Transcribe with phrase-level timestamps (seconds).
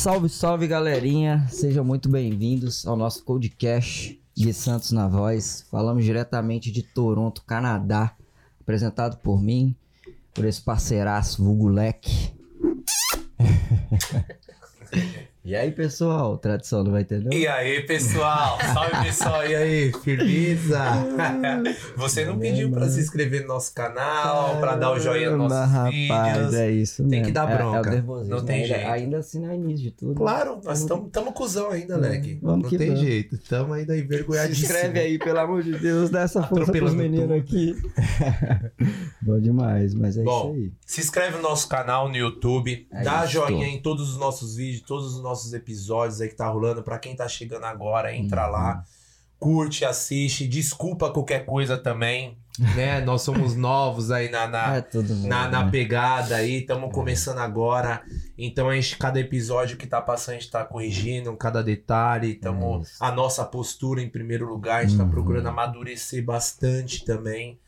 [0.00, 5.66] Salve, salve galerinha, sejam muito bem-vindos ao nosso podcast de Santos na Voz.
[5.70, 8.16] Falamos diretamente de Toronto, Canadá,
[8.58, 9.76] apresentado por mim,
[10.32, 12.32] por esse parceiraço vulgo Leque.
[15.42, 17.32] E aí, pessoal, tradição não vai ter não?
[17.32, 18.58] E aí, pessoal?
[18.74, 19.46] Salve, pessoal.
[19.46, 20.78] E aí, firmeza?
[21.96, 25.72] Você não pediu pra se inscrever no nosso canal, pra dar o joinha nos nossos
[25.72, 26.54] rapaz, vídeos.
[26.54, 27.24] é isso Tem mesmo.
[27.24, 27.88] que dar É- bronca.
[27.88, 28.36] É, nervosismo.
[28.36, 28.90] Não tem ainda, jeito.
[28.90, 30.14] Ainda assim não é início de tudo.
[30.14, 32.38] Claro, nós estamos cuzão ainda, Leg.
[32.42, 33.00] Vamos Não tem vamos.
[33.00, 33.34] jeito.
[33.36, 34.70] Estamos ainda Se envergonhadíssimos.
[34.70, 37.74] inscreve aí, pelo amor de Deus, dá essa força pros meninos aqui.
[39.22, 40.72] Bom demais, mas é Bom, isso aí.
[40.84, 43.32] Se inscreve no nosso canal no YouTube, É dá isso.
[43.32, 46.82] joinha em todos os nossos vídeos, todos os nossos episódios aí que tá rolando.
[46.82, 48.52] Pra quem tá chegando agora, entra Uhum.
[48.52, 48.84] lá,
[49.38, 50.46] curte, assiste.
[50.46, 52.36] Desculpa qualquer coisa também,
[52.76, 53.00] né?
[53.04, 54.84] Nós somos novos aí na, na, é
[55.26, 55.70] na, na né?
[55.70, 58.02] pegada aí, estamos começando agora.
[58.36, 62.34] Então a gente, cada episódio que tá passando, a gente tá corrigindo cada detalhe.
[62.34, 65.10] Tamo, É a nossa postura em primeiro lugar, a gente tá Uhum.
[65.10, 67.58] procurando amadurecer bastante também.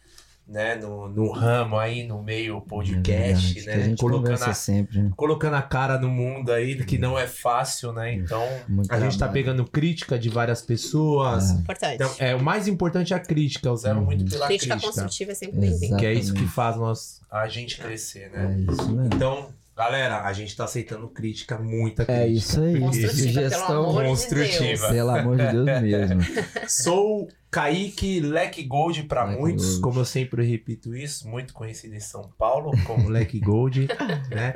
[0.46, 3.72] Né, no, no ramo aí, no meio podcast, É né?
[3.74, 5.10] que a gente colocando a, sempre, né?
[5.16, 8.12] colocando a cara no mundo aí, que não é fácil, né?
[8.12, 11.50] Então, Muito a gente tá pegando crítica de várias pessoas.
[11.50, 11.54] É.
[11.54, 11.94] Importante.
[11.94, 14.04] Então, é, o mais importante é a crítica, eu zero Uhum.
[14.04, 14.92] muito pela Crítica crítica.
[14.92, 15.96] construtiva é sempre bem-vinda.
[15.96, 18.54] Que é isso que faz nós, a gente crescer, né?
[18.68, 19.06] É isso mesmo.
[19.14, 22.24] Então, galera, a gente tá aceitando crítica, muita crítica.
[22.24, 22.78] É isso aí.
[22.78, 24.88] Construtiva, pelo Sugestão, construtiva.
[24.88, 26.20] pelo amor de Deus mesmo.
[26.68, 29.80] Sou Kaique Leque Gold pra Leque muitos, Gold.
[29.82, 33.88] como eu sempre repito isso, muito conhecido em São Paulo como Leque Gold,
[34.30, 34.54] né?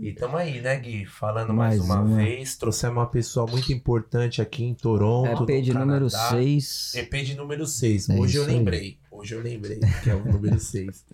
[0.00, 1.04] E tamo aí, né, Gui?
[1.04, 2.16] Falando mais, Mais uma, uma.
[2.16, 6.30] vez, trouxemos uma pessoa muito importante aqui em Toronto, EP de no número Canadá.
[6.30, 6.94] 6.
[6.94, 8.08] EP de número 6.
[8.08, 8.98] É Hoje eu isso aí.
[9.20, 11.04] Hoje eu lembrei que é o número 6.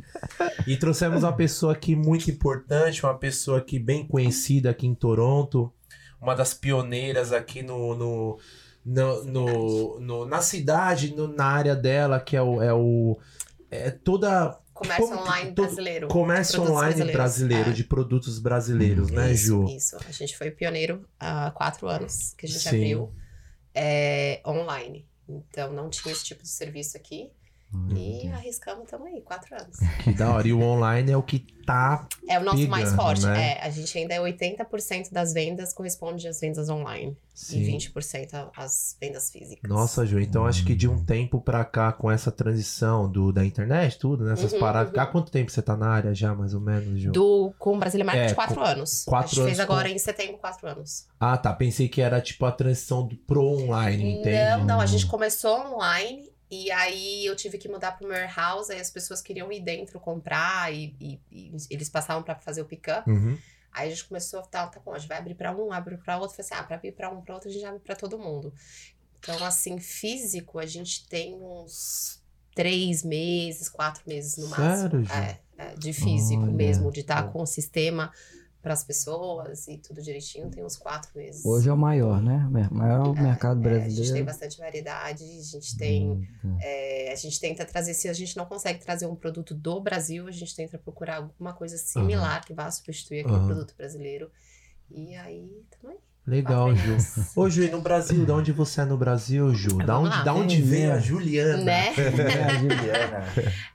[0.67, 5.73] E trouxemos uma pessoa aqui muito importante, uma pessoa aqui bem conhecida aqui em Toronto,
[6.21, 8.39] uma das pioneiras aqui no, no,
[8.85, 12.63] no, no- no- na cidade, no- na área dela, que é o.
[12.63, 13.19] É, o,
[13.71, 14.59] é toda.
[14.73, 16.09] Comércio Como- online todo- brasileiro.
[16.09, 17.73] Comércio online brasileiro, É.
[17.73, 19.65] de produtos brasileiros, né, isso, Ju?
[19.75, 22.69] Isso, a gente foi pioneiro há quatro anos que a gente Sim.
[22.69, 23.13] abriu
[23.75, 25.09] é, online.
[25.29, 27.31] Então não tinha esse tipo de serviço aqui.
[27.95, 29.77] E arriscamos, estamos aí, quatro anos.
[30.03, 30.47] Que da hora.
[30.49, 32.07] E o online é o que tá.
[32.29, 33.27] É o nosso mais Pegando, forte.
[33.27, 33.53] né?
[33.59, 37.17] É, a gente ainda é 80% das vendas corresponde às vendas online.
[37.35, 37.61] Sim.
[37.61, 39.69] E 20% às vendas físicas.
[39.69, 43.45] Nossa, Ju, então acho que de um tempo pra cá, com essa transição do, da
[43.45, 44.95] internet, tudo, nessas Uhum, paradas.
[44.95, 45.01] uhum.
[45.01, 47.13] Há quanto tempo você tá na área já, mais ou menos, Ju?
[47.13, 49.05] Do, com o Brasília Market, É, quatro com- anos.
[49.05, 51.07] quatro a gente fez anos agora com- em setembro, quatro anos.
[51.21, 51.53] Ah, tá.
[51.53, 54.51] Pensei que era tipo a transição do pro online, entende?
[54.59, 58.73] Não, não, a gente começou online e aí eu tive que mudar pro meu warehouse,
[58.73, 62.65] aí as pessoas queriam ir dentro comprar e, e- e eles passavam pra fazer o
[62.67, 63.09] pick-up.
[63.11, 63.37] Uhum.
[63.73, 66.17] Aí a gente começou, tá, tá bom, a gente vai abrir pra um, abre pra
[66.19, 66.37] outro.
[66.37, 68.55] Falei assim, ah, pra abrir pra um, pra outro, a gente abre pra todo mundo.
[69.19, 72.23] Então, assim, físico, a gente tem uns
[72.55, 75.05] três meses, quatro meses no máximo.
[75.07, 75.13] Sério?
[75.13, 76.53] É, é, de físico Olha.
[76.53, 78.11] mesmo, de estar com o sistema
[78.67, 81.45] pras pessoas e tudo direitinho, tem uns quatro meses.
[81.47, 82.49] Hoje é o maior, né?
[82.69, 84.27] O maior mercado É, a gente tem brasileiro.
[84.27, 86.11] bastante variedade, a gente tem.
[86.45, 89.81] Hum, é, a gente tenta trazer, se a gente não consegue trazer um produto do
[89.81, 93.47] Brasil, a gente tenta procurar alguma coisa similar que vá substituir aquele Aham.
[93.47, 94.33] produto brasileiro.
[94.91, 95.99] E aí, também.
[96.27, 96.97] Legal, Ju.
[97.37, 99.79] Ô, Ju, e no Brasil, de onde você é no Brasil, Ju?
[99.79, 100.23] Da onde, lá.
[100.25, 100.99] da onde É veio a.
[100.99, 101.63] Juliana?
[101.65, 101.95] Né?
[101.97, 103.25] É a Juliana.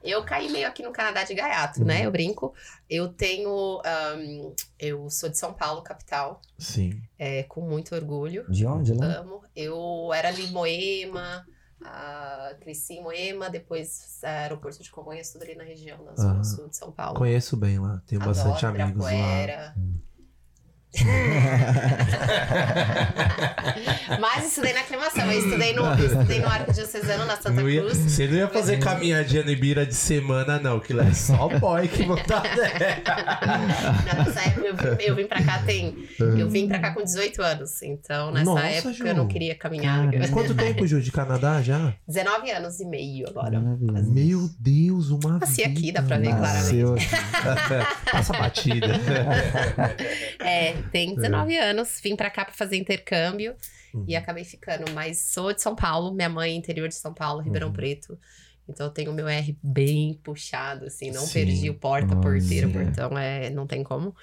[0.03, 1.85] Eu caí meio aqui no Canadá de gaiato, Uhum.
[1.85, 2.05] né?
[2.05, 2.53] Eu brinco.
[2.89, 3.81] Eu tenho.
[3.85, 7.01] ahn, eu sou de São Paulo, capital, Sim.
[7.17, 8.45] é, com muito orgulho.
[8.49, 9.05] De onde lá?
[9.19, 9.41] Amo.
[9.55, 11.45] Eu era ali em Moema,
[11.85, 16.33] ah, cresci em Moema, depois ah, aeroporto de Congonhas, tudo ali na região da Zona
[16.33, 16.43] Aham.
[16.43, 17.17] Sul de São Paulo.
[17.17, 18.01] Conheço bem lá.
[18.05, 19.13] Tenho Adoro bastante amigos lá.
[19.13, 19.75] Ibirapuera.
[24.19, 25.31] Mas estudei na aclimação.
[25.31, 27.97] Eu estudei no, estudei no Arco Diocesano, na Santa Não ia- Cruz.
[27.97, 31.87] você não ia fazer caminhadinha no Ibira de semana, não, que lá é só boy
[31.87, 32.43] que botar
[34.17, 35.95] Nessa época eu vim, eu vim pra cá tem.
[36.19, 37.81] Eu vim pra cá com 18 anos.
[37.81, 39.07] Então, nessa Nossa, época Ju.
[39.07, 40.11] eu não queria caminhar.
[40.11, 40.27] Cara.
[40.29, 41.93] Quanto tempo, Ju, de Canadá já?
[42.07, 43.59] 19 anos e meio agora.
[43.59, 44.01] Maravilha.
[44.03, 45.69] Meu Deus, uma Nasci vida.
[45.79, 46.95] aqui, dá pra ver Nasceu
[48.11, 48.87] Passa batida.
[50.39, 51.99] É, tem 19 anos.
[52.03, 53.55] Vim pra cá pra fazer intercâmbio.
[53.93, 54.05] Uhum.
[54.07, 54.91] E acabei ficando.
[54.93, 57.73] Mas sou de São Paulo, minha mãe é interior de São Paulo, Ribeirão Uhum.
[57.73, 58.17] Preto.
[58.67, 61.33] Então eu tenho o meu R bem puxado, assim, não Sim.
[61.33, 62.21] perdi o porta, Olha.
[62.21, 64.15] porteira, portão, é, não tem como.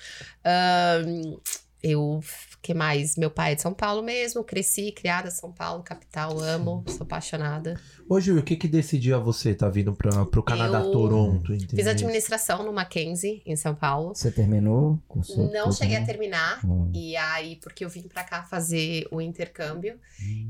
[0.45, 1.37] Ahn,
[1.83, 2.21] eu,
[2.61, 3.17] que mais?
[3.17, 7.05] Meu pai é de São Paulo mesmo, cresci, criada em São Paulo, capital, amo, sou
[7.05, 7.81] apaixonada.
[8.09, 11.53] Ô, Ju, o que que decidiu a você tá vindo pra, pro Canadá, Eu Toronto,
[11.53, 11.77] entendeu?
[11.77, 14.15] Fiz administração no Mackenzie, em São Paulo.
[14.15, 14.93] Você terminou?
[14.93, 16.07] o curso Não cheguei a né?
[16.07, 16.65] terminar.
[16.65, 16.91] Hum.
[16.95, 19.99] E aí, porque eu vim pra cá fazer o intercâmbio.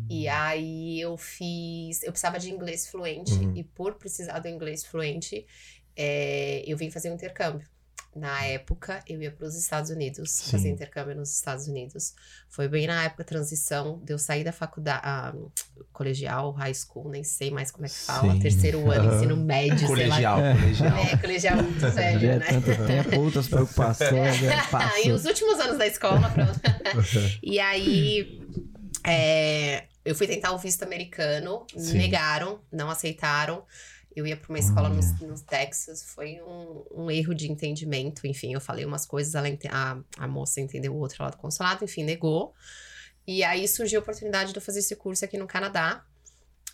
[0.09, 2.03] E aí eu fiz.
[2.03, 3.33] Eu precisava de inglês fluente.
[3.33, 3.57] Uhum.
[3.57, 5.47] E por precisar do inglês fluente,
[5.97, 7.67] é, eu vim fazer um intercâmbio.
[8.17, 10.51] Na época, eu ia para os Estados Unidos Sim.
[10.51, 12.15] fazer intercâmbio nos Estados Unidos.
[12.49, 15.33] Foi bem na época transição de eu sair da faculdade, ah,
[15.93, 18.41] colegial, high school, nem sei mais como é que fala, Sim.
[18.41, 20.55] terceiro ano, ensino médio, Colegial, É.
[20.55, 20.75] colegial.
[20.97, 21.11] sei lá.
[21.13, 22.47] É, colegial muito Já velho, é né?
[22.49, 24.37] tanto tempo, outras preocupações,
[24.73, 26.61] Ah, e os últimos anos da escola, pronto.
[27.43, 28.41] E aí,
[29.07, 31.99] é, eu fui tentar o visto americano, Sim.
[31.99, 33.63] negaram, não aceitaram.
[34.19, 35.29] Eu ia para uma escola no, Olha.
[35.29, 38.27] no Texas, foi um, um erro de entendimento.
[38.27, 41.85] Enfim, eu falei umas coisas, ela a, a moça entendeu o outro lá do consulado,
[41.85, 42.53] enfim, negou.
[43.27, 46.05] E aí surgiu a oportunidade de eu fazer esse curso aqui no Canadá.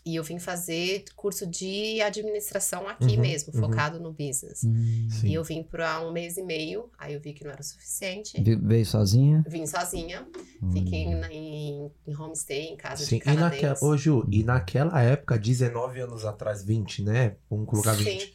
[0.06, 3.61] E eu vim fazer curso de administração aqui Uhum, mesmo, uhum.
[3.62, 4.62] focado no business.
[4.62, 5.09] Hum.
[5.25, 7.65] E eu vim por um mês e meio, aí eu vi que não era o
[7.65, 8.39] suficiente.
[8.62, 9.43] Veio sozinha?
[9.49, 10.27] Vim sozinha,
[10.75, 13.85] fiquei na- em, em homestay, em casa Sim, de e naquela, canadense.
[13.85, 17.37] ô Ju, e naquela época, 19 anos atrás, 20, né?
[17.49, 18.27] Vamos colocar 20.
[18.27, 18.33] Sim.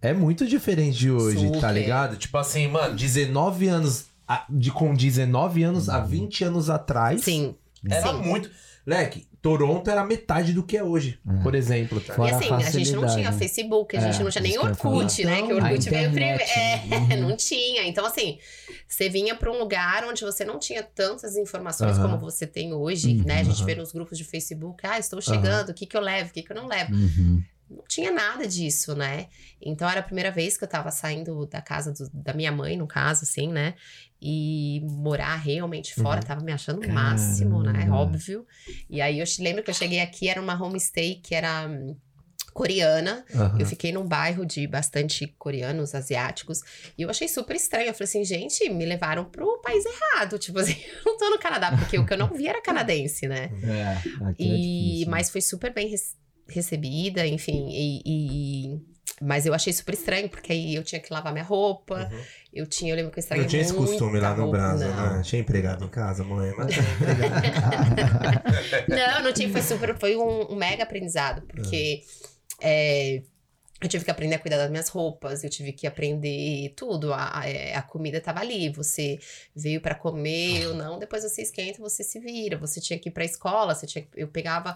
[0.00, 1.72] É muito diferente de hoje, tá Super.
[1.74, 2.16] ligado?
[2.16, 5.94] Tipo assim, mano, 19 anos, a- de, com 19 anos Uhum.
[5.94, 7.22] a 20 anos atrás.
[7.22, 7.54] Sim.
[7.88, 8.22] Era Sim.
[8.22, 8.50] muito.
[8.84, 11.42] Leque, Toronto era metade do que é hoje, É.
[11.42, 12.00] por exemplo.
[12.00, 12.14] Tá?
[12.14, 13.32] Fora e a assim, a, gente não tinha?
[13.32, 15.36] Facebook, a gente É, não tinha nem Orkut, né?
[15.38, 16.42] Que o Então, Orkut a veio primeiro.
[16.44, 17.28] É, Uhum.
[17.28, 17.82] não tinha.
[17.88, 18.38] Então, assim,
[18.86, 22.10] você vinha pra um lugar onde você não tinha tantas informações Aham.
[22.10, 23.24] como você tem hoje, Uhum.
[23.26, 23.40] né?
[23.40, 23.66] A gente Aham.
[23.66, 26.42] vê nos grupos de Facebook, ah, estou chegando, o que que eu levo, o que
[26.42, 26.92] que eu não levo.
[27.72, 27.76] Uhum.
[27.78, 29.28] não tinha nada disso, né?
[29.60, 32.76] Então era a primeira vez que eu tava saindo da casa do- da minha mãe,
[32.76, 33.74] no caso, assim, né?
[34.20, 36.26] E morar realmente fora, Uhum.
[36.26, 37.88] tava me achando o máximo, né?
[37.90, 38.46] Óbvio.
[38.88, 41.96] E aí eu lembro que eu cheguei aqui, era uma homestay que era hum,
[42.52, 43.24] coreana.
[43.34, 43.58] Aham.
[43.60, 46.60] Eu fiquei num bairro de bastante coreanos, asiáticos,
[46.96, 47.88] e eu achei super estranho.
[47.88, 50.38] Eu falei assim, gente, me levaram pro país errado.
[50.42, 53.26] Tipo assim, eu não tô no Canadá, porque o que eu não vi era canadense,
[53.26, 53.50] né?
[53.64, 54.60] É, é E,
[54.98, 55.10] difícil.
[55.10, 55.88] mas foi super bem
[56.48, 58.80] recebida, enfim, e, e-
[59.20, 62.20] mas eu achei super estranho, porque aí eu tinha que lavar minha roupa, Uhum.
[62.52, 65.16] eu tinha, eu lembro que eu estraguei Não tinha esse costume lá no não.
[65.16, 65.22] né?
[65.22, 68.86] Tinha empregado em casa, mulher, mas tinha empregado em casa.
[68.88, 72.02] Não, não tinha, foi super, foi um, um mega aprendizado, porque
[72.60, 73.22] é,
[73.80, 77.40] eu tive que aprender a cuidar das minhas roupas, eu tive que aprender tudo, a,
[77.40, 79.18] a, é, a comida tava ali, você
[79.54, 83.12] veio pra comer ou não, depois você esquenta, você se vira, você tinha que ir
[83.12, 84.74] pra escola, você tinha, eu pegava,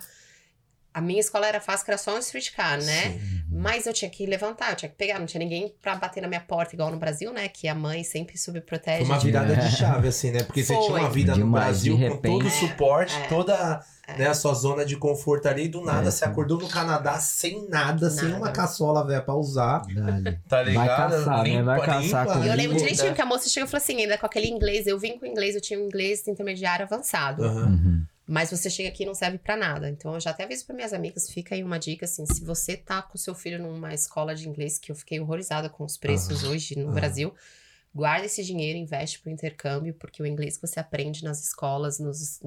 [0.96, 3.10] a minha escola era fácil, que era só um streetcar, né?
[3.12, 3.42] Sim.
[3.50, 6.28] Mas eu tinha que levantar, eu tinha que pegar, não tinha ninguém pra bater na
[6.28, 7.48] minha porta, igual no Brasil, né?
[7.48, 9.04] Que a mãe sempre subprotege.
[9.04, 9.56] Foi uma virada É.
[9.56, 10.42] de chave, assim, né?
[10.42, 10.84] Porque você Foi.
[10.86, 13.26] tinha uma vida no Demais, Brasil de com todo o suporte, É.
[13.28, 14.18] toda É.
[14.18, 17.18] né, a sua zona de conforto ali, e do nada É, você acordou no Canadá
[17.18, 18.36] sem nada, sem Nada.
[18.38, 19.80] uma caçola, velho, pra usar.
[20.48, 21.10] Tá Vai ligado?
[21.12, 21.62] caçar, né?
[21.62, 24.00] Vai caçar com E eu lembro Limpa, direitinho que a moça chegou e falou assim,
[24.00, 27.44] ainda com aquele inglês, eu vim com inglês, eu tinha um inglês intermediário avançado.
[27.44, 27.66] Aham.
[27.66, 28.02] Uhum.
[28.28, 29.88] Mas você chega aqui e não serve pra nada.
[29.88, 32.76] Então eu já até aviso pra minhas amigas, fica aí uma dica assim, se você
[32.76, 36.42] tá com seu filho numa escola de inglês, que eu fiquei horrorizada com os preços
[36.42, 36.94] hoje no aham.
[36.94, 37.34] Brasil,
[37.96, 42.38] guarda esse dinheiro, investe pro intercâmbio, porque o inglês que você aprende nas escolas, nos,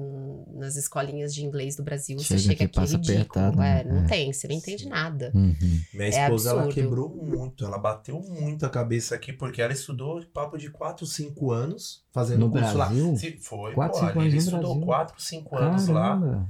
[0.54, 3.20] nas escolinhas de inglês do Brasil, você Chega chega aqui, aqui é passa ridículo.
[3.22, 3.80] apertado, né?
[3.80, 4.06] é, não É.
[4.06, 4.88] tem, você não entende Sim.
[4.90, 5.32] nada.
[5.34, 5.56] Uhum.
[5.92, 6.74] Minha É esposa, ela absurdo.
[6.80, 11.50] quebrou muito, ela bateu muito a cabeça aqui, porque ela estudou papo de 4, 5
[11.50, 12.86] anos fazendo No curso lá.
[12.86, 13.16] Brasil?
[13.16, 14.86] Se- Foi, Quatro, pô, anos no estudou Brasil.
[14.86, 16.48] 4, 5 anos lá.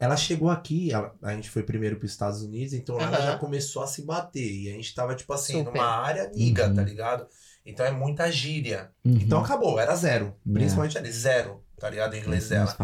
[0.00, 3.20] Ela chegou aqui, ela- a gente foi primeiro para os Estados Unidos, então lá ela
[3.20, 4.50] já começou a se bater.
[4.52, 5.72] E a gente tava, tipo assim, Super.
[5.74, 6.74] numa área amiga, Uhum.
[6.74, 7.26] tá ligado?
[7.64, 8.90] Então é muita gíria.
[9.04, 9.18] Uhum.
[9.22, 10.34] Então acabou, era zero.
[10.48, 10.52] É.
[10.52, 12.12] Principalmente ali, zero, tá ligado?
[12.14, 12.74] O inglês dela.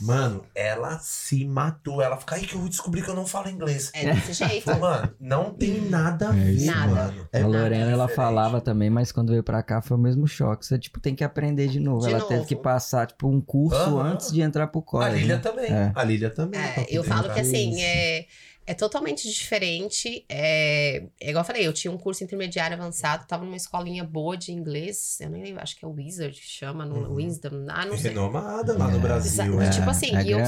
[0.00, 2.02] Mano, ela se matou.
[2.02, 3.90] Ela fica aí que eu vou descobrir que eu não falo inglês.
[3.94, 4.76] É desse jeito.
[4.80, 6.92] Mano, não tem nada a É ver, isso, Nada.
[6.94, 7.28] mano.
[7.32, 8.14] É a Lorena, ela diferente.
[8.16, 10.66] falava também, mas quando veio pra cá foi o mesmo choque.
[10.66, 12.00] Você, tipo, tem que aprender de novo.
[12.00, 12.28] De ela novo.
[12.28, 15.18] teve que passar, tipo, um curso antes de entrar pro A college.
[15.20, 15.40] Lília né?
[15.42, 15.70] também.
[15.72, 15.92] É.
[15.94, 16.60] A Lília também.
[16.60, 17.80] É, eu falo que assim, Isso.
[17.80, 18.26] é,
[18.66, 20.24] é totalmente diferente.
[20.28, 24.36] É, é igual eu falei, eu tinha um curso intermediário avançado, tava numa escolinha boa
[24.36, 27.14] de inglês, eu nem lembro, acho que é o Wizard que chama, no Uhum.
[27.14, 28.10] Wisdom, ah, não sei.
[28.10, 29.00] Renomada lá no É.
[29.00, 29.60] Brasil.
[29.60, 29.70] Exa- é.
[29.70, 30.40] tipo assim, é eu-.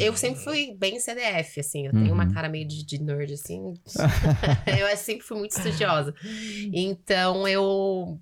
[0.00, 2.32] Eu sempre fui bem CDF, assim, eu tenho uma Uhum.
[2.34, 3.74] cara meio de, de nerd, assim.
[4.90, 6.14] eu sempre fui muito estudiosa.
[6.72, 8.18] Então eu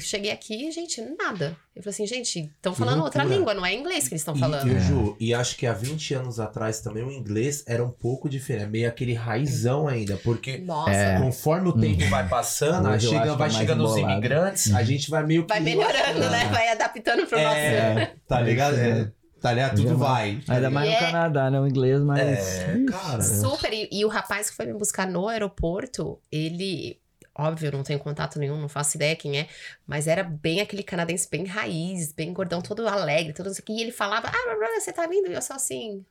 [0.00, 1.56] cheguei aqui, gente, nada.
[1.74, 4.38] Eu falei assim, gente, estão falando outra língua, não é inglês que eles estão E-
[4.38, 4.70] falando.
[4.70, 8.28] E, Ju, e acho que há 20 anos atrás também o inglês era um pouco
[8.28, 11.18] diferente, meio aquele raizão ainda, porque Nossa, É.
[11.20, 15.24] conforme o tempo vai passando, Hoje chega- vai é chegando os imigrantes, a gente vai
[15.26, 15.48] meio que.
[15.48, 16.44] vai melhorando, né?
[16.64, 17.56] Vai adaptando pro nosso.
[17.56, 18.76] É, tá ligado?
[18.76, 19.10] É,
[19.40, 19.76] tá ligado?
[19.76, 20.36] Tudo vai.
[20.36, 20.40] vai.
[20.46, 21.60] tá Ainda mais E no é- Canadá, né?
[21.60, 22.20] O inglês, mas.
[22.20, 23.20] É, cara.
[23.22, 23.72] Super.
[23.72, 26.98] E, e o rapaz que foi me buscar no aeroporto, ele.
[27.36, 29.48] Óbvio, eu não tenho contato nenhum, não faço ideia quem é,
[29.86, 33.72] mas era bem aquele canadense, bem raiz, bem gordão, todo alegre, todo isso aqui.
[33.72, 35.28] E ele falava, ah, blá, você tá vindo?
[35.28, 36.04] E eu só assim.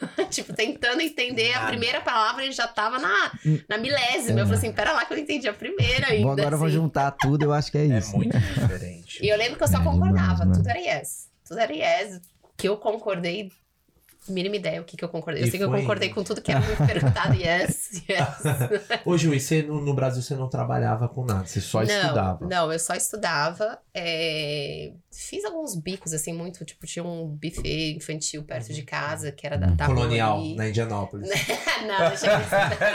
[0.30, 3.32] tipo, tentando entender a primeira palavra, ele já tava na,
[3.68, 4.40] na milésima.
[4.40, 6.24] Eu falei assim, pera lá que eu não entendi a primeira ainda.
[6.26, 6.76] Bom, agora eu vou assim.
[6.76, 8.16] juntar tudo, eu acho que é É isso.
[8.16, 9.24] muito diferente.
[9.24, 10.54] E eu lembro que eu só É concordava, demais, né?
[10.54, 11.28] tudo era yes.
[11.46, 12.20] Tudo era yes.
[12.56, 13.52] Que eu concordei,
[14.28, 15.42] mínima ideia o que, que eu concordei.
[15.42, 19.00] Eu E sei que eu concordei com tudo que era me perguntado, yes, yes.
[19.04, 21.86] Ô, Ju, e você no, no Brasil você não trabalhava com nada, você só não,
[21.86, 22.46] estudava.
[22.46, 23.78] Não, eu só estudava.
[23.94, 26.64] é, Fiz alguns bicos, assim, muito.
[26.64, 30.54] Tipo, tinha um buffet infantil perto de casa, que era da, da Colonial, Rony.
[30.54, 31.28] na Indianápolis.
[31.86, 32.38] não, deixa eu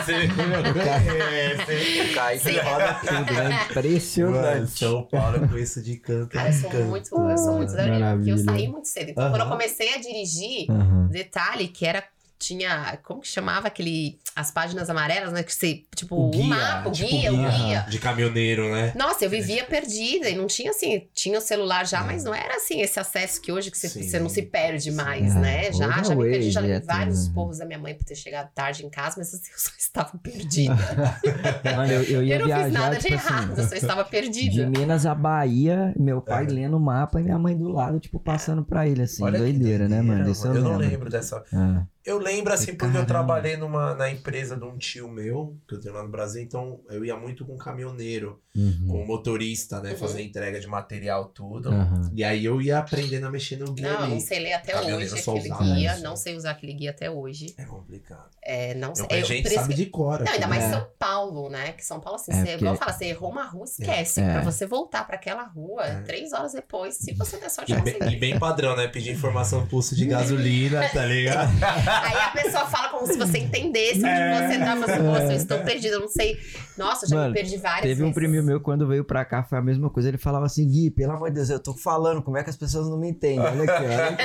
[0.04, 0.28] Você
[2.14, 2.58] Cai Sim.
[2.60, 3.50] roda tudo, né?
[3.50, 4.72] Mano, Impressionante.
[4.80, 6.30] São Paulo eu conheço de canto.
[6.30, 6.86] Cara, eu sou canto.
[6.86, 9.10] muito, eu sou muito da Porque eu saí muito cedo.
[9.12, 11.10] Então, quando eu comecei a dirigir, Aham.
[11.24, 12.08] Detalhe que era
[12.44, 16.44] tinha como que chamava aquele as páginas amarelas né que você tipo O o, guia,
[16.46, 17.50] mapa o tipo guia, o guia.
[17.50, 18.94] guia De caminhoneiro, né?
[18.96, 22.04] nossa eu vivia perdida e não tinha assim tinha o celular já É.
[22.04, 25.34] mas não era assim esse acesso que hoje que você, você não se perde mais
[25.34, 25.40] Sim.
[25.40, 27.34] né É, já é já me perdi já levei é vários né?
[27.34, 30.18] porros da minha mãe por ter chegado tarde em casa mas assim, eu só estava
[30.18, 30.76] perdida
[31.76, 33.76] Mano, eu, eu ia eu não viajar, fiz nada de tipo errado assim, eu só
[33.76, 36.48] estava de perdida Minas a Bahia, meu pai É.
[36.50, 39.24] lendo o mapa e minha mãe do lado, tipo, passando pra ele, assim.
[39.24, 40.30] Olha que doideira, né, mano?
[40.30, 40.88] Isso Eu, eu, não lembro.
[40.90, 41.44] lembro dessa.
[41.54, 43.00] Ah, Eu lembro, assim, porque Caramba.
[43.00, 46.42] eu trabalhei numa, na empresa de um tio meu, que eu tenho lá no Brasil,
[46.42, 49.92] então eu ia muito com caminhoneiro, uhum, com motorista, né?
[49.92, 49.98] Uhum.
[49.98, 51.70] Fazer entrega de material, tudo.
[51.70, 52.12] aham.
[52.14, 54.14] E aí eu ia aprendendo a mexer no guia não, ali.
[54.16, 56.04] não sei ler até hoje aquele guia, isso.
[56.04, 57.54] não sei usar aquele guia até hoje.
[57.58, 58.30] É complicado.
[58.46, 59.06] É, não sei.
[59.10, 60.20] Eu, a eu- gente isso sabe que- de cor.
[60.22, 60.72] Não, ainda mais né?
[60.72, 61.72] São Paulo, né?
[61.72, 64.20] Que São Paulo, assim, É, você, porque- igual fala, você errou uma rua, esquece.
[64.20, 64.34] É.
[64.34, 66.02] Pra você voltar pra aquela rua, É.
[66.02, 68.16] três horas depois, se você der sorte, E bem, conseguir.
[68.16, 68.88] e bem padrão, né?
[68.90, 71.52] Pedir informação pulso de gasolina, tá ligado?
[72.02, 74.48] Aí a pessoa fala como se você entendesse onde É.
[74.48, 76.38] você tava, assim, nossa, eu estou perdida, eu não sei.
[76.78, 78.16] Nossa, eu já Mano, me perdi várias Teve um vezes.
[78.16, 80.10] primo meu, quando veio pra cá, foi a mesma coisa.
[80.10, 82.58] Ele falava assim, Gui, pelo amor de Deus, eu tô falando, como é que as
[82.58, 83.40] pessoas não me entendem?
[83.40, 84.24] Olha aqui, olha aqui.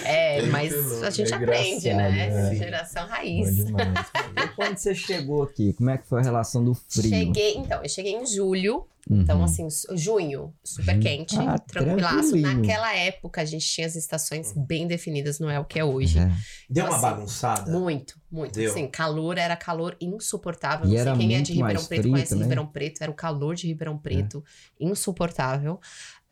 [0.04, 2.50] É, Muito mas louco, a gente é aprende, né?
[2.52, 2.54] é.
[2.54, 3.58] Geração raiz.
[3.58, 7.10] E quando você chegou aqui, como é que foi a relação do frio?
[7.10, 9.44] Cheguei, então, eu cheguei em julho, então Uhum.
[9.44, 12.36] assim, su- junho, super quente, Ah, tranquilaço.
[12.36, 16.18] Naquela época a gente tinha as estações bem definidas, não é o que é hoje.
[16.18, 16.30] É.
[16.70, 17.70] Deu uma Assim, bagunçada?
[17.70, 18.54] Muito, muito.
[18.54, 18.70] Deu.
[18.70, 20.86] Assim, calor era calor insuportável.
[20.86, 22.42] E Não era sei quem é de Ribeirão Preto, frio conhece também.
[22.44, 23.02] Ribeirão Preto.
[23.02, 23.68] Era o calor de É.
[23.68, 24.42] Ribeirão Preto,
[24.80, 25.80] insuportável.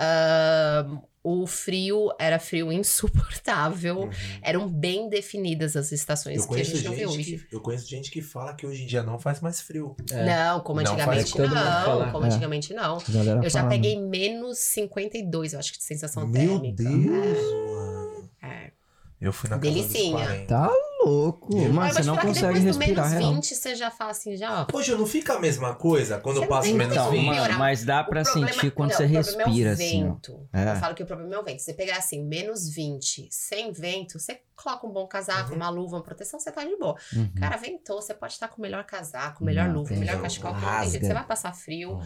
[0.02, 4.00] Ahn, o frio era frio insuportável.
[4.00, 4.10] Uhum.
[4.42, 7.38] Eram bem definidas as estações que a conheço, gente não vê gente hoje.
[7.48, 9.96] que, eu conheço gente que fala que hoje em dia não faz mais frio.
[10.10, 11.48] Não, como Não antigamente não.
[11.48, 12.28] fala, como é.
[12.28, 12.98] antigamente não.
[13.42, 16.82] Eu já fala, peguei menos 52, eu acho que de sensação Meu térmica.
[16.82, 17.02] Deus,
[17.70, 18.30] mano.
[18.42, 18.72] É.
[19.20, 20.16] Eu fui na casa Delicinha.
[20.16, 20.46] dos 40.
[20.46, 20.70] Tá
[21.04, 21.56] louco.
[21.56, 23.34] Mas Mas você eu não consegue depois do respirar menos real.
[23.34, 24.76] 20, você já fala assim, já, ó.
[24.76, 27.30] Hoje não fica a mesma coisa quando Você eu passo não menos Então, como 20?
[27.30, 27.48] piorar.
[27.48, 30.04] mano, mas dá pra problema- sentir quando não, você o problema é o respira, assim,
[30.04, 30.06] ó.
[30.08, 30.48] vento.
[30.52, 30.70] É.
[30.72, 31.58] Eu falo que o problema é o vento.
[31.58, 35.56] Se você pegar assim, menos 20, sem vento, você coloca um bom casaco, Uhum.
[35.56, 36.96] uma luva, uma proteção, você tá de boa.
[37.16, 37.32] Uhum.
[37.38, 40.60] Cara, ventou, você pode estar com o melhor casaco, melhor Não, luva, melhor cachecol, que
[40.60, 40.90] não tem Rasga.
[40.90, 41.06] jeito.
[41.06, 41.92] Você vai passar frio.
[41.94, 42.02] Uhum.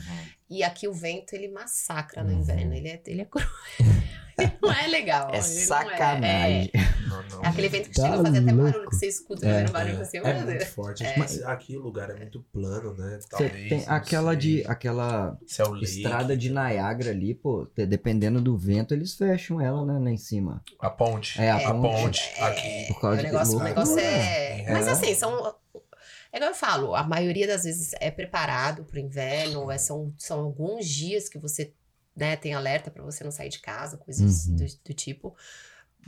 [0.49, 2.41] E aqui o vento, ele massacra no Uhum.
[2.41, 2.73] inverno.
[2.73, 3.47] Ele é, ele é cruel.
[4.63, 5.31] não é legal.
[5.31, 6.71] É não sacanagem.
[7.09, 7.43] Não, não.
[7.43, 9.53] É, é aquele vento que Tá chega a fazer até barulho, que você escuta É.
[9.53, 11.05] fazendo barulho assim, É, é muito forte.
[11.05, 11.19] É.
[11.19, 13.19] Mas aqui o lugar é muito plano, né?
[13.21, 14.41] Você Talvez, tem não aquela sei.
[14.41, 19.61] de aquela é o lake, estrada de Niagara ali, pô, dependendo do vento, eles fecham
[19.61, 20.63] ela, né, lá em cima.
[20.81, 21.41] A ponte.
[21.41, 22.03] É, a a ponte.
[22.03, 22.23] ponte.
[22.37, 22.85] É, Aqui.
[22.89, 24.61] Por causa o de negócio, o negócio é...
[24.63, 24.73] É.
[24.73, 25.55] Mas assim, são...
[26.33, 30.41] É igual eu falo, a maioria das vezes é preparado pro inverno, é, são, são
[30.41, 31.73] alguns dias que você
[32.17, 34.57] né, tem alerta pra você não sair de casa, coisas Uhum.
[34.57, 35.37] do, do tipo.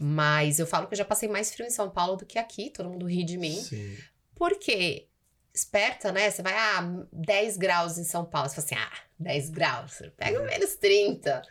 [0.00, 2.70] Mas eu falo que eu já passei mais frio em São Paulo do que aqui,
[2.70, 3.60] todo mundo ri de mim.
[3.60, 3.96] Sim.
[4.34, 5.08] Porque,
[5.52, 6.30] esperta, né?
[6.30, 8.48] Você vai, ah, 10 graus em São Paulo.
[8.48, 10.00] Você fala assim, ah, 10 graus.
[10.16, 11.42] Pega o menos 30.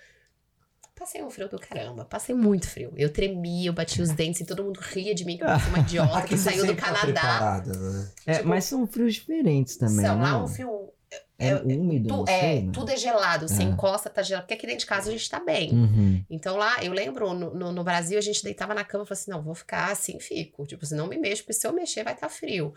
[0.96, 2.92] Passei um frio do caramba, passei muito frio.
[2.98, 5.80] Eu tremia, eu batia os dentes e todo mundo ria de mim, que eu uma
[5.80, 7.64] idiota que saiu do tá Canadá.
[7.68, 8.12] né?
[8.26, 10.24] É, Tipo, mas são frios diferentes também, São né?
[10.24, 10.87] lá um frio.
[11.40, 12.72] É úmido, Tu, é, sei, né?
[12.74, 13.48] tudo é gelado.
[13.48, 13.66] Você É.
[13.66, 14.46] encosta, tá gelado.
[14.46, 15.72] Porque aqui dentro de casa a gente tá bem.
[15.72, 16.24] Uhum.
[16.30, 19.22] Então lá, eu lembro, no, no, no Brasil, a gente deitava na cama e falava
[19.22, 20.66] assim: não, vou ficar assim, fico.
[20.66, 22.74] Tipo, se não me mexo, porque se eu mexer vai estar frio.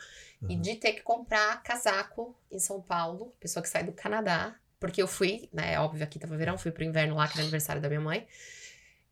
[0.48, 0.60] E Uhum.
[0.60, 5.06] de ter que comprar casaco em São Paulo, pessoa que sai do Canadá, Porque eu
[5.06, 5.78] fui, né?
[5.78, 8.26] Óbvio, aqui tava verão, fui pro inverno lá, que era aniversário da minha mãe.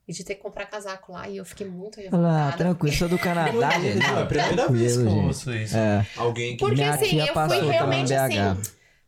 [0.06, 1.28] E de ter que comprar casaco lá.
[1.28, 2.56] E eu fiquei muito Ah, revoltada.
[2.56, 3.98] tranquilo, sou do Canadá, gente.
[3.98, 5.76] Não, é a primeira vez que eu ouço isso.
[5.76, 6.06] É.
[6.16, 6.60] Alguém que.
[6.60, 8.34] Porque Minha assim, tia eu fui realmente assim.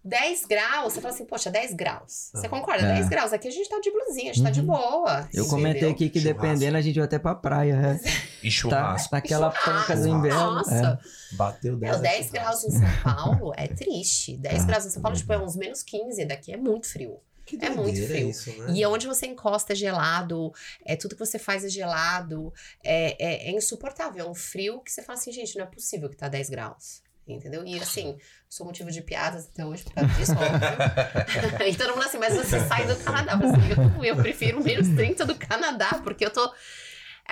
[0.03, 0.09] BH.
[0.21, 2.31] 10 graus, você fala assim, poxa, 10 graus.
[2.35, 2.85] Você concorda?
[2.85, 2.95] é.
[2.95, 3.33] 10 graus.
[3.33, 4.67] Aqui a gente tá de blusinha, a gente tá de Uhum.
[4.67, 5.21] boa.
[5.21, 5.47] Eu entendeu?
[5.49, 6.41] comentei aqui que Churrasco.
[6.43, 7.75] dependendo a gente vai até pra praia.
[7.75, 8.01] É.
[8.43, 9.15] E Tá churrasco.
[9.15, 10.55] naquela panca do inverno.
[10.55, 10.99] Nossa,
[11.33, 11.93] Bateu 10.
[11.93, 14.37] Meu, 10 graus em São Paulo é triste.
[14.41, 14.67] 10 Ah.
[14.67, 16.25] graus em São Paulo, tipo, é uns menos 15.
[16.25, 17.19] Daqui é muito frio.
[17.45, 18.31] Que É muito frio.
[18.31, 18.73] Isso, né?
[18.75, 20.53] E onde você encosta é gelado,
[20.87, 22.51] é tudo que você faz é gelado,
[22.85, 24.25] é, é, é insuportável.
[24.25, 27.03] É um frio que você fala assim, gente, não é possível que tá 10 graus.
[27.27, 27.65] Entendeu?
[27.65, 31.63] E assim, sou motivo de piadas até hoje por causa disso, óbvio.
[31.69, 33.39] e todo mundo assim, mas você sai do Canadá.
[33.43, 36.53] Eu, eu, eu prefiro menos 30 do Canadá, porque eu tô.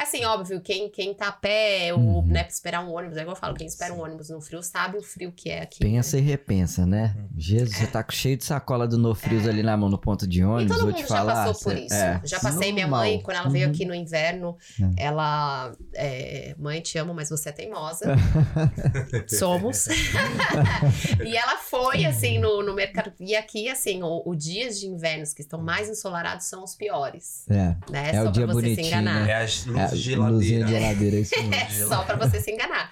[0.03, 2.27] Assim, óbvio, quem, quem tá a pé, ou, Uhum.
[2.27, 4.63] né, pra esperar um ônibus, é igual eu falo, quem espera um ônibus no frio
[4.63, 5.81] sabe o frio que é aqui.
[5.81, 7.15] Pensa e repensa, né?
[7.37, 10.27] Jesus, você tá com cheio de sacola do No Frios ali na mão no ponto
[10.27, 10.43] de É.
[10.43, 11.35] E ônibus, todo vou mundo te já falar.
[11.47, 11.95] passou por isso.
[11.95, 13.01] é, já passei minha normal.
[13.07, 13.73] mãe, quando ela veio Uhum.
[13.75, 14.57] aqui no inverno,
[14.99, 15.05] É.
[15.05, 15.73] ela.
[15.95, 18.07] é, mãe, te amo, mas você é teimosa.
[19.29, 19.87] Somos.
[21.25, 23.13] e ela foi, assim, no, no mercado.
[23.21, 27.45] E aqui, assim, o, o dias de invernos que estão mais ensolarados são os piores.
[27.49, 28.11] É, Né?
[28.15, 29.27] É o Só dia pra você se bonitinho, enganar.
[29.27, 29.33] né?
[29.33, 30.65] É é, de geladeira.
[30.65, 31.55] de geladeira, isso mesmo.
[31.55, 32.91] É só pra você se enganar.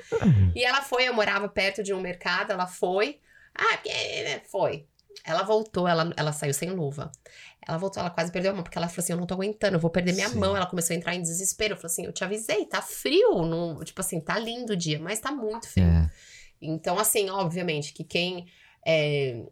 [0.54, 3.18] E ela foi, eu morava perto de um mercado, ela foi.
[3.54, 4.86] Ah, né, foi.
[5.24, 7.10] Ela voltou, ela, ela saiu sem luva.
[7.66, 9.76] Ela voltou, ela quase perdeu a mão, porque ela falou assim: Eu não tô aguentando,
[9.76, 10.38] eu vou perder minha Sim.
[10.38, 10.56] mão.
[10.56, 11.72] Ela começou a entrar em desespero.
[11.72, 13.44] Eu falei assim: Eu te avisei, tá frio.
[13.44, 15.84] Não, tipo assim, tá lindo o dia, mas tá muito frio.
[15.86, 16.10] É,
[16.60, 18.46] Então, assim, obviamente que quem
[18.86, 19.42] é,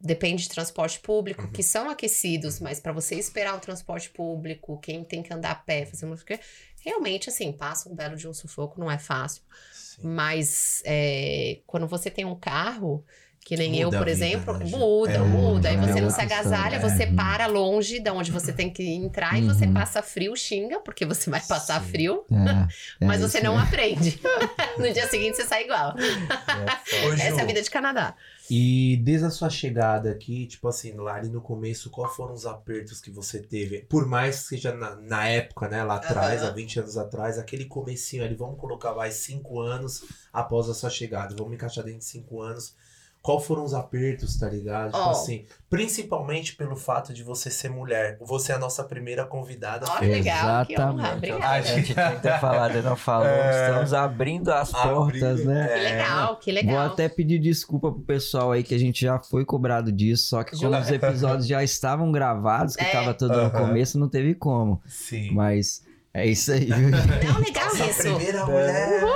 [0.00, 1.52] depende de transporte público, Uhum.
[1.52, 5.54] que são aquecidos, mas para você esperar o transporte público, quem tem que andar a
[5.54, 6.40] pé, fazer uma coisa,
[6.82, 9.42] realmente, assim, passa um belo de um sufoco, não é fácil.
[9.72, 10.02] Sim.
[10.02, 13.04] Mas é, quando você tem um carro,
[13.50, 14.78] que nem Muda eu, por vida, exemplo, né, gente?
[14.78, 15.68] muda, É muda.
[15.70, 17.12] Aí outra- você é não se agasalha, história, você é.
[17.12, 19.74] para longe da onde você tem que entrar e você Uhum.
[19.74, 21.88] passa frio, xinga, porque você vai passar Sim.
[21.90, 22.68] frio, é,
[23.04, 24.20] é mas você não aprende.
[24.78, 25.96] no dia seguinte você sai igual.
[25.98, 26.06] Ju,
[27.20, 28.14] Essa é a vida de Canadá.
[28.48, 32.46] E desde a sua chegada aqui, tipo assim, lá ali no começo, qual foram os
[32.46, 33.80] apertos que você teve?
[33.88, 36.50] Por mais que seja na, na época, né, lá atrás, Aham.
[36.50, 40.88] há 20 anos atrás, aquele comecinho ali, vamos colocar mais 5 anos após a sua
[40.90, 42.76] chegada, vamos encaixar dentro de 5 anos.
[43.22, 44.92] Qual foram os apertos, tá ligado?
[44.92, 48.16] Tipo assim, principalmente pelo fato de você ser mulher.
[48.20, 49.84] Você é a nossa primeira convidada.
[49.98, 50.92] Que legal, que honra.
[50.92, 51.16] Exatamente.
[51.16, 51.46] Obrigada.
[51.54, 53.26] A gente tem que ter falado, não falou.
[53.26, 53.68] É.
[53.68, 55.68] Estamos abrindo as Abrindo, portas, né?
[55.68, 56.76] Que legal, que legal.
[56.84, 60.42] Vou até pedir desculpa pro pessoal aí que a gente já foi cobrado disso, só
[60.42, 60.80] que como Jura?
[60.80, 62.90] os episódios já estavam gravados, que É.
[62.90, 63.66] tava tudo no Aham.
[63.66, 64.80] começo, não teve como.
[64.86, 65.30] Sim.
[65.32, 65.82] Mas
[66.14, 66.66] é isso aí?
[66.66, 66.78] Não,
[67.40, 68.02] legal Nossa isso.
[68.02, 69.00] primeira mulher.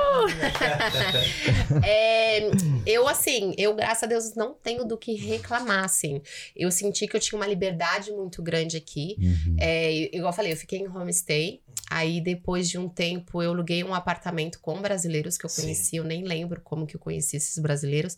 [1.84, 2.50] É,
[2.86, 6.20] eu, assim, eu, graças a Deus, não tenho do que reclamar, assim.
[6.54, 9.16] Eu senti que eu tinha uma liberdade muito grande aqui.
[9.20, 9.56] Uhum.
[9.58, 11.60] É, igual eu falei, eu fiquei em homestay.
[11.90, 15.62] Aí, depois de um tempo, eu aluguei um apartamento com brasileiros que eu Sim.
[15.62, 15.96] conheci.
[15.96, 18.16] Eu nem lembro como que eu conheci esses brasileiros.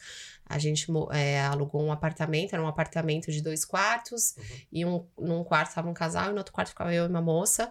[0.49, 4.35] A gente mo- é, alugou um apartamento, era um apartamento de dois quartos.
[4.37, 4.45] Uhum.
[4.73, 7.23] E um, num quarto estava um casal, e no outro quarto ficava eu e uma
[7.23, 7.71] moça.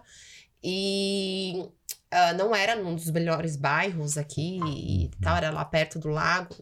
[0.68, 1.64] E
[2.10, 6.56] ah, não era num dos melhores bairros aqui e tal, era lá perto do lago.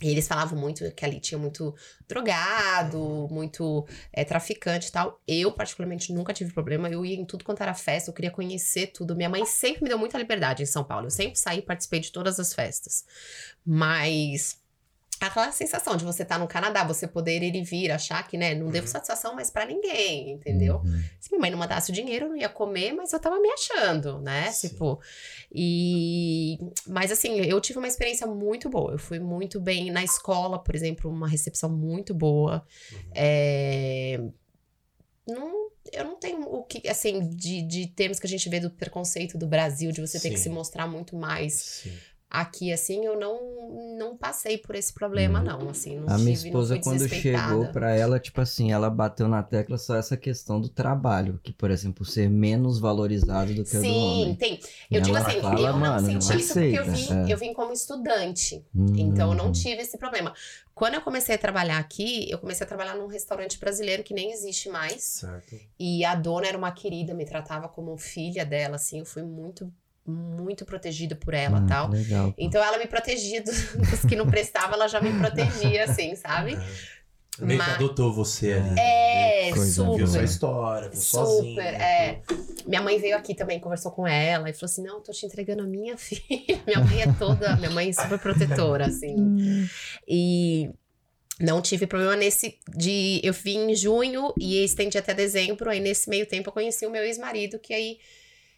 [0.00, 1.74] E eles falavam muito que ali tinha muito
[2.08, 5.20] drogado, muito é, traficante e tal.
[5.26, 6.88] Eu, particularmente, nunca tive problema.
[6.88, 9.16] Eu ia em tudo quanto era festa, eu queria conhecer tudo.
[9.16, 11.06] Minha mãe sempre me deu muita liberdade em São Paulo.
[11.06, 13.04] Eu sempre saí e participei de todas as festas.
[13.64, 14.61] Mas
[15.20, 18.54] aquela sensação de você estar no Canadá, você poder ir e vir, achar que, né,
[18.54, 18.92] não devo Uhum.
[18.92, 20.80] satisfação mais pra ninguém, entendeu?
[20.84, 21.02] Uhum.
[21.20, 23.48] Se minha mãe não mandasse o dinheiro, eu não ia comer, mas eu tava me
[23.50, 24.50] achando, né?
[24.50, 24.68] Sim.
[24.68, 25.00] Tipo,
[25.54, 26.58] e...
[26.88, 28.92] Mas assim, eu tive uma experiência muito boa.
[28.92, 32.66] Eu fui muito bem na escola, por exemplo, uma recepção muito boa.
[32.92, 32.98] Uhum.
[33.14, 34.20] É...
[35.26, 38.70] Não, eu não tenho o que, assim, de, de termos que a gente vê do
[38.70, 40.44] preconceito do Brasil, de você ter que Sim.
[40.44, 41.92] se mostrar muito mais Sim.
[42.32, 46.48] Aqui, assim, eu não, não passei por esse problema, não, assim, não A minha tive,
[46.48, 50.16] esposa, não fui quando chegou pra ela, tipo assim, ela bateu na tecla só essa
[50.16, 54.34] questão do trabalho, que, por exemplo, ser menos valorizado do que o do Sim, homem.
[54.36, 54.58] tem.
[54.90, 56.92] E Eu digo ela assim, fala, eu não "Mano, não senti isso porque eu aceita",
[56.96, 57.32] vim, é.
[57.32, 58.64] eu vim como estudante.
[58.74, 60.32] Hum, Então eu não tive esse problema.
[60.74, 64.32] Quando eu comecei a trabalhar aqui, eu comecei a trabalhar num restaurante brasileiro que nem
[64.32, 65.02] existe mais.
[65.02, 65.54] Certo.
[65.78, 68.98] E a dona era uma querida, me tratava como filha dela, assim.
[69.00, 69.72] Eu fui muito,
[70.06, 71.90] muito protegida por ela ah, tal.
[71.90, 72.34] Legal.
[72.36, 76.56] Então ela me protegia dos, dos que não prestavam, ela já me protegia, assim, sabe?
[77.38, 78.78] Meio que Mas- adotou você ali.
[78.78, 80.24] É, Coisa Viu sua super.
[80.24, 81.62] história, viu Super, sozinha.
[81.62, 82.20] é.
[82.66, 85.62] Minha mãe veio aqui também, conversou com ela e falou assim: Não, tô te entregando
[85.62, 86.60] a minha filha.
[86.66, 87.56] Minha mãe é toda.
[87.56, 89.66] Minha mãe é super protetora, assim.
[90.06, 90.70] E.
[91.40, 96.08] Não tive problema nesse de eu vim em junho e estendi até dezembro, aí nesse
[96.08, 97.98] meio tempo eu conheci o meu ex-marido, que aí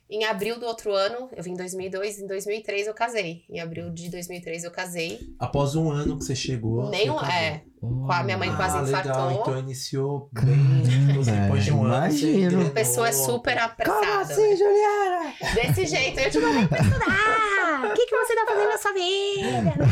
[0.09, 3.43] em abril do outro ano, eu vim em 2002, em 2003 eu casei.
[3.49, 5.19] Em abril de 2003 eu casei.
[5.39, 6.91] Após um ano que você chegou.
[6.91, 9.29] Nem um, é, com a minha mãe quase ah, infartou.
[9.29, 9.41] legal.
[9.41, 10.83] Então iniciou bem.
[11.25, 12.39] Depois de um ano, imagino.
[12.39, 12.67] engrenou.
[12.67, 14.21] A pessoa é super Como apressada.
[14.21, 14.57] assim, né?
[14.57, 15.35] Juliana?
[15.55, 17.91] Desse jeito, eu te mandei pra estudar.
[17.91, 19.87] O que, que você tá fazendo na sua vida?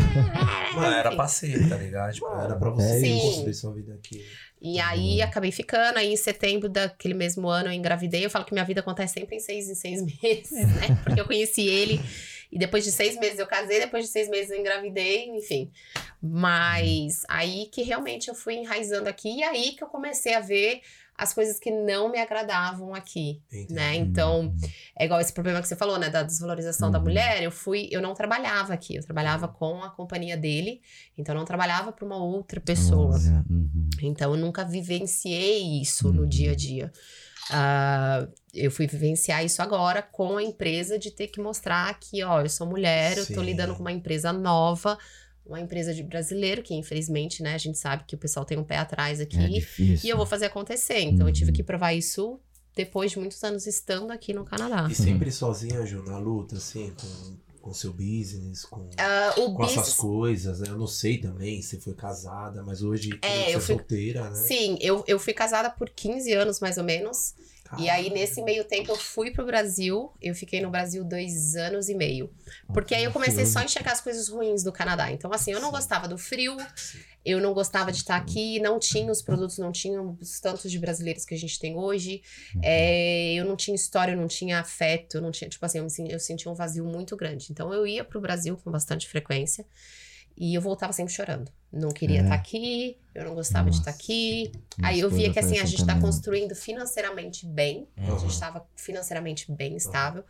[0.74, 1.16] Mano, era Enfim.
[1.16, 2.12] pra ser, tá ligado?
[2.12, 3.20] Tipo, era pra você Sim.
[3.20, 4.22] construir sua vida aqui.
[4.64, 8.24] E aí acabei ficando, aí em setembro daquele mesmo ano eu engravidei.
[8.24, 10.96] Eu falo que minha vida acontece sempre em seis em seis meses, né?
[11.02, 12.00] Porque eu conheci ele
[12.52, 15.72] e depois de seis meses eu casei, depois de seis meses eu engravidei, enfim.
[16.22, 20.80] Mas aí que realmente eu fui enraizando aqui e aí que eu comecei a ver
[21.22, 23.72] as coisas que não me agradavam aqui, Entendi.
[23.72, 23.94] né?
[23.94, 24.54] Então,
[24.98, 27.04] é igual esse problema que você falou, né, da desvalorização da Uhum.
[27.04, 27.42] mulher.
[27.42, 30.80] Eu fui, eu não trabalhava aqui, eu trabalhava com a companhia dele,
[31.16, 33.14] então eu não trabalhava para uma outra pessoa.
[33.14, 33.88] Olha, uhum.
[34.02, 36.28] Então, eu nunca vivenciei isso no Uhum.
[36.28, 36.92] dia a dia.
[37.50, 42.40] Ah, eu fui vivenciar isso agora com a empresa de ter que mostrar que, ó,
[42.40, 43.46] eu sou mulher, eu tô Sim.
[43.46, 44.96] lidando com uma empresa nova,
[45.52, 48.64] uma empresa de brasileiro, que infelizmente, né, a gente sabe que o pessoal tem um
[48.64, 49.38] pé atrás aqui.
[49.38, 50.06] É difícil.
[50.06, 51.00] e eu vou fazer acontecer.
[51.00, 51.56] Então, eu tive Uhum.
[51.56, 52.38] que provar isso
[52.74, 54.88] depois de muitos anos estando aqui no Canadá.
[54.90, 58.88] E sempre sozinha, Ju, na luta, assim, com, com seu business, com,
[59.36, 60.68] o com essas coisas, né?
[60.70, 64.30] Eu não sei também se foi casada, mas hoje É, você eu é fui- solteira,
[64.30, 64.34] né?
[64.36, 67.34] Sim, eu, eu fui casada por 15 anos, mais ou menos.
[67.78, 70.12] E aí, nesse meio tempo, eu fui pro Brasil.
[70.20, 72.30] Eu fiquei no Brasil dois anos e meio.
[72.72, 75.10] Porque aí eu comecei só a enxergar as coisas ruins do Canadá.
[75.10, 76.56] Então, assim, eu não gostava do frio,
[77.24, 80.78] eu não gostava de estar aqui, não tinha os produtos, não tinha os tantos de
[80.78, 82.22] brasileiros que a gente tem hoje.
[82.62, 85.84] É, eu não tinha história, eu não tinha afeto, eu não tinha, tipo assim, eu,
[85.84, 87.48] me eu sentia um vazio muito grande.
[87.50, 89.64] Então, eu ia pro Brasil com bastante frequência.
[90.36, 91.52] E eu voltava sempre chorando.
[91.72, 92.22] Não queria É.
[92.22, 94.02] estar aqui, eu não gostava de estar Nossa.
[94.02, 94.52] aqui.
[94.78, 96.02] Minha Aí eu via que assim, a gente tá também.
[96.02, 97.88] construindo financeiramente bem.
[97.96, 98.18] A Uhum.
[98.18, 100.24] gente estava financeiramente bem estável.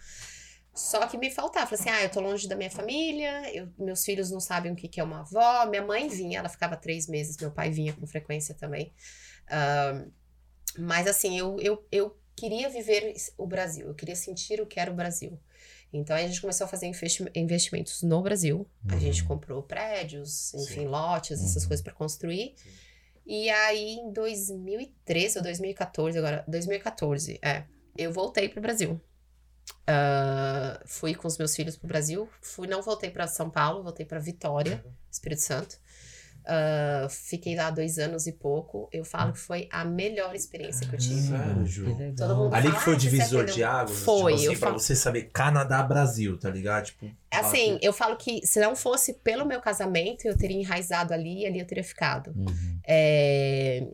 [0.75, 1.67] Só que me faltava.
[1.67, 4.77] Falei assim, ah, eu tô longe da minha família, eu- meus filhos não sabem o
[4.77, 5.67] que, que é uma avó.
[5.67, 8.93] Minha mãe vinha, ela ficava três meses, meu pai vinha com frequência também.
[9.51, 10.11] Ahn,
[10.79, 14.91] mas assim, eu, eu, eu queria viver o Brasil, eu queria sentir o que era
[14.91, 15.39] o Brasil.
[15.93, 18.67] Então a gente começou a fazer investi- investimentos no Brasil.
[18.89, 19.01] A Uhum.
[19.01, 21.69] gente comprou prédios, enfim, lotes, essas Uhum.
[21.69, 22.55] coisas para construir.
[22.57, 22.69] Sim.
[23.27, 27.65] E aí em 2013 ou 2014, agora, 2014, é,
[27.97, 29.01] eu voltei pro Brasil.
[29.87, 32.29] Ah, fui com os meus filhos pro Brasil.
[32.41, 35.79] Fui, não voltei para São Paulo, voltei para Vitória, Espírito Santo.
[36.47, 38.89] Ah, fiquei lá dois anos e pouco.
[38.93, 41.21] Eu falo que foi a melhor experiência que eu tive.
[41.29, 41.85] Sério, Ju?
[41.97, 42.13] Que.
[42.13, 43.99] Todo mundo Ali que fala, foi o "Ah, você divisor aprendeu?" de águas.
[43.99, 46.85] Foi, tipo assim, eu pra falo- você saber Canadá-Brasil, tá ligado?
[46.87, 51.43] Tipo, Assim, eu falo que se não fosse pelo meu casamento, eu teria enraizado ali
[51.43, 52.31] e ali eu teria ficado.
[52.37, 52.79] Uhum.
[52.87, 53.87] É,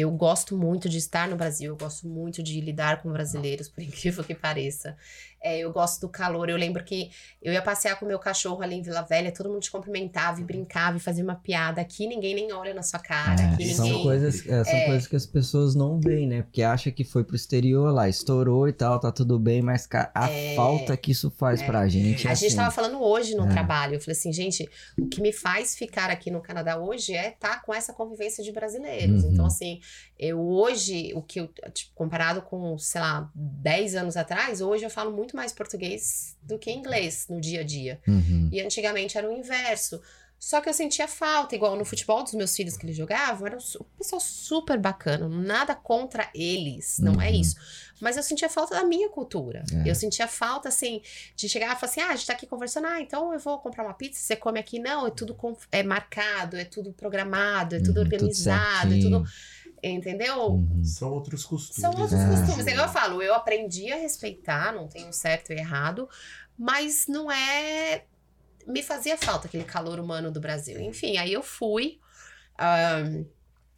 [0.00, 3.82] eu gosto muito de estar no Brasil, eu gosto muito de lidar com brasileiros, por
[3.82, 4.96] incrível que pareça.
[5.40, 6.48] É, eu gosto do calor.
[6.50, 9.48] Eu lembro que eu ia passear com o meu cachorro ali em Vila Velha, todo
[9.48, 11.80] mundo te cumprimentava e brincava e fazia uma piada.
[11.80, 14.86] Aqui ninguém nem olha na sua cara, É, são coisas, é, são É.
[14.86, 16.42] coisas que as pessoas não veem, né?
[16.42, 20.28] Porque acha que foi pro exterior lá, estourou e tal, tá tudo bem, mas a
[20.28, 20.56] É.
[20.56, 21.66] falta que isso faz É.
[21.66, 22.26] pra gente.
[22.26, 23.48] A é gente assim, tava falando hoje no É.
[23.48, 23.94] trabalho.
[23.94, 27.62] Eu falei assim, gente, o que me faz ficar aqui no Canadá hoje é estar
[27.62, 29.22] com essa convivência de brasileiros.
[29.22, 29.30] Uhum.
[29.32, 29.78] Então, assim,
[30.18, 34.90] eu hoje, o que eu, tipo, comparado com, sei lá, 10 anos atrás, hoje eu
[34.90, 38.00] falo muito mais português do que inglês no dia a dia.
[38.06, 38.48] Uhum.
[38.52, 40.00] E antigamente era o inverso.
[40.40, 43.56] Só que eu sentia falta, igual no futebol dos meus filhos que eles jogavam, era
[43.56, 47.40] um pessoal super bacana, nada contra eles, não é Uhum.
[47.40, 47.56] isso.
[48.00, 49.64] Mas eu sentia falta da minha cultura.
[49.84, 49.90] É.
[49.90, 51.02] Eu sentia falta, assim,
[51.34, 53.58] de chegar e falar assim: ah, a gente tá aqui conversando, ah, então eu vou
[53.58, 54.78] comprar uma pizza, você come aqui.
[54.78, 55.36] Não, é tudo
[55.72, 59.18] é marcado, é tudo programado, é tudo Uhum, tudo organizado, é certinho.
[59.18, 59.28] tudo.
[59.82, 60.50] Entendeu?
[60.52, 60.82] Uhum.
[60.84, 61.80] São outros costumes.
[61.80, 62.28] São outros É.
[62.30, 62.66] costumes.
[62.66, 66.08] É igual eu falo, eu aprendi a respeitar, não tem um certo e errado,
[66.58, 68.04] mas não é.
[68.66, 70.80] Me fazia falta aquele calor humano do Brasil.
[70.80, 71.98] Enfim, aí eu fui.
[72.58, 73.24] ahn,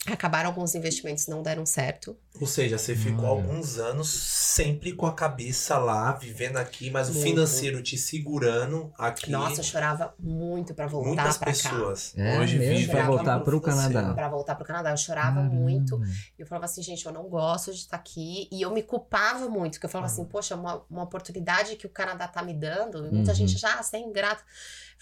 [0.07, 2.17] acabaram alguns investimentos, não deram certo.
[2.41, 3.29] Ou seja, você ficou Olha.
[3.43, 7.25] alguns anos sempre com a cabeça lá, vivendo aqui, mas o Muito.
[7.27, 9.31] financeiro te segurando aqui.
[9.31, 11.53] Nossa, eu chorava muito pra voltar Muitas pra cá.
[11.53, 12.93] pessoas É hoje mesmo?
[12.97, 13.93] aqui voltar pro financeiro.
[13.93, 14.15] Canadá.
[14.15, 15.55] Pra voltar pro Canadá, eu chorava Caramba.
[15.55, 16.01] muito.
[16.39, 18.49] E eu falava assim, gente, eu não gosto de estar aqui.
[18.51, 20.21] E eu me culpava muito, porque eu falava Uhum.
[20.23, 23.07] assim, poxa, uma, uma oportunidade que o Canadá tá me dando.
[23.07, 23.37] E muita Uhum.
[23.37, 24.43] gente já, ah, você é ingrata.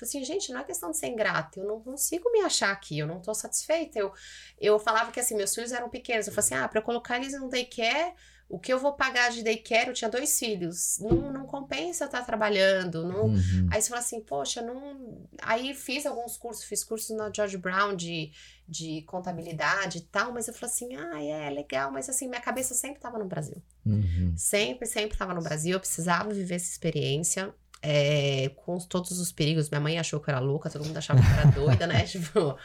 [0.00, 1.58] Eu falei assim, gente, não é questão de ser ingrata.
[1.58, 3.98] Eu não consigo me achar aqui, eu não tô satisfeita.
[3.98, 4.12] Eu,
[4.60, 6.26] eu falava que assim, meus filhos eram pequenos.
[6.26, 8.14] Eu falei assim, ah, pra eu colocar eles no daycare,
[8.48, 9.88] o que eu vou pagar de daycare?
[9.88, 10.98] Eu tinha dois filhos.
[11.00, 13.04] Não, não compensa eu estar trabalhando.
[13.06, 13.26] Não...
[13.26, 13.68] Uhum.
[13.70, 15.26] Aí você fala assim, poxa, não.
[15.42, 18.30] Aí fiz alguns cursos, fiz cursos na George Brown de,
[18.66, 22.72] de contabilidade e tal, mas eu falei assim, ah, é legal, mas assim, minha cabeça
[22.72, 23.60] sempre estava no Brasil.
[23.84, 24.32] Uhum.
[24.36, 25.72] Sempre, sempre estava no Brasil.
[25.72, 27.52] Eu precisava viver essa experiência.
[27.82, 30.96] É, com os- todos os perigos, minha mãe achou que eu era louca, todo mundo
[30.96, 32.04] achava que eu era doida, né?
[32.06, 32.56] Tipo,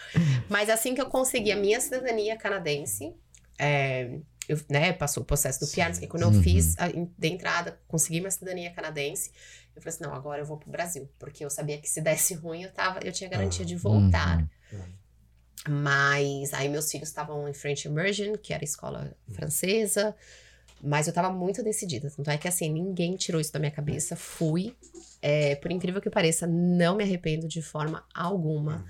[0.50, 3.14] mas assim que eu consegui a minha cidadania canadense,
[3.60, 5.68] é, eu, né, passou o processo do.
[5.68, 6.42] PRs, que quando eu Uhum.
[6.44, 9.32] fiz a, de entrada, consegui minha cidadania canadense,
[9.76, 12.34] eu falei assim, não, agora eu vou pro Brasil, porque eu sabia que se desse
[12.36, 14.40] ruim, eu, tava, eu tinha garantia de voltar.
[14.72, 14.84] Uhum.
[15.68, 20.14] Mas aí meus filhos estavam em French Immersion, que era escola francesa,
[20.82, 22.12] mas eu tava muito decidida.
[22.14, 24.16] Tanto é que assim, ninguém tirou isso da minha cabeça.
[24.18, 24.76] Fui.
[25.26, 28.86] É, por incrível que pareça, não me arrependo de forma alguma.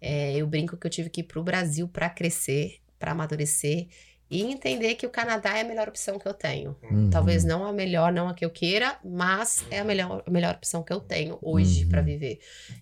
[0.00, 3.88] É, eu brinco que eu tive que ir pro Brasil para crescer, para amadurecer
[4.30, 6.76] e entender que o Canadá é a melhor opção que eu tenho.
[6.84, 7.10] Uhum.
[7.10, 10.54] Talvez não a melhor, não a que eu queira, mas é a melhor, a melhor
[10.54, 11.90] opção que eu tenho hoje Uhum.
[11.90, 12.38] pra viver.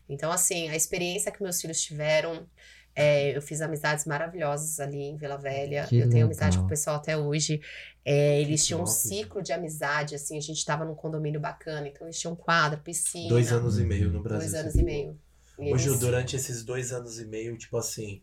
[0.06, 2.46] Então, assim, a experiência que meus filhos tiveram,
[2.94, 5.87] é, eu fiz amizades maravilhosas ali em Vila Velha.
[5.87, 6.26] Que eu tenho legal.
[6.26, 7.61] amizade com o pessoal até hoje.
[8.05, 12.07] É, eles tinham um ciclo de amizade, assim, a gente tava num condomínio bacana, então
[12.07, 13.29] eles tinham quadra, piscina.
[13.29, 14.50] Dois anos e meio no Brasil.
[14.50, 15.18] Dois anos e meio.
[15.59, 18.22] E Hoje, eles- durante esses dois anos e meio, tipo assim,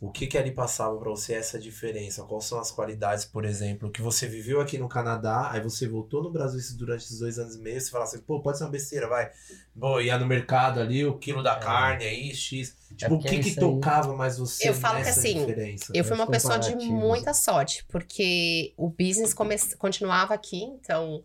[0.00, 2.22] o que que ali passava pra você essa diferença?
[2.22, 6.22] Quais são as qualidades, por exemplo, que você viveu aqui no Canadá, aí você voltou
[6.22, 8.70] no Brasil durante esses dois anos e meio, você fala assim, pô, pode ser uma
[8.70, 9.30] besteira, vai.
[9.74, 11.58] Bom, ia no mercado ali, o quilo da É.
[11.60, 12.76] carne aí, X.
[12.96, 15.92] Tipo, o porque que que isso aí- tocava mais você Eu falo que assim, diferença?
[15.94, 19.56] Eu fui uma Os pessoa de muita sorte, porque o business come...
[19.78, 21.22] continuava aqui, então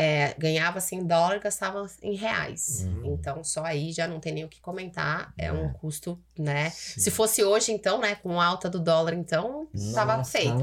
[0.00, 2.84] é, ganhava assim em dólar, gastava em reais.
[2.84, 3.14] Uhum.
[3.14, 5.68] Então só aí já não tem nem o que comentar, é, um É.
[5.70, 6.70] custo, né?
[6.70, 7.00] Sim.
[7.00, 10.54] Se fosse hoje, então, né, com alta do dólar, então, tava Nossa, feito.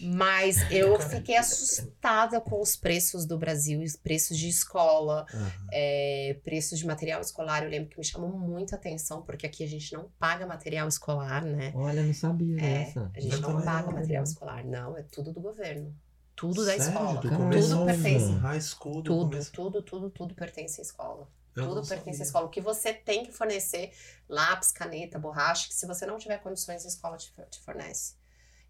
[0.00, 5.52] Mas eu fiquei assustada com os preços do Brasil, os preços de escola, Aham.
[5.72, 7.64] é, preços de material escolar.
[7.64, 11.44] Eu lembro que me chamou muita atenção, porque aqui a gente não paga material escolar,
[11.44, 11.72] né?
[11.74, 13.10] Olha, eu não sabia É, dessa.
[13.14, 13.92] a gente Eu não também paga não.
[13.94, 15.92] material escolar, não, é tudo do governo.
[16.34, 16.92] Tudo da Sério?
[16.92, 17.20] escola.
[17.20, 18.26] Do Tudo ao pertence.
[18.26, 19.52] fim, High school, do Tudo, começo.
[19.52, 21.28] tudo, tudo, tudo pertence à escola.
[21.54, 22.22] Eu tudo pertence à sabia.
[22.24, 22.46] escola.
[22.46, 23.92] O que você tem que fornecer,
[24.28, 28.14] lápis, caneta, borracha, que se você não tiver condições, a escola te, te fornece.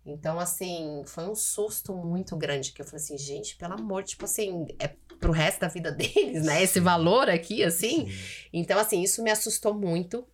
[0.05, 4.25] Então, assim, foi um susto muito grande, que eu falei assim, gente, pelo amor, tipo
[4.25, 4.89] assim, é
[5.21, 6.61] pro resto da vida deles, né?
[6.61, 8.09] Esse valor aqui, assim.
[8.11, 8.49] Sim.
[8.53, 10.27] Então, assim, isso me assustou muito.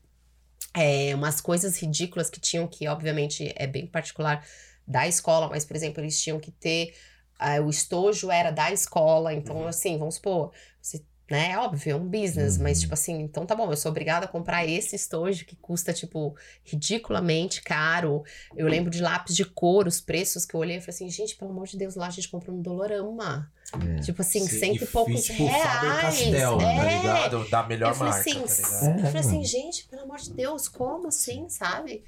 [0.72, 4.46] É, umas coisas ridículas que tinham que, obviamente, é bem particular
[4.86, 6.94] da escola, mas, por exemplo, eles tinham que ter.
[7.38, 9.68] Ah, o estojo era da escola, então, Uhum.
[9.68, 11.04] assim, vamos supor, você.
[11.30, 12.62] Né, é óbvio, é um business, Uhum.
[12.62, 15.92] mas tipo assim, então tá bom, eu sou obrigada a comprar esse estojo que custa,
[15.92, 18.24] tipo, ridiculamente caro.
[18.56, 21.36] Eu lembro de lápis de cor, os preços que eu olhei e falei assim, gente,
[21.36, 23.52] pelo amor de Deus, lá a gente compra no Dolorama.
[23.98, 24.00] É.
[24.00, 25.62] Tipo assim, Sim, cento e poucos tipo, reais.
[25.62, 26.96] Faber-Castell, tá é.
[26.96, 27.50] ligado?
[27.50, 30.66] Da melhor Eu falei marca, assim, tá eu falei assim, gente, pelo amor de Deus,
[30.66, 32.02] como assim, sabe?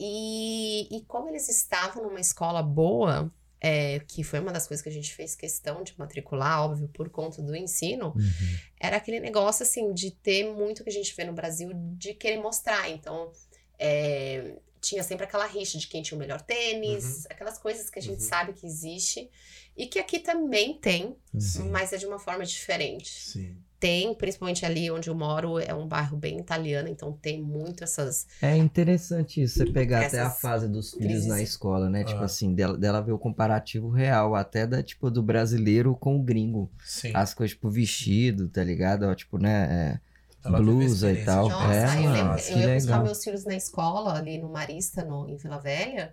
[0.00, 3.30] E, e como eles estavam numa escola boa,
[3.66, 7.08] é, que foi uma das coisas que a gente fez questão de matricular, óbvio, por
[7.08, 8.58] conta do ensino, Uhum.
[8.78, 12.36] era aquele negócio assim de ter muito que a gente vê no Brasil de querer
[12.42, 12.90] mostrar.
[12.90, 13.32] Então,
[13.78, 18.02] é, tinha sempre aquela rixa de quem tinha o melhor tênis, aquelas coisas que a
[18.02, 18.28] gente Uhum.
[18.28, 19.30] sabe que existe
[19.74, 21.70] e que aqui também tem, Sim.
[21.70, 23.08] mas é de uma forma diferente.
[23.30, 23.56] Sim.
[23.80, 28.26] Tem, principalmente ali onde eu moro, é um bairro bem italiano, então tem muito essas.
[28.40, 32.02] É interessante isso, você pegar até a Essas fase dos filhos na escola, né?
[32.04, 32.24] Tipo Ah.
[32.24, 36.70] assim, dela, dela ver o comparativo real, até da, tipo, do brasileiro com o gringo.
[36.84, 37.10] Sim.
[37.12, 39.02] As coisas, tipo, vestido, tá ligado?
[39.04, 40.00] Ó, Tipo, né?
[40.44, 41.44] Ela teve blusa e tal.
[41.44, 43.04] de Nossa, É, eu lembro, eu ia buscar legal.
[43.04, 46.12] meus filhos na escola, ali no Marista, no, em Vila Velha.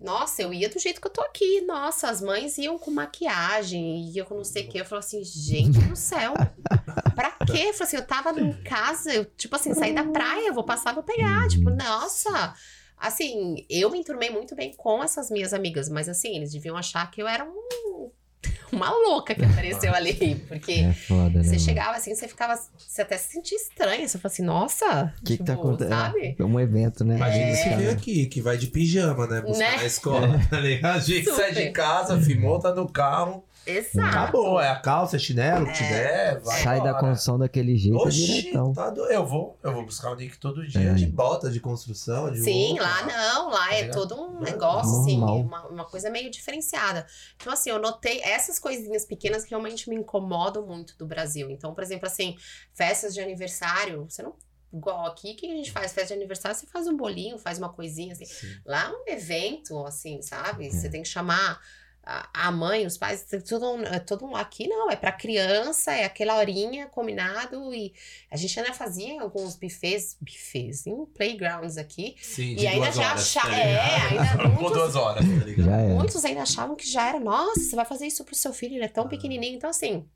[0.00, 1.60] Nossa, eu ia do jeito que eu tô aqui.
[1.62, 4.80] Nossa, as mães iam com maquiagem, ia com não sei o quê.
[4.80, 6.34] Eu falava assim, gente do céu,
[7.14, 7.64] pra quê?
[7.68, 10.94] Eu falei assim, eu tava em casa, eu, tipo assim, saí da praia, vou passar,
[10.94, 11.48] vou pegar.
[11.48, 12.54] Tipo, nossa.
[12.96, 17.08] Assim, eu me enturmei muito bem com essas minhas amigas, mas assim, eles deviam achar
[17.10, 18.10] que eu era um-
[18.72, 20.36] uma louca que apareceu ali.
[20.48, 21.42] Porque É foda, né?
[21.42, 22.58] você chegava assim, você ficava.
[22.76, 24.06] Você até se sentia estranha.
[24.06, 25.14] Você falava assim, nossa.
[25.20, 25.96] O que, que tá tipo, acontecendo?
[25.98, 26.36] Sabe?
[26.38, 27.16] É um evento, né?
[27.16, 27.54] Imagina É.
[27.54, 29.40] você veio aqui, que vai de pijama, né?
[29.40, 29.76] Buscar Né?
[29.76, 30.96] na escola, tá ligado?
[30.96, 31.72] A gente sai de Super.
[31.72, 34.06] casa, fi, monta no carro, Exato.
[34.06, 34.60] acabou.
[34.60, 35.74] É a calça, é chinelo, o que É.
[35.74, 36.98] tiver, vai Sai da embora.
[37.00, 39.04] construção daquele jeito, é Oxi, tá do...
[39.06, 40.94] eu, vou, eu vou buscar o Nick todo dia É.
[40.94, 42.82] de bota, de construção, de Sim, roupa.
[42.82, 44.42] lá não, lá é Tá todo um Normal.
[44.42, 45.40] negócio, assim, Normal.
[45.40, 47.06] uma, uma coisa meio diferenciada.
[47.36, 51.50] Então, assim, eu notei essas coisinhas pequenas que realmente me incomodam muito do Brasil.
[51.50, 52.36] Então, por exemplo, assim,
[52.74, 54.34] festas de aniversário, você não.
[54.70, 55.92] Igual aqui, o que a gente faz?
[55.94, 58.26] Festa de aniversário, você faz um bolinho, faz uma coisinha, assim.
[58.26, 58.48] Sim.
[58.66, 60.66] Lá é um evento, assim, sabe?
[60.66, 60.70] É.
[60.70, 61.58] Você tem que chamar
[62.32, 66.36] a mãe, os pais, todo, um- é todo aqui não, é pra criança, é aquela
[66.36, 67.92] horinha combinado e
[68.30, 72.16] a gente ainda fazia alguns buffets, buffets em playgrounds aqui.
[72.22, 75.68] Sim, E ainda já acha- é, ainda Por muitos- duas horas, tá ligado?
[75.70, 75.86] É.
[75.88, 78.84] Muitos ainda achavam que já era, nossa, você vai fazer isso pro seu filho, ele
[78.84, 79.08] é tão Ah.
[79.08, 79.54] pequenininho.
[79.56, 80.06] Então, assim,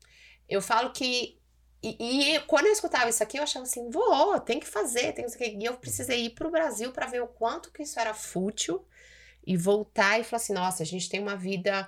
[0.49, 1.37] eu falo que.
[1.85, 5.25] E, e quando eu escutava isso aqui, eu achava assim, vou, tem que fazer, tem
[5.25, 5.53] que fazer.
[5.53, 8.83] E eu precisei ir pro Brasil para ver o quanto que isso era fútil
[9.45, 11.87] e voltar e falar assim, nossa, a gente tem uma vida.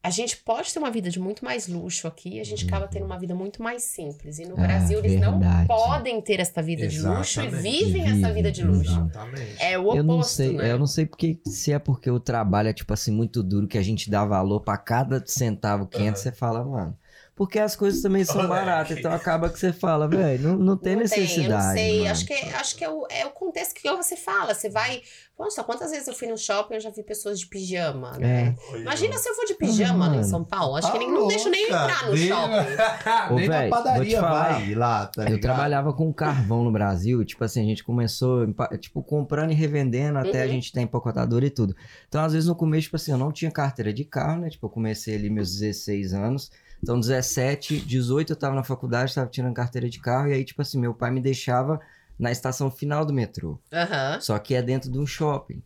[0.00, 3.04] A gente pode ter uma vida de muito mais luxo aqui, a gente acaba tendo
[3.04, 4.38] uma vida muito mais simples.
[4.38, 5.66] E no Ah, Brasil, eles não verdade.
[5.66, 7.84] podem ter essa vida de luxo e Exatamente.
[7.84, 8.90] vivem Vivem, essa vida de luxo.
[8.92, 9.62] Exatamente.
[9.62, 10.72] É o oposto, eu não sei, né?
[10.72, 13.76] eu não sei porque se é porque o trabalho é tipo assim muito duro que
[13.76, 16.16] a gente dá valor pra cada centavo que entra, Aham.
[16.16, 16.96] você fala, mano.
[17.38, 20.94] Porque as coisas também são baratas, então acaba que você fala, velho, não, não tem
[20.94, 21.44] Não necessidade.
[21.44, 21.98] eu não sei.
[22.00, 22.10] mano.
[22.10, 24.52] Acho que, acho que é, o, é o contexto que você fala.
[24.52, 25.00] Você vai.
[25.38, 28.56] Nossa, quantas vezes eu fui no shopping e eu já vi pessoas de pijama, né?
[28.72, 28.78] É.
[28.78, 30.24] Imagina se eu for de pijama lá em Mano.
[30.28, 30.74] São Paulo.
[30.74, 33.30] Acho que Tá nem, não deixo nem louca, entrar no nem- shopping.
[33.32, 34.52] Ô, nem na padaria falar.
[34.54, 35.40] vai lá, tá Eu ligado?
[35.42, 38.48] trabalhava com carvão no Brasil, tipo assim, a gente começou,
[38.80, 40.50] tipo, comprando e revendendo até a Uhum.
[40.54, 41.76] gente ter empacotadora e tudo.
[42.08, 44.50] Então, às vezes, no começo, tipo assim, eu não tinha carteira de carro, né?
[44.50, 46.50] Tipo, eu comecei ali meus 16 anos.
[46.82, 50.62] Então, 17, 18 eu tava na faculdade, tava tirando carteira de carro, e aí, tipo
[50.62, 51.80] assim, meu pai me deixava
[52.18, 53.58] na estação final do metrô.
[53.72, 54.20] Aham.
[54.20, 55.62] Só que é dentro de um shopping.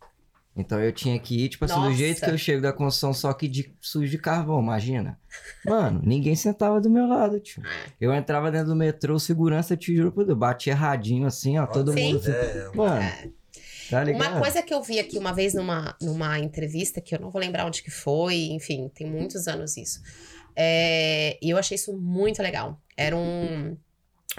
[0.55, 1.95] Então eu tinha que ir, tipo assim, do Nossa.
[1.97, 5.19] jeito que eu chego da construção, só que de sujo de carvão, imagina.
[5.65, 7.63] Mano, ninguém sentava do meu lado, tio.
[7.99, 11.91] Eu entrava dentro do metrô, segurança, te juro por Deus, batia erradinho assim, ó, todo
[11.93, 12.13] Sim.
[12.13, 12.21] mundo.
[12.29, 13.29] É, Mano, É.
[13.89, 14.31] tá ligado?
[14.31, 17.41] Uma coisa que eu vi aqui uma vez numa, numa entrevista, que eu não vou
[17.41, 20.01] lembrar onde que foi, enfim, tem muitos anos isso.
[20.55, 22.79] É, e eu achei isso muito legal.
[22.95, 23.77] Era um,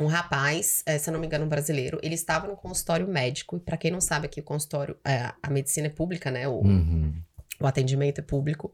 [0.00, 1.98] um rapaz, é, se não me engano, um brasileiro.
[2.02, 3.56] Ele estava no consultório médico.
[3.56, 6.46] E pra quem não sabe aqui, o consultório, é, a medicina é pública, né?
[6.48, 7.14] O, Uhum.
[7.60, 8.72] o atendimento é público.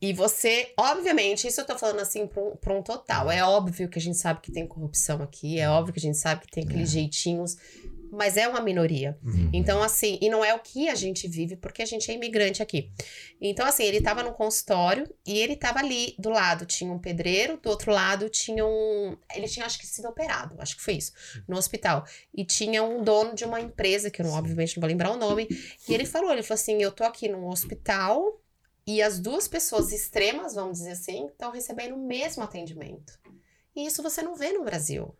[0.00, 3.30] E você, obviamente, isso eu tô falando assim pra um, pra um total.
[3.30, 6.18] É óbvio que a gente sabe que tem corrupção aqui, é óbvio que a gente
[6.18, 7.56] sabe que tem aqueles jeitinhos,
[8.14, 9.18] mas é uma minoria.
[9.22, 9.50] Uhum.
[9.52, 12.62] Então, assim, e não é o que a gente vive, porque a gente é imigrante
[12.62, 12.92] aqui.
[13.40, 17.58] Então, assim, ele tava no consultório e ele tava ali do lado, tinha um pedreiro,
[17.58, 19.16] do outro lado tinha um.
[19.34, 21.12] Ele tinha, acho que, sido operado, acho que foi isso,
[21.48, 22.04] no hospital.
[22.32, 25.16] E tinha um dono de uma empresa, que eu não, obviamente não vou lembrar o
[25.16, 25.48] nome,
[25.88, 28.40] e ele falou: ele falou assim, eu tô aqui num hospital.
[28.86, 33.18] E as duas pessoas extremas, vamos dizer assim, estão recebendo o mesmo atendimento.
[33.74, 35.16] E isso você não vê no Brasil.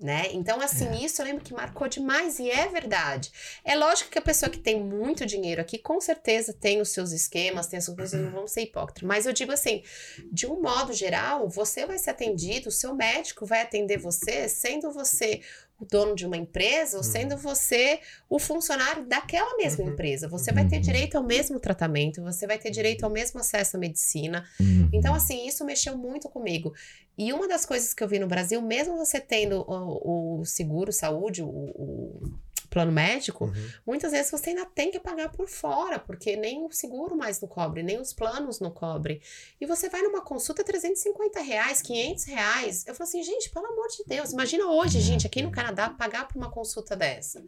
[0.00, 0.28] Né?
[0.30, 3.32] Então, assim, isso eu lembro que marcou demais e é verdade.
[3.64, 7.10] É lógico que a pessoa que tem muito dinheiro aqui, com certeza tem os seus
[7.10, 9.02] esquemas, tem as suas coisas, não vamos ser hipócritas.
[9.02, 9.82] Mas eu digo assim,
[10.30, 14.92] de um modo geral, você vai ser atendido, o seu médico vai atender você, sendo
[14.92, 15.40] você
[15.80, 19.90] o dono de uma empresa ou sendo você o funcionário daquela mesma Uhum.
[19.92, 20.26] empresa.
[20.28, 20.82] Você vai ter Uhum.
[20.82, 24.44] direito ao mesmo tratamento, você vai ter direito ao mesmo acesso à medicina.
[24.60, 24.90] Uhum.
[24.92, 26.74] Então, assim, isso mexeu muito comigo.
[27.16, 30.92] E uma das coisas que eu vi no Brasil, mesmo você tendo o, o seguro
[30.92, 32.20] saúde, o, o
[32.70, 33.68] plano médico, Uhum.
[33.86, 37.48] muitas vezes você ainda tem que pagar por fora, porque nem o seguro mais não
[37.48, 39.20] cobre, nem os planos não cobrem.
[39.60, 42.86] E você vai numa consulta 350 reais, 500 reais.
[42.86, 46.28] Eu falo assim, gente, pelo amor de Deus, imagina hoje, gente, aqui no Canadá, pagar
[46.28, 47.42] por uma consulta dessa.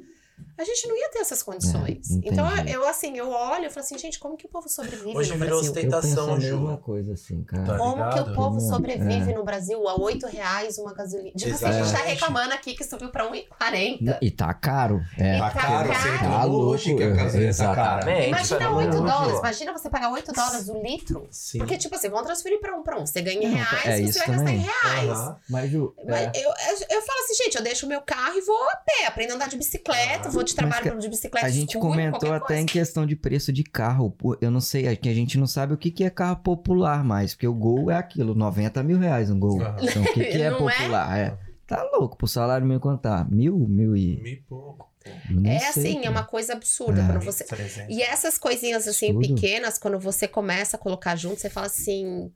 [0.58, 2.10] A gente não ia ter essas condições.
[2.10, 4.48] É, não tem então, eu assim, eu olho e falo assim, gente, como que o
[4.48, 5.70] povo sobrevive Hoje no virou Brasil?
[5.70, 6.78] Eu penso a tentação, mesma Ju.
[6.78, 7.64] coisa assim, cara.
[7.64, 9.34] Tá Como que o povo sobrevive é.
[9.34, 11.32] no Brasil a 8 reais uma gasolina?
[11.36, 14.18] Tipo assim, a gente tá reclamando aqui que subiu pra 1,40.
[14.20, 15.00] E tá caro.
[15.18, 15.38] É.
[15.38, 16.00] Tá Tá caro, caro.
[16.02, 18.24] você Tá hoje que a gasolina tá cara.
[18.26, 21.26] Imagina pelo 8 amor de dólares, imagina você pagar 8 dólares o litro.
[21.30, 21.58] Sim.
[21.58, 23.06] Porque, tipo assim, vão transferir pra um pra um.
[23.06, 24.58] Você ganha em reais, é você vai gastar em também.
[24.60, 25.10] reais.
[25.10, 25.36] Aham.
[25.48, 28.36] Mas, Ju, Mas é, eu, eu, eu falo assim, gente, eu deixo o meu carro
[28.36, 30.34] e vou a pé, aprendo a andar de bicicleta, Ah.
[30.34, 31.46] vou de trabalho que- de bicicleta.
[31.46, 32.72] a gente escuro, comentou até em coisa.
[32.72, 34.14] questão de preço de carro.
[34.40, 37.34] Eu não sei, é a gente não sabe o que, que é carro popular mais,
[37.34, 39.60] porque o Gol é aquilo, 90 mil reais um Gol.
[39.80, 40.50] Então, o que, que é é?
[40.50, 41.18] popular?
[41.18, 41.38] É.
[41.66, 43.30] Tá louco, pro salário mínimo contar?
[43.30, 44.16] Mil, mil e...
[44.20, 44.89] Mil e pouco.
[45.30, 46.10] Não É sei, assim, é cara.
[46.10, 47.00] uma coisa absurda.
[47.02, 47.06] É.
[47.06, 47.44] Quando você...
[47.44, 47.86] 1.300.
[47.88, 49.34] E essas coisinhas assim Tudo.
[49.34, 52.30] pequenas, quando você começa a colocar junto, você fala assim.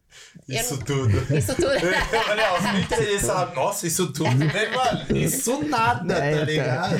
[0.49, 1.17] Isso não- tudo.
[1.37, 1.69] Isso tudo.
[2.31, 5.17] Olha, os 1.300 fala, nossa, isso tudo, né, mano?
[5.17, 6.45] Isso nada, É, tá tá.
[6.45, 6.97] ligado?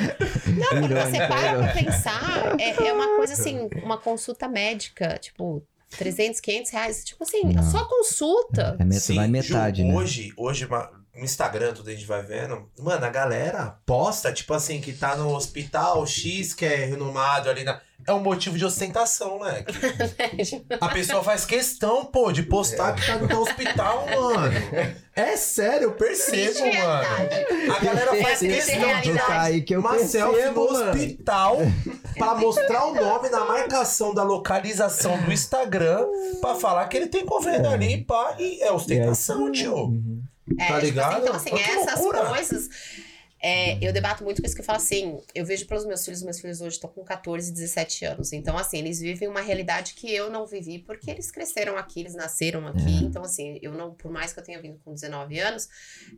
[0.47, 5.63] Não, porque você para pra pensar, é, é uma coisa assim, uma consulta médica, tipo,
[5.97, 7.03] 300, 500 reais.
[7.05, 7.63] Tipo assim, Não.
[7.71, 8.75] só consulta.
[8.79, 9.93] É, met- Sim, vai metade, Ju, né?
[9.95, 10.67] Hoje, hoje
[11.15, 12.69] no Instagram, tudo a gente vai vendo.
[12.79, 17.63] Mano, a galera posta, tipo assim, que tá no hospital X, que é renomado ali
[17.63, 17.79] na.
[18.05, 19.73] é um motivo de ostentação, moleque.
[20.81, 24.53] A pessoa faz questão, pô, de postar que tá no hospital, mano.
[25.15, 27.03] É sério, eu percebo, Triste mano.
[27.03, 27.71] realidade.
[27.71, 30.91] A galera faz Triste questão de Tá aí que eu uma selfie percebo, no mano.
[30.91, 31.57] hospital
[32.17, 36.05] pra mostrar o nome na marcação da localização do Instagram
[36.41, 39.93] pra falar que ele tem convênio ali pá, e é ostentação, tio.
[40.59, 41.31] É, Tá tipo ligado?
[41.31, 42.25] assim, então, assim, essas loucura.
[42.27, 42.69] coisas.
[43.41, 45.19] é, eu debato muito com isso que eu falo assim.
[45.33, 48.33] Eu vejo pelos meus filhos, meus filhos hoje estão com 14, 17 anos.
[48.33, 52.15] Então, assim, eles vivem uma realidade que eu não vivi, porque eles cresceram aqui, eles
[52.15, 53.03] nasceram aqui.
[53.03, 55.67] Então, assim, eu não, por mais que eu tenha vindo com 19 anos,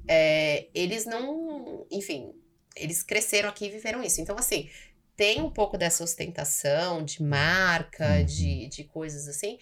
[0.07, 1.85] é, eles não.
[1.91, 2.31] Enfim,
[2.75, 4.21] eles cresceram aqui e viveram isso.
[4.21, 4.69] Então, assim,
[5.15, 8.25] tem um pouco dessa ostentação de marca, Uhum.
[8.25, 9.57] de, de coisas assim.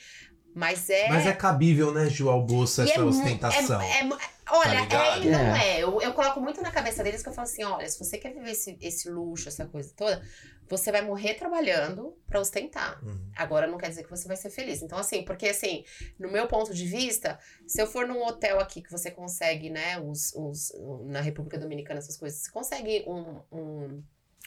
[0.55, 1.09] Mas é.
[1.09, 3.81] Mas é cabível, né, Ju Alboço, E essa é ostentação.
[3.81, 4.09] é- é
[4.49, 5.25] olha, é ligado?
[5.25, 5.83] e não é.
[5.83, 8.33] Eu, eu coloco muito na cabeça deles que eu falo assim: olha, se você quer
[8.33, 10.23] viver esse, esse luxo, essa coisa toda,
[10.69, 13.03] você vai morrer trabalhando pra ostentar.
[13.03, 13.29] Uhum.
[13.35, 14.81] Agora não quer dizer que você vai ser feliz.
[14.81, 15.83] Então, assim, porque assim,
[16.17, 17.37] no meu ponto de vista,
[17.67, 20.71] se eu for num hotel aqui que você consegue, né, os, os,
[21.07, 24.03] na República Dominicana, essas coisas, você consegue um, um,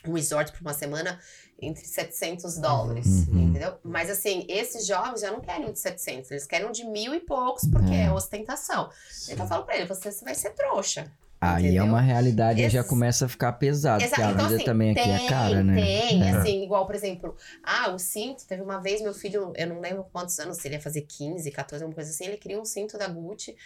[0.07, 1.18] um resort por uma semana
[1.61, 3.49] entre 700 dólares, Uhum.
[3.49, 3.78] entendeu?
[3.82, 7.14] Mas assim, esses jovens já não querem um de 700, eles querem um de mil
[7.14, 8.11] e poucos, porque é, É.
[8.12, 8.88] ostentação.
[9.28, 11.11] Então eu falo pra ele, você, você vai ser trouxa.
[11.40, 11.84] Aí é Entendeu?
[11.84, 14.30] uma realidade e já começa a ficar pesado, porque a.
[14.32, 15.74] Então, vida assim, também aqui tem, é cara, né?
[15.76, 16.30] Tem, É.
[16.32, 20.05] assim, igual, por exemplo, ah, o cinto, teve uma vez meu filho, eu não lembro
[20.12, 22.99] quantos anos, se ele ia fazer 15, 14, alguma coisa assim, ele queria um cinto
[22.99, 23.57] da Gucci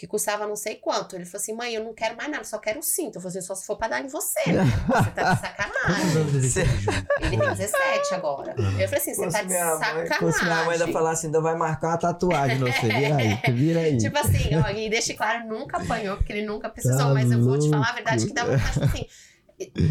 [0.00, 1.14] que custava não sei quanto.
[1.14, 3.16] Ele falou assim, mãe, eu não quero mais nada, só quero o cinto.
[3.16, 4.40] Eu falei assim, só se for pra dar em você.
[4.50, 4.64] né?
[4.88, 6.16] Você tá de sacanagem.
[6.16, 6.90] Ele tem, Ju?
[7.20, 8.54] Ele tem 17 agora.
[8.56, 10.18] Eu falei assim, você tá de mãe- sacanagem.
[10.18, 13.52] fosse minha mãe ainda falar assim, ainda vai marcar uma tatuagem no você, vira aí,
[13.52, 13.98] vira aí.
[13.98, 17.42] Tipo assim, ó, e deixe claro, nunca apanhou, porque ele nunca precisou, Tá mas eu
[17.42, 19.06] vou te falar a verdade que dá vontade, tipo assim,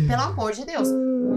[0.08, 0.88] pelo amor de Deus.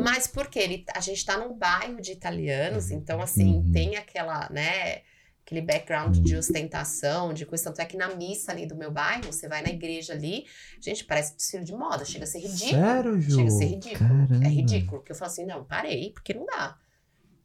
[0.03, 3.71] Mas porque ele, a gente tá num bairro de italianos, então assim, Uhum.
[3.71, 5.01] tem aquela, né,
[5.45, 9.27] aquele background de ostentação, de coisa, tanto é que na missa ali do meu bairro,
[9.33, 10.47] você vai na igreja ali,
[10.81, 12.83] gente, parece desfile de moda, chega a ser ridículo.
[12.83, 13.37] Sério, Ju?
[13.37, 14.09] Chega a ser ridículo.
[14.09, 14.47] Caramba.
[14.47, 15.03] É ridículo.
[15.03, 16.77] Que eu falo assim, não, parei, porque não dá.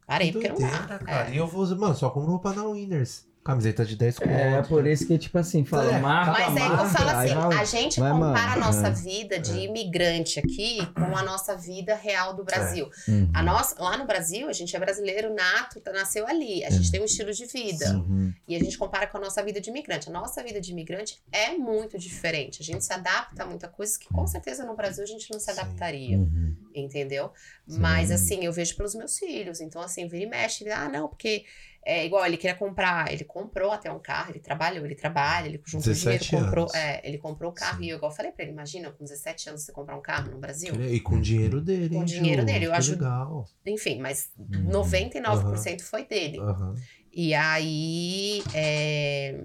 [0.06, 0.98] Parei, porque não dá.
[0.98, 1.28] cara.
[1.28, 1.34] É.
[1.34, 3.27] E eu vou usar, mano, só com roupa na Winners.
[3.48, 4.30] Camiseta de 10 conto.
[4.30, 7.08] É, por isso que, tipo assim, fala, É, marca, Mas é que eu marca, falo
[7.10, 8.60] assim, vai- a gente vai, compara a mano.
[8.60, 8.90] nossa É.
[8.90, 12.90] vida de imigrante aqui com a nossa vida real do Brasil.
[13.08, 13.30] Uhum.
[13.32, 16.62] A nossa, lá no Brasil, a gente é brasileiro nato, tá- nasceu ali.
[16.62, 17.90] A gente tem um estilo de vida.
[17.96, 18.34] Uhum.
[18.46, 20.10] E a gente compara com a nossa vida de imigrante.
[20.10, 22.60] A nossa vida de imigrante é muito diferente.
[22.60, 25.40] A gente se adapta a muita coisa que com certeza no Brasil a gente não
[25.40, 26.18] se adaptaria.
[26.18, 26.54] Uhum.
[26.74, 27.32] Entendeu?
[27.66, 27.80] Sim.
[27.80, 29.60] Mas assim, eu vejo pelos meus filhos.
[29.62, 30.68] Então, assim, vira e mexe.
[30.70, 31.44] Ah, não, porque
[31.90, 33.10] é igual ele queria comprar.
[33.10, 36.68] Ele comprou até um carro, ele trabalhou, ele trabalha, ele juntou 17 dinheiro, comprou.
[36.74, 37.78] É, ele comprou o carro.
[37.78, 37.84] Sim.
[37.84, 40.38] E eu igual falei pra ele, imagina, com 17 anos você comprar um carro no
[40.38, 40.74] Brasil.
[40.74, 43.46] E com o dinheiro dele, Com o dinheiro dele, eu ajudo- legal.
[43.66, 44.70] Enfim, mas Uhum.
[44.70, 46.38] 99% foi dele.
[46.40, 46.74] Aham.
[47.12, 49.40] E aí, é,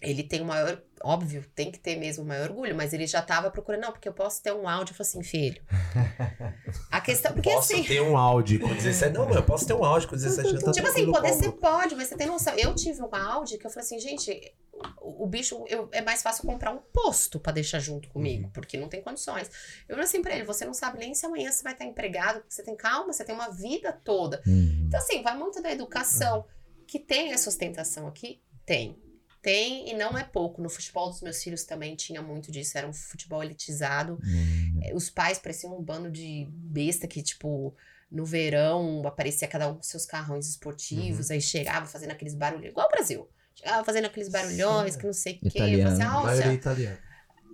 [0.00, 3.20] ele tem o maior, óbvio, tem que ter mesmo o maior orgulho, mas ele já
[3.20, 4.92] tava procurando, não, porque eu posso ter um áudio.
[4.92, 5.62] Eu falei assim, filho.
[6.90, 7.84] A questão, porque posso assim.
[7.84, 10.62] ter um Audi com 17 Não, mano, eu posso ter um Audi com 17 anos.
[10.64, 12.54] Tá Tipo assim, poder você pode, mas você tem noção.
[12.56, 14.54] Eu tive um Audi que eu falei assim, gente,
[15.00, 18.50] o, o bicho, eu- é mais fácil comprar um posto pra deixar junto comigo, Uhum.
[18.50, 19.48] porque não tem condições.
[19.88, 22.40] Eu falei assim pra ele, você não sabe nem se amanhã você vai estar empregado,
[22.40, 24.42] porque você tem calma, você tem uma vida toda.
[24.46, 24.84] Uhum.
[24.88, 26.44] Então, assim, vai muito da educação.
[26.86, 28.40] Que tem essa ostentação aqui?
[28.66, 28.98] Tem.
[29.42, 30.60] Tem e não é pouco.
[30.60, 32.76] No futebol dos meus filhos também tinha muito disso.
[32.76, 34.18] Era um futebol elitizado.
[34.22, 34.80] Uhum.
[34.82, 37.74] Eh, Os pais pareciam um bando de besta que, tipo,
[38.10, 42.86] no verão aparecia cada um com seus carrões esportivos, aí chegava fazendo aqueles barulhos, igual
[42.86, 43.28] o Brasil.
[43.54, 45.46] Chegava fazendo aqueles barulhões, que não sei o quê.
[45.46, 46.02] Eu falei assim, Italiano.
[46.02, 46.52] "Ah, A maioria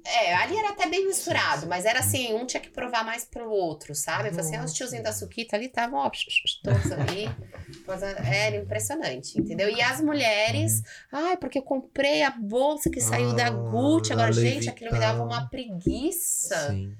[0.06, 3.50] é ali era até bem misturado, mas era assim, um tinha que provar mais pro
[3.50, 4.28] outro, sabe?
[4.28, 6.10] Eu falei assim, ah, os tiozinhos da Suquita ali estavam, ó,
[6.62, 7.28] todos ali.
[7.86, 9.68] Mas era impressionante, entendeu?
[9.68, 10.82] E as mulheres,
[11.12, 14.12] ai, porque eu comprei a bolsa que saiu da Ah, Gucci.
[14.12, 16.70] Agora, da gente, aquilo me dava uma preguiça.
[16.70, 16.96] Sim.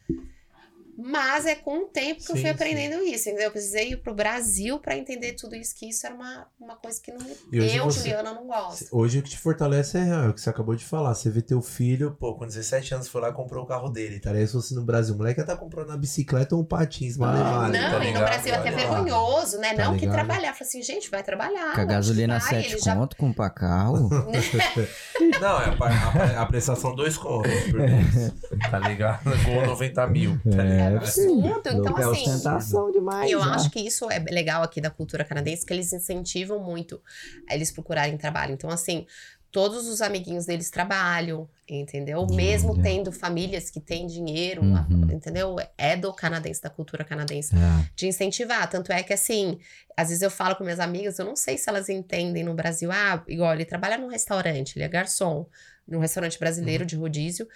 [0.98, 2.54] Mas é com o tempo que eu Sim, fui sim.
[2.54, 3.46] aprendendo isso, entendeu?
[3.48, 7.00] Eu precisei ir pro Brasil pra entender tudo isso, que isso era uma, uma coisa
[7.00, 8.86] que não, eu, você- Juliana, não gosto.
[8.92, 11.14] Hoje o que te fortalece é real, é o que você acabou de falar.
[11.14, 14.20] Você vê teu filho, pô, com 17 anos foi lá e comprou o carro dele,
[14.20, 14.30] tá?
[14.30, 17.16] Aí se fosse no Brasil, o moleque ia tá comprando uma bicicleta ou um patins,
[17.16, 18.24] mas Ah, levar, Não, tá e no ligado?
[18.24, 19.74] Brasil é até vergonhoso, né?
[19.74, 20.14] Tá não que ligado?
[20.14, 20.52] trabalhar.
[20.54, 21.74] Falei assim, gente, vai trabalhar.
[21.74, 22.48] Com a gasolina vai?
[22.48, 24.08] 7 Ele já conto, comprar carro.
[25.40, 28.32] Não, é a, a- a prestação dois contos por mês,
[28.70, 29.22] tá ligado?
[29.44, 31.02] Com 90 mil, tá É, ligado?
[31.04, 31.46] absurdo.
[31.46, 33.30] Então, é assim, ostentação demais.
[33.30, 33.52] eu né?
[33.52, 37.00] acho que isso é legal aqui da cultura canadense, que eles incentivam muito
[37.48, 38.52] a eles procurarem trabalho.
[38.52, 39.06] Então, assim,
[39.50, 42.26] todos os amiguinhos deles trabalham, entendeu?
[42.26, 45.08] Mesmo tendo famílias que têm dinheiro, Uhum.
[45.12, 45.56] entendeu?
[45.78, 47.90] É do canadense, da cultura canadense É.
[47.96, 48.68] de incentivar.
[48.68, 49.58] Tanto é que, assim,
[49.96, 52.90] às vezes eu falo com minhas amigas, eu não sei se elas entendem no Brasil.
[52.92, 55.46] Ah, igual ele trabalha num restaurante, ele é garçom,
[55.88, 57.48] num restaurante brasileiro de rodízio,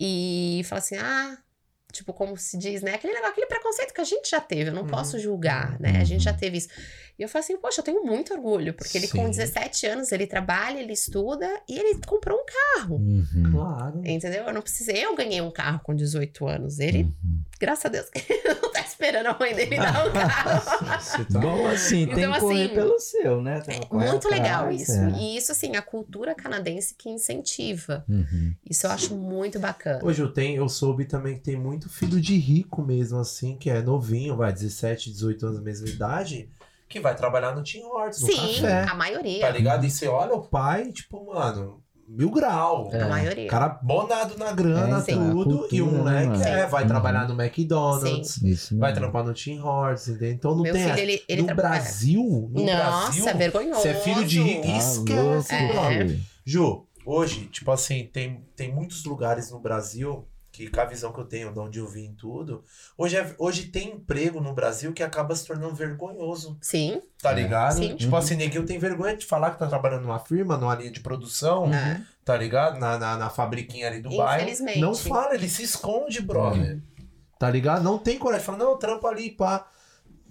[0.00, 1.36] e fala assim: ah.
[1.92, 2.94] Tipo, como se diz, né?
[2.94, 4.88] Aquele negócio, aquele preconceito que a gente já teve, eu não Uhum.
[4.88, 5.98] posso julgar, né?
[6.00, 6.36] A gente já Uhum.
[6.38, 6.68] teve isso.
[7.18, 9.30] E eu falo assim, poxa, eu tenho muito orgulho, porque ele com Sim.
[9.30, 12.44] 17 anos, ele trabalha, ele estuda e ele comprou um
[12.78, 12.96] carro.
[12.96, 13.52] Uhum.
[13.52, 14.00] Claro.
[14.04, 14.44] Entendeu?
[14.44, 16.80] Eu não precisei, eu ganhei um carro com 18 anos.
[16.80, 17.40] Ele, Uhum.
[17.60, 20.86] graças a Deus, ele não tá esperando a mãe dele dar um carro.
[21.30, 23.60] Tá- Bom, assim, tem Então, que correr assim, pelo seu, né?
[23.60, 24.92] Tem que É muito legal atrás, isso.
[24.98, 25.10] é.
[25.20, 28.04] E isso, assim, a cultura canadense que incentiva.
[28.08, 28.54] Uhum.
[28.68, 30.00] Isso eu acho muito bacana.
[30.02, 33.70] Hoje eu tenho, eu soube também que tem muito filho de rico mesmo, assim, que
[33.70, 36.48] é novinho, vai, 17, 18 anos, mesma idade,
[36.88, 38.82] que vai trabalhar no Tim Hortons, no Sim, café.
[38.88, 39.40] a maioria.
[39.40, 39.84] Tá ligado?
[39.86, 42.90] E você olha o pai, tipo, mano, mil grau.
[42.92, 43.00] É.
[43.02, 43.48] A maioria.
[43.48, 45.44] Cara bonado na grana, É, então, a tudo.
[45.58, 46.42] cultura, e o né, moleque mano?
[46.44, 46.88] é, vai Sim.
[46.88, 50.32] trabalhar no McDonald's, Isso vai trampar no Tim Hortons, entendeu?
[50.32, 51.68] Então não Meu tem filho, ele, ele no trabalha.
[51.80, 53.80] Brasil, no Nossa, Brasil, é vergonhoso.
[53.80, 56.16] você é filho de rico, Ah, esquece, louco, É.
[56.44, 61.18] Ju, hoje, tipo assim, tem, tem muitos lugares no Brasil que, com a visão que
[61.18, 62.62] eu tenho, de onde eu vim tudo,
[62.96, 67.34] hoje, é- hoje tem emprego no Brasil que acaba se tornando vergonhoso, Sim, tá É.
[67.34, 67.76] ligado?
[67.78, 67.96] Sim.
[67.96, 68.18] Tipo Uhum.
[68.18, 71.72] assim, neguinho tem vergonha de falar que tá trabalhando numa firma, numa linha de produção,
[71.72, 72.02] É.
[72.24, 72.78] tá ligado?
[72.78, 74.42] Na, na, na fabriquinha ali do bairro.
[74.42, 74.78] infelizmente.
[74.78, 76.80] Não fala, ele se esconde, brother.
[77.38, 77.82] Tá ligado?
[77.82, 78.44] Não tem coragem.
[78.46, 79.66] Fala, não, eu trampo ali, pá.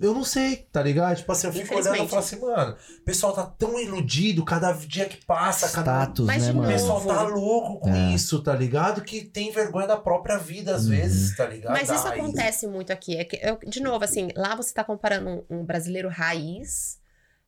[0.01, 1.17] Eu não sei, tá ligado?
[1.17, 4.71] Tipo assim, eu fico olhando e falo assim, mano, o pessoal tá tão iludido, cada
[4.73, 6.67] dia que passa, cada Status, Mas né, o mano?
[6.73, 8.13] pessoal tá louco com É.
[8.13, 9.01] isso, tá ligado?
[9.03, 10.89] Que tem vergonha da própria vida, às Uhum.
[10.91, 11.73] vezes, tá ligado?
[11.73, 13.15] Mas isso Ai, acontece muito aqui.
[13.15, 16.99] É que, eu- de novo, assim, lá você tá comparando um, um brasileiro raiz,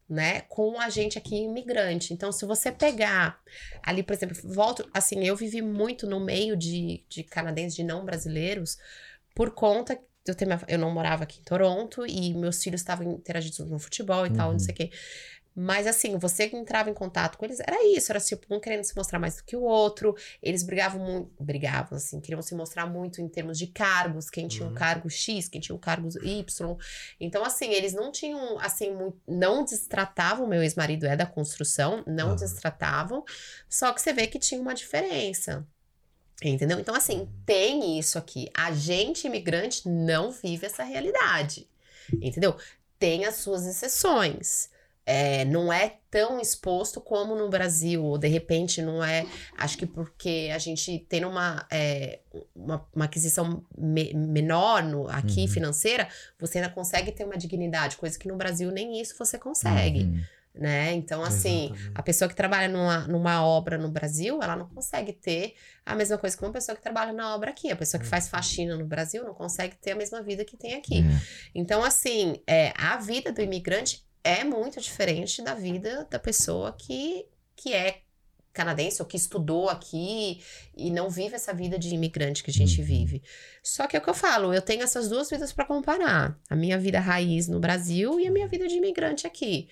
[0.08, 2.14] né, com a gente aqui imigrante.
[2.14, 3.40] Então, se você pegar
[3.82, 8.06] ali, por exemplo, volto, assim, eu vivi muito no meio de, de canadenses, de não
[8.06, 8.78] brasileiros,
[9.34, 9.98] por conta
[10.28, 13.80] eu ter minha, eu não morava aqui em Toronto e meus filhos estavam interagidos no
[13.80, 14.54] futebol e tal, Uhum.
[14.54, 14.92] não sei o quê.
[15.56, 18.84] Mas assim, você que entrava em contato com eles, era isso, era tipo, um querendo
[18.84, 22.88] se mostrar mais do que o outro, eles brigavam muito, brigavam assim, queriam se mostrar
[22.88, 24.74] muito em termos de cargos, quem tinha um Uhum.
[24.74, 26.78] cargo X, quem tinha um cargo Y.
[27.20, 32.30] Então assim, eles não tinham assim, muito, não destratavam, meu ex-marido é da construção, não
[32.30, 32.36] Aham.
[32.36, 33.24] destratavam,
[33.70, 35.68] só que você vê que tinha uma diferença.
[36.42, 36.80] Entendeu?
[36.80, 38.50] Então, assim, tem isso aqui.
[38.54, 41.68] A gente imigrante não vive essa realidade.
[42.22, 42.56] Entendeu?
[43.00, 44.70] Tem as suas exceções.
[45.06, 49.26] É, não é tão exposto como no Brasil, ou de repente não é.
[49.58, 52.20] Acho que porque a gente tem uma, é,
[52.56, 55.48] uma, uma aquisição me- menor no, aqui Uhum.
[55.50, 56.08] financeira,
[56.40, 60.22] você ainda consegue ter uma dignidade, coisa que no Brasil nem isso você consegue, Uhum.
[60.54, 60.94] Né?
[60.94, 61.92] Então, assim, Exatamente.
[61.96, 66.18] a pessoa que trabalha numa, numa obra no Brasil, ela não consegue ter a mesma
[66.18, 67.72] coisa que uma pessoa que trabalha na obra aqui.
[67.72, 70.76] A pessoa que faz faxina no Brasil não consegue ter a mesma vida que tem
[70.76, 71.00] aqui.
[71.00, 71.22] É.
[71.56, 77.26] Então, assim, é, a vida do imigrante é muito diferente da vida da pessoa que,
[77.56, 78.02] que é
[78.54, 80.40] canadense ou que estudou aqui
[80.78, 82.86] e não vive essa vida de imigrante que a gente Uhum.
[82.86, 83.24] vive.
[83.64, 86.40] Só que é o que eu falo, eu tenho essas duas vidas para comparar.
[86.48, 89.68] A minha vida raiz no Brasil e a minha vida de imigrante aqui.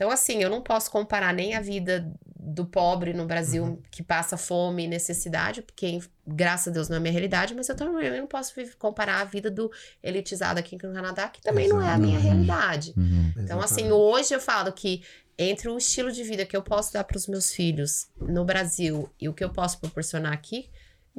[0.00, 3.82] Então, assim, eu não posso comparar nem a vida do pobre no Brasil Uhum.
[3.90, 7.68] que passa fome e necessidade, porque, graças a Deus, não é a minha realidade, mas
[7.68, 9.70] eu também não posso comparar a vida do
[10.02, 12.26] elitizado aqui no Canadá, que também não é a minha Exato.
[12.26, 12.94] realidade.
[12.96, 13.34] Uhum.
[13.36, 15.02] Então, assim, hoje eu falo que
[15.38, 19.06] entre o estilo de vida que eu posso dar para os meus filhos no Brasil
[19.20, 20.70] e o que eu posso proporcionar aqui,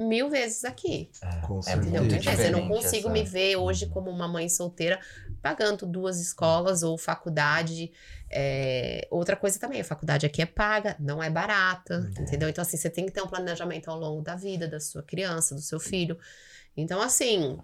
[0.02, 1.10] mil vezes aqui.
[1.48, 1.90] Com É certeza.
[2.04, 2.46] Entendeu?
[2.46, 5.00] eu não consigo essa- me ver hoje como uma mãe solteira
[5.42, 7.92] pagando duas escolas ou faculdade.
[8.30, 12.22] É, Outra coisa também, a faculdade aqui é paga, não é barata, É.
[12.22, 12.48] entendeu?
[12.50, 15.54] Então, assim, você tem que ter um planejamento ao longo da vida da sua criança,
[15.56, 16.18] do seu filho.
[16.78, 17.58] Então, assim,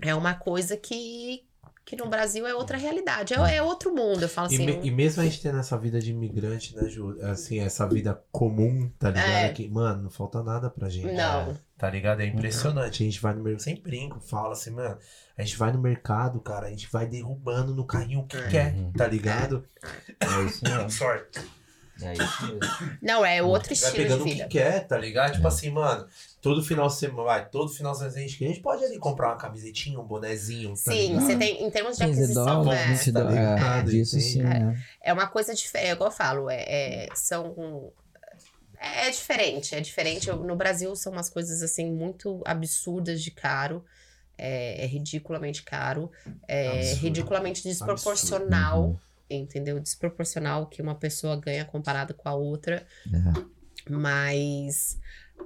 [0.00, 1.44] é uma coisa que,
[1.84, 4.22] que no Brasil é outra realidade, é, é outro mundo.
[4.22, 4.66] Eu falo E, assim.
[4.66, 7.18] me- e mesmo a gente tendo essa vida de imigrante, né, Ju?
[7.22, 9.28] Assim, essa vida comum, tá ligado?
[9.28, 9.48] É.
[9.52, 11.12] Que, mano, não falta nada pra gente.
[11.12, 11.56] Não.
[11.76, 12.20] Tá ligado?
[12.20, 13.02] É impressionante.
[13.02, 14.96] A gente vai no mercado, sem brinco, fala assim, mano.
[15.36, 18.48] A gente vai no mercado, cara, a gente vai derrubando no carrinho o que É.
[18.48, 18.92] quer, Uhum.
[18.92, 19.64] tá ligado?
[20.20, 20.88] É isso mesmo.
[20.90, 21.22] Sorry.
[22.04, 22.98] É isso mesmo.
[23.00, 25.32] Não, é outro Vai estilo pegando de o que quer, tá ligado?
[25.32, 25.48] Tipo É.
[25.48, 26.06] assim, mano,
[26.40, 28.98] todo final de semana, vai, todo final de semana a gente, a gente pode ali
[28.98, 31.26] comprar uma camisetinha, um bonezinho, tá Sim, ligado?
[31.26, 33.78] você tem, em termos de 15 aquisição, dólares, é, 20 Tá.
[33.78, 34.82] É, disso sim, né?
[35.02, 37.90] é uma coisa diferente, é igual eu falo, é, é- são.
[38.78, 40.28] É, é diferente, é diferente.
[40.28, 43.84] Eu- no Brasil são umas coisas assim muito absurdas de caro.
[44.36, 46.10] É, é ridiculamente caro.
[46.48, 47.00] É Absurdo.
[47.02, 48.82] ridiculamente desproporcional.
[48.86, 48.98] Uhum.
[49.40, 49.78] Entendeu?
[49.80, 52.86] Desproporcional o que uma pessoa ganha comparado com a outra.
[53.12, 53.52] É.
[53.90, 54.98] Mas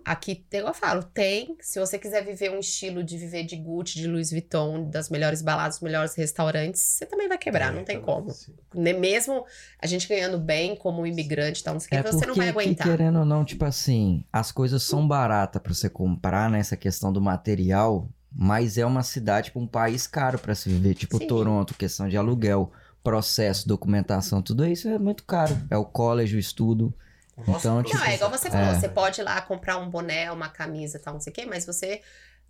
[0.05, 1.57] aqui, eu falo, tem.
[1.61, 5.41] Se você quiser viver um estilo de viver de Gucci, de Louis Vuitton, das melhores
[5.43, 8.29] baladas, dos melhores restaurantes, você também vai quebrar, não tem como.
[8.75, 9.45] Ne- Mesmo
[9.81, 12.87] a gente ganhando bem como imigrante, tal, não sei É que, você não vai aguentar.
[12.87, 17.21] querendo ou não, tipo assim, as coisas são baratas pra você comprar nessa questão do
[17.21, 20.95] material, mas é uma cidade, tipo, um país caro pra se viver.
[20.95, 21.27] Tipo Sim.
[21.27, 22.71] Toronto, questão de aluguel,
[23.07, 25.57] processo, documentação, tudo isso é muito caro.
[25.71, 26.93] É o college, o estudo.
[27.37, 28.75] Nossa, Então, tipo, Não, é igual você falou, É.
[28.75, 31.65] você pode ir lá comprar um boné, uma camisa, tal, não sei o quê, mas
[31.65, 32.01] você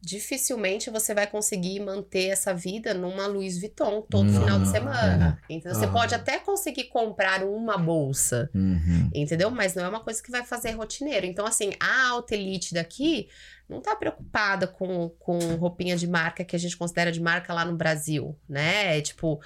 [0.00, 5.38] dificilmente você vai conseguir manter essa vida numa Louis Vuitton todo Hum, final de semana.
[5.48, 5.92] Então você Aham.
[5.92, 9.10] pode até conseguir comprar uma bolsa, Uhum.
[9.14, 9.50] entendeu?
[9.50, 11.26] Mas não é uma coisa que vai fazer rotineiro.
[11.26, 13.28] Então, assim, a alta elite daqui
[13.68, 17.64] não tá preocupada com, com roupinha de marca que a gente considera de marca lá
[17.64, 18.98] no Brasil, né?
[18.98, 19.40] É tipo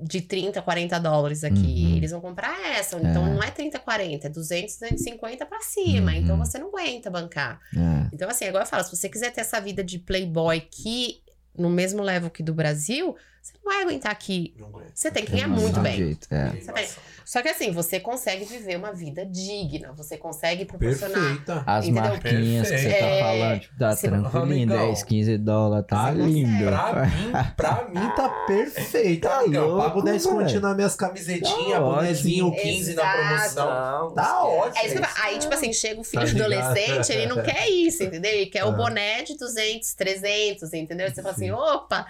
[0.00, 1.86] de 30, 40 dólares aqui.
[1.86, 1.96] Uhum.
[1.96, 2.96] Eles vão comprar essa.
[2.98, 3.30] Então É.
[3.30, 6.10] não é 30, 40, é 200, 250 pra cima.
[6.10, 6.16] Uhum.
[6.18, 7.60] Então você não aguenta bancar.
[7.74, 8.08] É.
[8.12, 11.22] Então, assim, agora eu falo, se você quiser ter essa vida de playboy que
[11.56, 13.14] no mesmo level que do Brasil,
[13.44, 14.54] você não vai aguentar aqui.
[14.94, 15.96] Você tem que ganhar muito bem.
[15.96, 16.48] jeito, é.
[16.50, 16.88] Você tem-
[17.26, 21.14] Só que assim, você consegue viver uma vida digna, você consegue proporcionar.
[21.14, 21.62] Perfeita.
[21.66, 22.02] As Entendeu?
[22.10, 24.42] marquinhas que você tá falando, tipo, tá se- tranquilinho,
[24.72, 24.86] Amigão.
[24.86, 26.64] 10, 15 dólares, tá Você lindo.
[26.64, 29.28] Pra mim, pra mim tá perfeito.
[29.28, 29.68] Tá amigão.
[29.68, 30.36] louco, Pago 10 velho.
[30.36, 32.62] continhos nas minhas camisetinhas, Tá bonezinho ótimo.
[32.62, 33.54] 15 na Exato.
[33.54, 34.14] promoção.
[34.14, 34.78] Tá ótimo.
[34.78, 35.20] É isso que.
[35.22, 38.30] Aí, tipo assim, chega o filho Tá adolescente, ele não quer isso, entendeu?
[38.32, 38.72] Ele quer o Ah.
[38.72, 41.08] boné de 200, 300, entendeu?
[41.10, 42.06] Você fala assim, opa,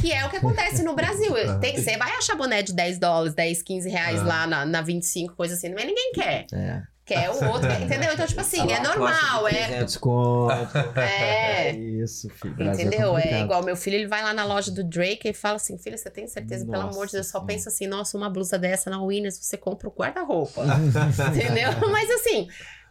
[0.00, 1.34] que é o que acontece no Brasil.
[1.36, 1.58] Ah.
[1.60, 4.24] Tem, você vai achar boné de 10 dólares, 10, 15 reais Ah.
[4.24, 6.46] lá na, na 25, coisa assim, mas ninguém quer.
[6.52, 6.82] É.
[7.04, 8.12] Quer o outro, quer, entendeu?
[8.12, 9.66] Então, tipo assim, é normal, é.
[9.66, 10.54] 300 conto.
[10.96, 11.70] É.
[11.70, 12.54] É isso, filho.
[12.54, 13.08] Brasil Entendeu?
[13.18, 13.44] É complicado.
[13.44, 16.08] igual meu filho, ele vai lá na loja do Drake e fala assim: Filho, você
[16.08, 16.64] tem certeza?
[16.64, 19.56] Pelo Nossa amor de Deus, só pensa assim: Nossa, uma blusa dessa na Winners, você
[19.56, 20.62] compra o guarda-roupa.
[21.34, 21.70] Entendeu?
[21.90, 22.46] Mas assim,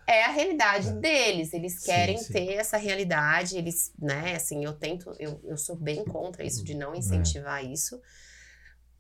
[0.10, 1.54] é a realidade deles.
[1.54, 2.34] Eles Sim, querem sim.
[2.34, 3.58] ter essa realidade.
[3.58, 6.76] Eles, né, assim, eu tento, eu, eu sou bem contra isso, de É.
[6.76, 8.02] não incentivar isso.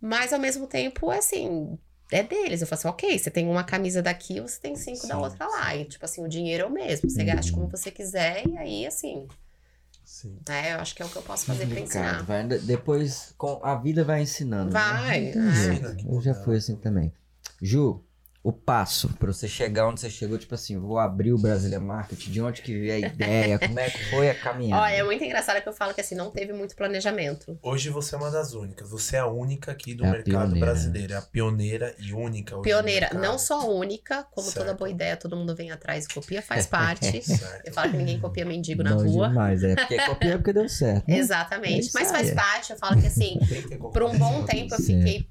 [0.02, 1.78] Mas ao mesmo tempo, assim.
[2.12, 2.62] É deles.
[2.62, 5.46] Eu falo assim, ok, você tem uma camisa daqui, você tem cinco da Sim, outra
[5.48, 5.76] lá.
[5.76, 7.08] E, tipo assim, o dinheiro é o mesmo.
[7.10, 9.28] Você gasta como você quiser, e aí, assim,
[10.04, 10.40] Sim.
[10.50, 12.24] é, eu acho que é o que eu posso fazer pra ensinar.
[12.24, 14.72] vai, de- depois com, a vida vai ensinando.
[14.72, 14.80] né?
[14.80, 16.06] Vai, tem é.
[16.12, 17.14] Eu já fui assim também.
[17.62, 18.04] Ju,
[18.42, 22.18] o passo pra você chegar onde você chegou, tipo assim, vou abrir o Brasília Market,
[22.28, 24.82] de onde que veio a ideia, como é que foi a caminhada?
[24.82, 27.60] Olha, é muito engraçado que eu falo que assim, não teve muito planejamento.
[27.62, 28.90] Hoje você é uma das únicas.
[28.92, 30.66] Você é a única aqui do É mercado pioneira.
[30.66, 31.14] brasileiro.
[31.14, 32.58] É a pioneira e única.
[32.62, 34.78] Pioneira, não só única, como toda Certo.
[34.80, 37.22] boa ideia, todo mundo vem atrás e copia, faz parte.
[37.22, 37.68] Certo.
[37.68, 39.28] Eu falo que ninguém copia mendigo na Bom rua.
[39.28, 41.06] demais, é porque copiou porque deu certo.
[41.10, 41.16] né?
[41.16, 41.80] É Exatamente.
[41.88, 43.38] isso Mas faz parte, eu falo que assim,
[43.92, 45.28] por um bom tempo eu fiquei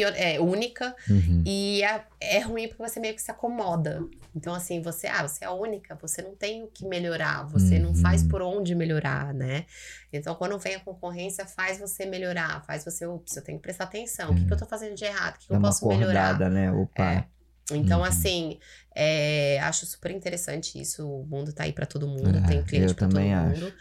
[0.00, 0.14] Certo.
[0.14, 1.42] pio- é, única Uhum.
[1.46, 4.02] e é, é ruim porque você meio que se acomoda.
[4.34, 7.78] Então, assim, você, ah, você é a única, você não tem o que melhorar, você
[7.78, 7.94] não Uhum.
[7.94, 9.64] faz por onde melhorar, né?
[10.12, 13.84] Então, quando vem a concorrência, faz você melhorar, faz você, ups, eu tenho que prestar
[13.84, 14.32] atenção.
[14.32, 15.36] O que, que eu tô fazendo de errado?
[15.36, 16.38] O que, que eu posso melhorar?
[16.50, 16.70] né?
[16.70, 17.12] Opa.
[17.14, 17.24] É.
[17.72, 18.04] Então, Uhum.
[18.04, 18.58] assim,
[18.94, 21.04] é, acho super interessante isso.
[21.08, 23.72] O mundo tá aí pra todo mundo, É, tem cliente pra todo mundo.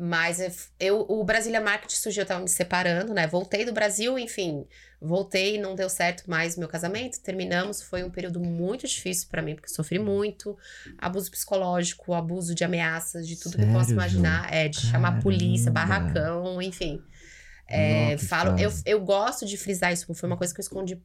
[0.00, 3.26] Mas é- eu, o Brasília Market surgiu, eu tava me separando, né?
[3.26, 4.64] Voltei do Brasil, enfim,
[5.00, 7.82] voltei, não deu certo mais o meu casamento, terminamos.
[7.82, 10.56] Foi um período muito difícil pra mim, porque sofri muito.
[10.98, 14.54] Abuso psicológico, abuso de ameaças, de tudo que eu posso Sério, imaginar.
[14.54, 15.94] É, de chamar a polícia, Caramba.
[16.12, 17.02] barracão, enfim.
[17.66, 18.82] É, Nossa, falo, eu, cara.
[18.86, 21.02] eu gosto de frisar isso, foi uma coisa que eu escondi.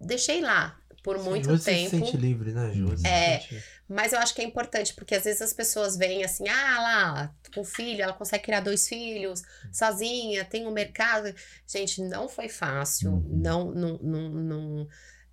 [0.00, 1.90] Deixei lá por muito Hoje tempo.
[1.90, 2.86] Você se sente livre, né, Ju?
[2.88, 3.40] Você se É.
[3.40, 6.78] sente- Mas eu acho que é importante, porque às vezes as pessoas veem assim, ah
[6.80, 11.32] lá, com filho, ela consegue criar dois filhos sozinha, tem um mercado.
[11.66, 13.22] Gente, não foi fácil, Uhum.
[13.42, 14.88] não, não, não, não-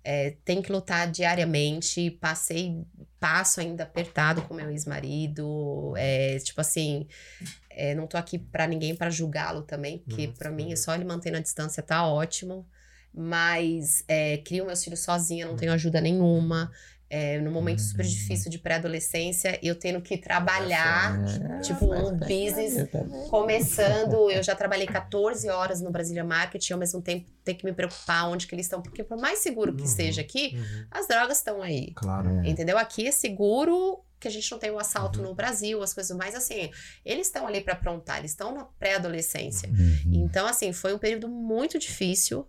[0.06, 2.10] é, tem que lutar diariamente.
[2.12, 2.84] Passei,
[3.18, 7.08] passo ainda apertado com meu ex-marido, é, tipo assim,
[7.70, 10.76] é, não tô aqui pra ninguém pra julgá-lo também, porque Uhum, pra mim é uhum.
[10.76, 12.68] só ele mantendo a distância tá ótimo.
[13.12, 16.70] Mas é, crio meus filhos sozinha, não tenho ajuda nenhuma.
[17.16, 18.10] É, num momento super Uhum.
[18.10, 21.16] difícil de pré-adolescência, eu tendo que trabalhar,
[21.56, 22.88] É, tipo, um business Eu
[23.30, 24.30] começando.
[24.34, 27.72] Eu já trabalhei 14 horas no Brasília Market e ao mesmo tempo ter que me
[27.72, 29.86] preocupar onde que eles estão, porque por mais seguro que Uhum.
[29.88, 30.86] esteja aqui, Uhum.
[30.90, 31.92] as drogas estão aí.
[31.94, 32.28] Claro.
[32.40, 32.48] É.
[32.48, 32.76] Entendeu?
[32.78, 35.26] Aqui é seguro que a gente não tem o assalto Uhum.
[35.28, 36.70] no Brasil, as coisas mais assim.
[37.04, 39.68] Eles estão ali pra aprontar, eles estão na pré-adolescência.
[39.68, 40.24] Uhum.
[40.24, 42.48] Então, assim, foi um período muito difícil.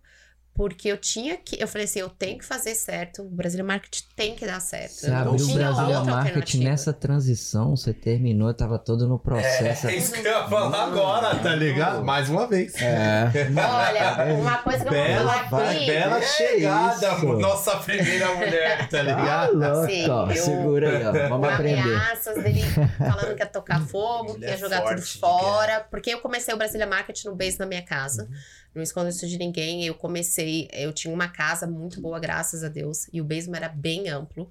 [0.55, 1.61] Porque eu tinha que.
[1.61, 3.21] Eu falei assim, eu tenho que fazer certo.
[3.23, 4.93] O Brasília Market tem que dar certo.
[4.93, 6.63] Você abriu o tinha Brasília outra Market alternativa.
[6.63, 9.87] nessa transição, você terminou, tava todo no processo.
[9.87, 12.03] É isso que eu ia falar agora, tá ligado?
[12.05, 12.73] Mais uma vez.
[12.81, 13.29] É.
[13.53, 15.85] Olha, uma coisa que eu vou Bela, falar vai, aqui.
[15.87, 17.25] bela É chegada, isso.
[17.33, 19.57] nossa primeira mulher, tá Ah, ligado?
[19.57, 21.29] louco, Sim, ó, eu- segura aí, ó.
[21.29, 21.79] Vamos aprender.
[21.81, 22.61] ameaças dele
[22.97, 25.85] falando que ia tocar fogo, que Mulher ia jogar forte tudo fora.
[25.91, 28.23] Porque eu comecei o Brasília Market no base da minha casa.
[28.23, 28.35] Uhum.
[28.75, 29.85] Não escondo isso de ninguém.
[29.85, 33.07] Eu comecei, eu tinha uma casa muito boa, graças a Deus.
[33.13, 34.49] E o basement era bem amplo.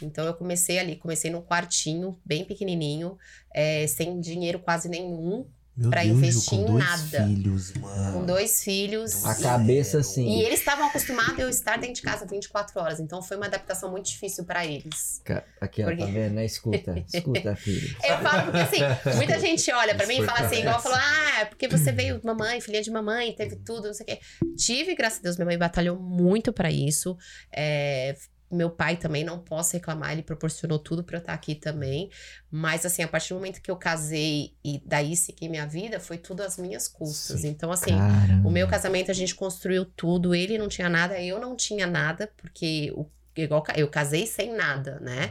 [0.00, 3.18] Então eu comecei ali, comecei num quartinho, bem pequenininho,
[3.54, 5.46] é, sem dinheiro quase nenhum,
[5.76, 7.26] Deus, investir em com dois nada.
[7.26, 8.12] filhos, mano.
[8.20, 9.24] com dois filhos.
[9.26, 10.26] A cabeça, assim.
[10.38, 12.98] E eles estavam acostumados a eu estar dentro de casa 24 horas.
[13.00, 15.22] Então foi uma adaptação muito difícil pra eles.
[15.60, 16.34] Aqui, ó, Porque- tá vendo?
[16.34, 16.44] né?
[16.46, 17.94] Escuta, escuta, filho.
[18.02, 21.40] Eu falo porque assim, muita gente olha pra mim e fala assim, igual falou, ah,
[21.40, 24.20] é porque você veio mamãe, filha de mamãe, teve tudo, não sei o quê.
[24.56, 27.16] Tive, graças a Deus, minha mãe batalhou muito pra isso.
[27.52, 28.16] É,
[28.50, 32.10] meu pai também, não posso reclamar, ele proporcionou tudo pra eu estar aqui também.
[32.50, 36.18] Mas assim, a partir do momento que eu casei e daí segui minha vida, foi
[36.18, 37.40] tudo às minhas custas.
[37.40, 37.48] Sim.
[37.48, 38.48] Então, assim, Caramba.
[38.48, 42.30] o meu casamento a gente construiu tudo, ele não tinha nada, eu não tinha nada,
[42.36, 45.30] porque o, igual eu casei sem nada, né?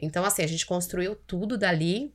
[0.00, 2.14] Então, assim, a gente construiu tudo dali.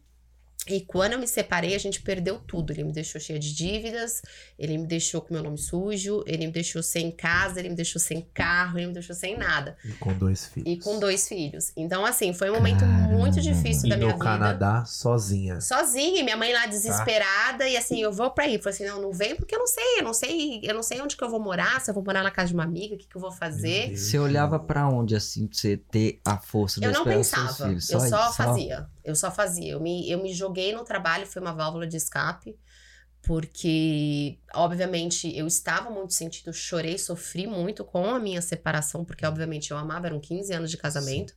[0.68, 2.72] E quando eu me separei, a gente perdeu tudo.
[2.72, 4.22] Ele me deixou cheia de dívidas,
[4.60, 8.00] ele me deixou com meu nome sujo, ele me deixou sem casa, ele me deixou
[8.00, 9.76] sem carro, ele me deixou sem nada.
[9.84, 10.72] E com dois filhos.
[10.72, 11.72] E com dois filhos.
[11.76, 13.08] Então, assim, foi um momento Caramba.
[13.18, 14.24] muito difícil E da minha no vida.
[14.24, 15.60] Canadá, sozinha.
[15.60, 16.60] Sozinha, e minha mãe Tá.
[16.60, 18.62] lá desesperada, e assim, eu vou pra ir.
[18.62, 21.02] Falei assim, não, não vem porque eu não sei, eu não sei, eu não sei
[21.02, 22.98] onde que eu vou morar, se eu vou morar na casa de uma amiga, o
[23.00, 23.98] que, que eu vou fazer.
[23.98, 27.90] Você olhava pra onde, assim, pra você ter a força de Eu não pensava, filhos?
[27.90, 28.88] eu só isso, fazia.
[29.04, 29.74] Eu só fazia.
[29.74, 32.58] Eu me, eu me joguei no trabalho, foi uma válvula de escape,
[33.22, 39.72] porque, obviamente, eu estava muito sentido, chorei, sofri muito com a minha separação, porque, obviamente,
[39.72, 41.34] eu amava, eram 15 anos de casamento.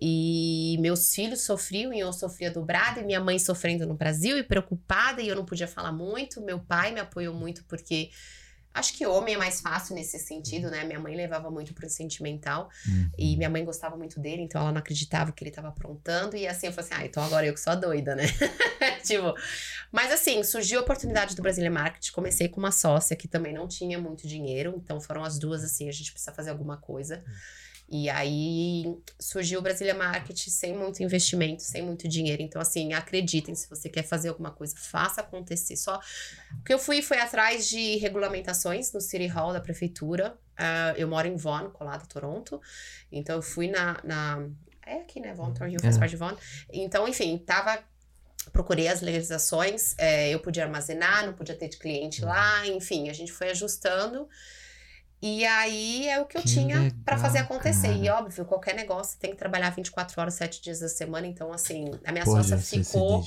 [0.00, 4.42] E meus filhos sofriam e eu sofria dobrado, e minha mãe sofrendo no Brasil e
[4.42, 6.40] preocupada, e eu não podia falar muito.
[6.40, 8.10] Meu pai me apoiou muito, porque
[8.76, 10.84] acho que homem é mais fácil nesse sentido, né?
[10.84, 12.68] Minha mãe levava muito pro sentimental.
[12.86, 13.10] Uhum.
[13.18, 16.36] E minha mãe gostava muito dele, então ela não acreditava que ele tava aprontando.
[16.36, 18.24] E assim, eu falei assim, ah, então agora eu que sou a doida, né?
[19.02, 19.34] tipo,
[19.90, 22.10] mas assim, surgiu a oportunidade do Brasília Market.
[22.10, 24.74] Comecei com uma sócia que também não tinha muito dinheiro.
[24.76, 27.24] Então foram as duas assim, a gente precisa fazer alguma coisa.
[27.88, 32.42] E aí surgiu o Brasília Market sem muito investimento, sem muito dinheiro.
[32.42, 35.76] Então, assim, acreditem, se você quer fazer alguma coisa, faça acontecer.
[35.76, 36.00] Só
[36.58, 40.36] o que eu fui foi atrás de regulamentações no City Hall da prefeitura.
[40.56, 42.60] Ah, eu moro em Vaughan, colado a Toronto.
[43.12, 44.00] Então, eu fui na.
[44.02, 44.48] na
[44.84, 45.32] é aqui, né?
[45.34, 45.98] Vaughan, Thornhill faz É.
[45.98, 46.36] parte de Vaughan.
[46.72, 47.82] Então, enfim, tava.
[48.52, 53.12] Procurei as legalizações, é, eu podia armazenar, não podia ter de cliente lá, enfim, a
[53.12, 54.28] gente foi ajustando.
[55.20, 57.88] E aí é o que eu Que tinha pra fazer acontecer.
[57.88, 57.98] cara.
[57.98, 61.26] E óbvio, qualquer negócio tem que trabalhar 24 horas, 7 dias da semana.
[61.26, 63.24] Então, assim, a minha Pô, sócia Ju, você se ficou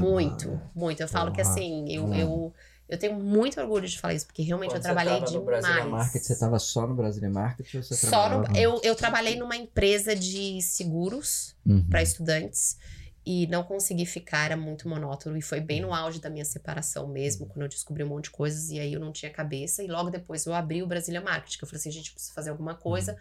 [0.00, 0.70] muito, mano.
[0.74, 1.00] muito.
[1.02, 1.52] Eu falo que Porra.
[1.54, 2.54] assim, eu, eu,
[2.88, 5.44] eu tenho muito orgulho de falar isso, porque realmente Quando eu trabalhei você tava no
[5.44, 5.90] Brasília demais.
[6.04, 9.56] Market, você tava só no Brasília Market ou você Só no, eu, eu trabalhei numa
[9.56, 11.84] empresa de seguros Uhum.
[11.90, 12.78] para estudantes
[13.26, 15.36] e não consegui ficar, era muito monótono.
[15.36, 18.30] E foi bem no auge da minha separação mesmo, quando eu descobri um monte de
[18.30, 19.82] coisas e aí eu não tinha cabeça.
[19.82, 22.50] E logo depois eu abri o Brasília Market, que eu falei assim: gente, precisa fazer
[22.50, 23.18] alguma coisa,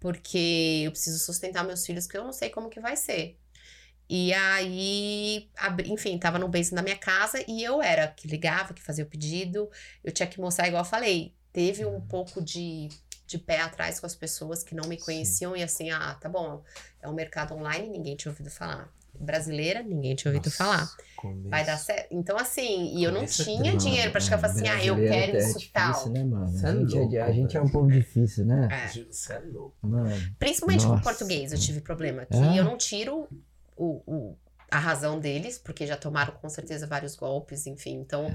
[0.00, 3.38] porque eu preciso sustentar meus filhos, que eu não sei como que vai ser.
[4.10, 8.74] E aí, abri, enfim, tava no base da minha casa e eu era que ligava,
[8.74, 9.70] que fazia o pedido.
[10.02, 12.88] Eu tinha que mostrar, igual eu falei, teve um pouco de,
[13.26, 15.04] de pé atrás com as pessoas que não me Sim.
[15.04, 16.64] conheciam e assim, ah, tá bom,
[17.00, 18.92] é um mercado online, ninguém tinha ouvido falar.
[19.20, 20.88] Brasileira, ninguém tinha ouvido Nossa, falar.
[21.16, 21.48] começo.
[21.48, 22.08] Vai dar certo.
[22.12, 24.84] Então, assim, e eu não Começo é tinha dinheiro pra chegar e falar assim, ah,
[24.84, 26.08] eu quero é isso difícil, tal.
[26.10, 26.48] né, mano?
[26.48, 28.68] Você é a, gente é, louco, de- a gente é um povo difícil, né?
[28.70, 28.88] É.
[28.88, 29.76] Você é louco.
[29.82, 31.02] Mano, Principalmente com Nossa.
[31.02, 32.24] português, eu tive problema.
[32.26, 32.58] Que É?
[32.60, 33.28] eu não tiro
[33.76, 34.36] o, o-
[34.70, 37.94] a razão deles, porque já tomaram com certeza vários golpes, enfim.
[38.00, 38.30] Então,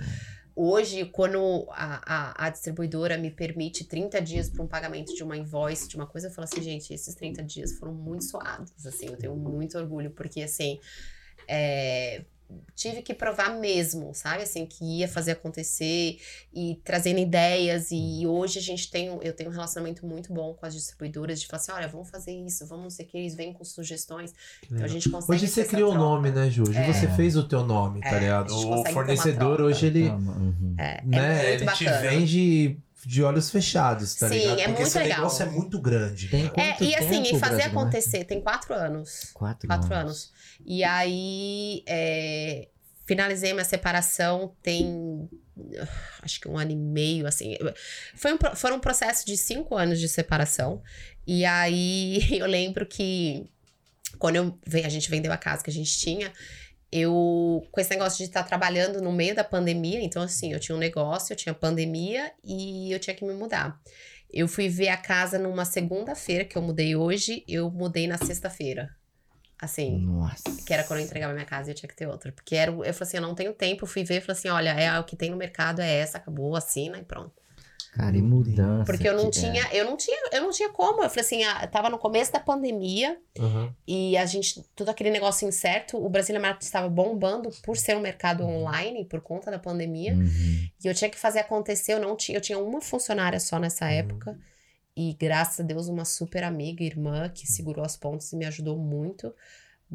[0.55, 5.37] hoje, quando a, a, a distribuidora me permite 30 dias para um pagamento de uma
[5.37, 9.07] invoice, de uma coisa, eu falo assim, gente, esses 30 dias foram muito suados, assim,
[9.07, 10.79] eu tenho muito orgulho, porque assim.
[11.47, 12.25] é,
[12.75, 14.43] tive que provar mesmo, sabe?
[14.43, 16.17] Assim, que ia fazer acontecer
[16.53, 17.87] e trazendo ideias.
[17.91, 21.39] E hoje a gente tem, um- eu tenho um relacionamento muito bom com as distribuidoras
[21.41, 23.63] de falar assim: olha, vamos fazer isso, vamos não sei o que, eles vêm com
[23.63, 24.33] sugestões.
[24.69, 25.33] Então a gente consegue.
[25.33, 26.63] Hoje você criou o nome, né, Ju?
[26.63, 26.91] Hoje É.
[26.93, 28.53] você fez o teu nome, tá É, ligado?
[28.53, 30.75] a gente O fornecedor hoje ele, Calma, uhum.
[30.77, 34.51] É, é né, muito ele te vende de olhos fechados, tá Sim, ligado?
[34.51, 35.17] é Porque muito esse legal.
[35.17, 36.29] negócio é muito grande.
[36.29, 36.45] Tem.
[36.55, 37.65] É, e assim, e fazer Brasil, né?
[37.65, 39.31] acontecer, tem quatro anos.
[39.33, 40.31] Quatro, Quatro anos.
[40.65, 42.67] E aí, é,
[43.05, 45.29] finalizei minha separação tem
[46.21, 47.55] acho que um ano e meio, assim.
[48.15, 50.81] Foi um, foram um processo de cinco anos de separação.
[51.25, 53.45] E aí eu lembro que
[54.17, 56.31] quando eu, a gente vendeu a casa que a gente tinha,
[56.91, 60.75] eu, com esse negócio de estar trabalhando no meio da pandemia, então assim, eu tinha
[60.75, 63.79] um negócio, eu tinha pandemia e eu tinha que me mudar.
[64.31, 68.95] Eu fui ver a casa numa segunda-feira, que eu mudei hoje, eu mudei na sexta-feira.
[69.64, 70.43] Assim, Nossa.
[70.66, 72.32] que era quando eu entregava minha casa e eu tinha que ter outra.
[72.32, 74.49] Porque era, eu falei assim, eu não tenho tempo, eu fui ver e falei assim,
[74.49, 77.32] olha, é o que tem no mercado é essa, acabou, assina e pronto.
[77.93, 78.86] Cara, e mudança.
[78.86, 81.03] Porque eu não que- tinha, eu não tinha, eu não tinha como.
[81.03, 83.72] Eu falei assim, ah, tava no começo da pandemia Aham.
[83.88, 87.99] e a gente, tudo aquele negócio incerto, o Brasília Market estava bombando por ser um
[88.01, 89.59] mercado online, por conta da É.
[89.59, 90.14] pandemia.
[90.16, 90.68] Uhum.
[90.84, 93.89] E eu tinha que fazer acontecer, eu não tinha, eu tinha uma funcionária só nessa
[93.91, 94.38] época.
[94.95, 98.77] E graças a Deus, uma super amiga, irmã, que segurou as pontas e me ajudou
[98.77, 99.33] muito.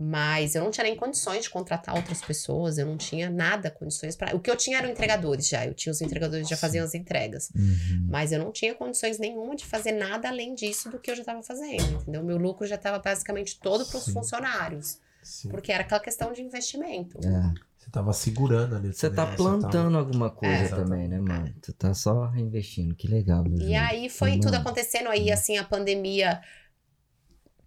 [0.01, 4.15] Mas eu não tinha nem condições de contratar outras pessoas, eu não tinha nada condições
[4.15, 4.35] para.
[4.37, 6.95] O que eu tinha eram entregadores já, eu tinha os entregadores que já faziam as
[6.95, 7.51] entregas.
[7.51, 8.07] Uhum.
[8.09, 11.23] Mas eu não tinha condições nenhuma de fazer nada além disso do que eu já
[11.23, 12.23] estava fazendo, entendeu?
[12.23, 15.49] Meu lucro já estava basicamente todo para os funcionários, Sim.
[15.49, 17.19] porque era aquela questão de investimento.
[17.27, 17.68] É.
[17.89, 18.93] Você tava segurando ali.
[18.93, 20.69] Você tá plantando alguma coisa É.
[20.69, 21.55] também, né, mano?
[21.63, 22.95] Tu tá só investindo.
[22.95, 23.47] Que legal?
[23.47, 23.81] E Júlio?
[23.81, 24.43] aí foi Mano.
[24.43, 26.39] tudo acontecendo aí, assim, a pandemia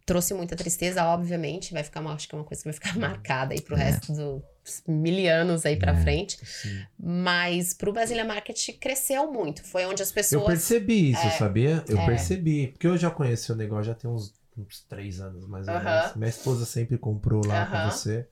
[0.06, 2.94] trouxe muita tristeza, obviamente, vai ficar, uma, acho que é uma coisa que vai ficar
[3.00, 3.84] marcada aí pro É.
[3.86, 6.02] resto dos mil anos aí pra É.
[6.02, 6.84] frente, Sim.
[7.00, 10.46] mas pro Brasília Market cresceu muito, foi onde as Eu pessoas...
[10.46, 11.30] percebi isso, É.
[11.32, 11.84] sabia?
[11.88, 12.06] Eu É.
[12.06, 12.68] percebi.
[12.68, 16.16] Porque eu já conheci o negócio já tem uns, uns três anos, mais ou menos.
[16.16, 17.90] Minha esposa sempre comprou lá com Aham.
[17.90, 18.28] você.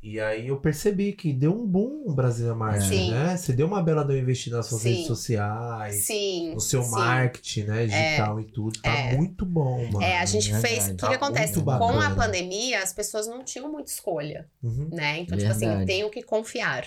[0.00, 3.10] E aí eu percebi que deu um boom Brasília Marketing, Sim.
[3.10, 3.36] né?
[3.36, 4.90] Você deu uma bela de eu investir nas suas Sim.
[4.90, 6.90] redes sociais, Sim, no seu sim.
[6.92, 7.86] marketing, né?
[7.86, 8.80] Digital e tudo.
[8.80, 9.16] Tá É.
[9.16, 10.00] muito bom, mano.
[10.02, 10.68] É, a gente verdade.
[10.74, 10.84] fez.
[10.86, 11.60] O que, Tá que acontece?
[11.60, 11.70] Com
[12.00, 14.88] a pandemia, as pessoas não tinham muita escolha, Uhum.
[14.92, 15.18] né?
[15.18, 15.86] Então, tipo assim, Verdade.
[15.86, 16.86] tenho que confiar.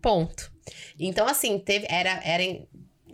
[0.00, 0.52] Ponto.
[0.98, 1.86] Então, assim, teve.
[1.88, 2.20] Era.
[2.24, 2.42] era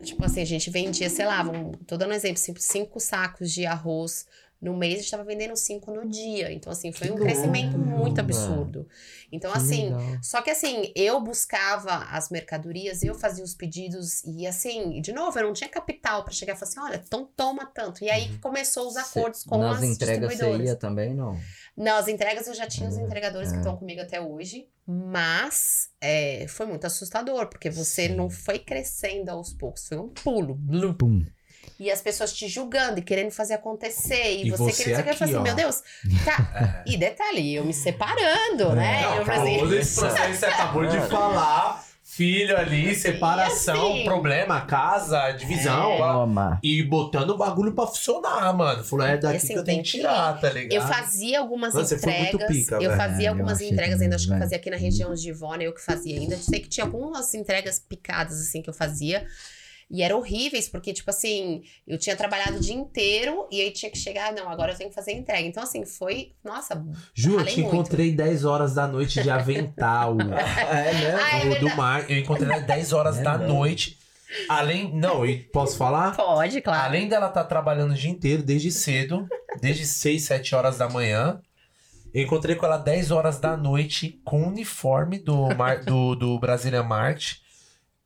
[0.02, 3.50] tipo assim, a gente vendia, sei lá, vamos, tô dando um exemplo, cinco, cinco sacos
[3.52, 4.26] de arroz
[4.60, 6.52] no mês, a gente tava vendendo cinco no dia.
[6.52, 8.86] Então, assim, foi Que um crescimento muito absurdo.
[9.32, 10.18] Então, Que assim, legal.
[10.22, 15.38] só que assim, eu buscava as mercadorias, eu fazia os pedidos e assim, de novo,
[15.38, 18.04] eu não tinha capital pra chegar e falar assim, olha, então toma tanto.
[18.04, 21.38] E aí que começou os acordos com Nas as entregas você ia também, não?
[21.76, 23.58] Não, as entregas eu já tinha os É, entregadores que é.
[23.60, 28.16] estão comigo até hoje, mas é, foi muito assustador, porque você Sim.
[28.16, 30.54] não foi crescendo aos poucos, foi um pulo.
[30.54, 30.92] blum.
[30.92, 31.24] Pum.
[31.78, 34.36] E as pessoas te julgando e querendo fazer acontecer.
[34.38, 35.44] E, E você, você querendo eu aqui, falei assim, ó.
[35.44, 35.82] meu Deus.
[36.24, 36.82] Tá.
[36.86, 39.02] E detalhe, eu me separando, né?
[39.02, 44.04] Não, eu falei todo esse processo que você acabou de falar, filho ali, separação, assim-
[44.04, 46.58] problema, casa, divisão, É.
[46.62, 48.82] e botando o bagulho pra funcionar, mano.
[48.84, 50.72] Falou, é daqui assim, que eu tenho que tirar, tá ligado?
[50.72, 52.56] Eu fazia algumas Mano, você foi muito entregas.
[52.56, 52.96] pica, eu velho.
[52.96, 55.28] fazia É, eu algumas achei entregas ainda, acho que eu fazia aqui na região de
[55.28, 56.36] Ivone, eu que fazia ainda.
[56.36, 59.24] Sei que tinha algumas entregas picadas, assim, que eu fazia.
[59.90, 63.90] E eram horríveis, porque, tipo assim, eu tinha trabalhado o dia inteiro e aí tinha
[63.90, 65.48] que chegar, não, agora eu tenho que fazer entrega.
[65.48, 66.80] Então, assim, foi, nossa,
[67.12, 67.60] Ju, eu te muito.
[67.60, 70.16] encontrei 10 horas da noite de avental.
[70.70, 71.18] É, né?
[71.20, 71.76] Ah, é do verdade.
[71.76, 72.10] mar.
[72.10, 73.98] Eu encontrei ela 10 horas É da noite.
[74.48, 74.94] Além.
[74.94, 76.16] Não, e posso falar?
[76.16, 76.84] pode, claro.
[76.84, 79.26] Além dela estar trabalhando o dia inteiro, desde cedo,
[79.60, 81.40] desde 6, 7 horas da manhã.
[82.14, 86.38] Eu encontrei com ela 10 horas da noite com o uniforme do, mar, do, do
[86.38, 87.38] Brasília Market,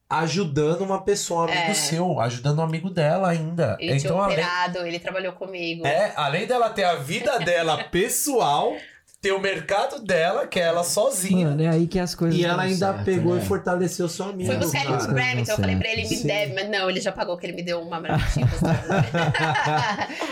[0.09, 1.75] ajudando uma pessoa, um amigo É.
[1.75, 3.77] seu, ajudando um amigo dela ainda.
[3.81, 5.87] Ele tinha então, além, operado, ele trabalhou comigo.
[5.87, 8.75] é, além dela ter a vida dela pessoal,
[9.25, 11.49] ter o mercado dela, que é ela sozinha.
[11.49, 13.43] Mano, é aí que as coisas E ela ainda certo, pegou né?
[13.43, 14.51] e fortaleceu seu amigo.
[14.51, 16.27] Fui buscar ele no Grammy, então eu falei pra ele, me Sim.
[16.27, 18.47] deve, mas não, ele já pagou que ele me deu uma marmitinha.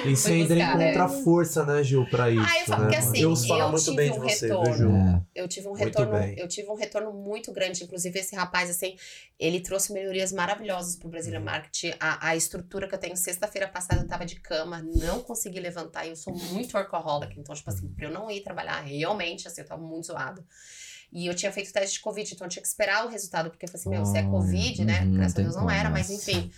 [0.05, 1.09] E você ainda encontra é.
[1.09, 2.45] força, né, Gil, pra isso.
[2.47, 4.19] Ah, eu falo né, que assim, eu ouço falar eu muito tive bem um de
[4.21, 4.65] você, retorno.
[4.65, 4.97] viu, Gil?
[4.97, 5.23] É.
[5.35, 7.85] Eu tive um retorno, eu tive um retorno muito grande.
[7.85, 8.95] Inclusive, esse rapaz, assim,
[9.39, 11.45] ele trouxe melhorias maravilhosas pro Brasília Uhum.
[11.47, 11.95] Market.
[11.99, 16.05] A, a estrutura que eu tenho, sexta-feira passada eu tava de cama, não consegui levantar.
[16.05, 19.61] e Eu sou muito workaholic, então, tipo assim, pra eu não ir trabalhar, realmente, assim,
[19.61, 20.45] eu tava muito zoado.
[21.13, 23.67] E eu tinha feito teste de Covid, então eu tinha que esperar o resultado, porque
[23.67, 25.03] eu falei assim, meu, se é Covid, né?
[25.03, 26.51] uhum, Graças a Deus não era, mas enfim.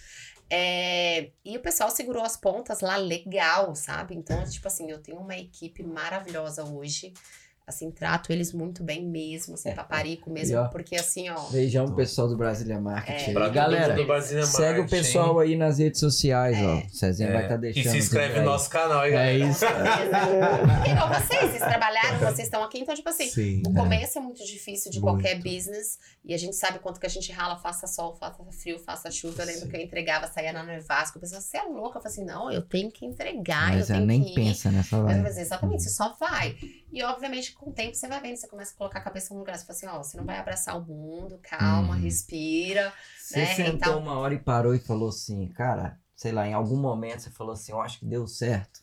[0.48, 4.14] É, e o pessoal segurou as pontas lá legal, sabe?
[4.14, 7.12] Então, tipo assim, eu tenho uma equipe maravilhosa hoje.
[7.66, 11.48] Assim, trato eles muito bem mesmo, assim, paparico mesmo, ó, porque assim, ó.
[11.50, 13.30] Beijão pro pessoal do Brasília Marketing.
[13.30, 13.32] É.
[13.32, 16.76] Pra todo Galera, do Brasília segue o Marketing, pessoal aí nas redes sociais, ó.
[16.86, 17.32] O Cezinha É.
[17.32, 17.86] vai estar deixando.
[17.86, 19.38] E se inscreve no nosso canal aí, É galera.
[19.50, 19.64] isso.
[20.76, 23.62] Porque igual vocês, vocês trabalharam, vocês estão aqui, então, tipo assim, Sim.
[23.66, 25.22] o começo é muito difícil de Muito.
[25.22, 28.78] qualquer business e a gente sabe quanto que a gente rala, faça sol, faça frio,
[28.78, 29.42] faça chuva.
[29.42, 29.68] Eu lembro Sim.
[29.70, 31.98] que eu entregava, saía na nevasca, o pessoal, você é louca?
[31.98, 34.34] Eu falei assim, não, eu tenho que entregar, Mas eu ela tenho nem que ir.
[34.34, 36.56] pensa nessa falei assim, exatamente, você só vai.
[36.92, 39.40] E, obviamente, com o tempo você vai vendo, você começa a colocar a cabeça no
[39.40, 39.56] lugar.
[39.56, 42.00] Você fala assim, ó, você não vai abraçar o mundo, calma, Uhum.
[42.00, 42.92] respira.
[43.18, 46.52] Você né, sentou então- uma hora e parou e falou assim, cara, sei lá, em
[46.54, 48.80] algum momento você falou assim, eu acho que deu certo.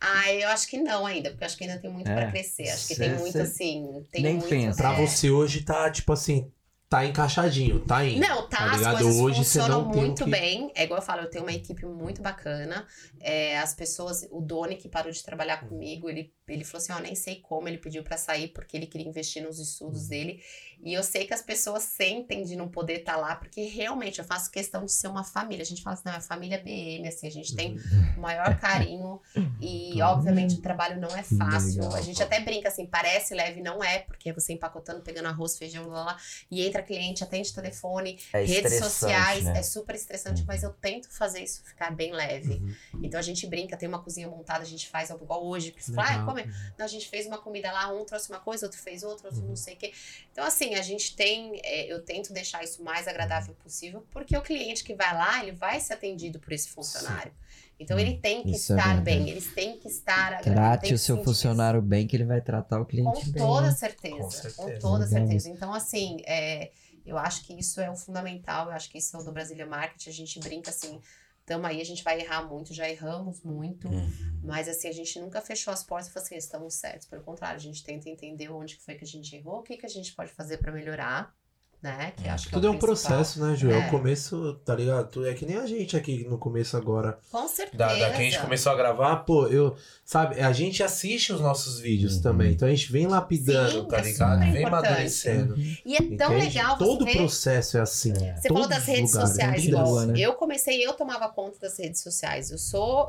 [0.00, 2.14] Ah, eu acho que não ainda, porque eu acho que ainda tem muito É.
[2.14, 2.68] pra crescer.
[2.68, 4.48] Acho que Cê- tem muito, cê assim, tem nem muito...
[4.48, 4.76] pensa.
[4.80, 5.06] Pra é.
[5.06, 6.52] você hoje tá, tipo assim,
[6.88, 8.20] tá encaixadinho, tá indo.
[8.20, 8.98] Não, tá, Tá as ligado?
[9.02, 10.70] coisas Hoje funcionam muito que- bem.
[10.76, 12.86] É igual eu falo, eu tenho uma equipe muito bacana.
[13.20, 15.68] É, as pessoas, o Doni que parou de trabalhar Uhum.
[15.70, 18.86] comigo, ele, ele falou assim, ó, nem sei como, ele pediu pra sair porque ele
[18.86, 20.08] queria investir nos estudos Uhum.
[20.08, 20.42] dele.
[20.80, 24.24] E eu sei que as pessoas sentem de não poder estar lá, porque realmente eu
[24.24, 25.62] faço questão de ser uma família.
[25.62, 27.76] A gente fala assim, não, é família BM, assim, a gente tem
[28.16, 29.20] o maior carinho.
[29.60, 31.92] E, obviamente, o trabalho não é fácil.
[31.92, 35.88] A gente até brinca assim, parece leve, não é, porque você empacotando, pegando arroz, feijão,
[35.88, 36.16] lá, lá,
[36.48, 39.58] e entra cliente, atende telefone, É redes sociais, né?
[39.58, 42.54] é super estressante, mas eu tento fazer isso ficar bem leve.
[42.54, 43.00] Uhum.
[43.02, 45.82] Então a gente brinca, tem uma cozinha montada, a gente faz algo igual hoje, que
[45.82, 46.26] fala, ah, Legal.
[46.42, 46.54] Come.
[46.78, 49.42] Não, a gente fez uma comida lá, um trouxe uma coisa, outro fez outra, outro
[49.42, 49.48] Uhum.
[49.50, 49.92] não sei o quê.
[50.32, 54.36] Então, assim, a gente tem, é, eu tento deixar isso o mais agradável possível, porque
[54.36, 57.32] o cliente que vai lá, ele vai ser atendido por esse funcionário.
[57.80, 59.04] Então ele tem que Isso é estar verdade.
[59.04, 62.84] bem, eles têm que estar Trate o seu funcionário bem que ele vai tratar o
[62.84, 63.42] cliente com bem.
[63.42, 63.74] toda né?
[63.74, 64.78] certeza, Com com, certeza.
[64.80, 65.50] toda Legal certeza.
[65.50, 66.72] Então, assim, é,
[67.06, 69.64] eu acho que isso é o fundamental, eu acho que isso é o do Brasília
[69.64, 71.00] Market, a gente brinca assim,
[71.48, 74.40] tamo aí, a gente vai errar muito, já erramos muito, Uhum.
[74.44, 77.56] mas assim, a gente nunca fechou as portas e falou assim, estamos certos, pelo contrário,
[77.56, 79.88] a gente tenta entender onde que foi que a gente errou, o que que a
[79.88, 81.34] gente pode fazer pra melhorar,
[81.82, 83.70] né, que acho que Tudo é o um processo, né, Ju?
[83.70, 83.74] É.
[83.80, 83.86] É.
[83.86, 85.08] O começo, tá ligado?
[85.10, 87.18] Tu- É que nem a gente aqui no começo agora.
[87.30, 87.76] Com certeza.
[87.76, 89.76] Da, da que a gente começou a gravar, pô, eu.
[90.04, 92.22] Sabe, a gente assiste os nossos vídeos Uhum.
[92.22, 92.52] também.
[92.52, 94.38] Então a gente vem lapidando, Sim, tá é ligado?
[94.40, 94.66] Vem importante.
[94.66, 95.54] amadurecendo.
[95.58, 96.46] E é tão entende?
[96.46, 97.16] legal Todo ver...
[97.16, 98.12] processo é assim.
[98.14, 99.84] Você falou das redes sociais, vida igual.
[99.86, 100.14] boa, né?
[100.18, 102.50] Eu comecei, eu tomava conta das redes sociais.
[102.50, 103.06] Eu sou.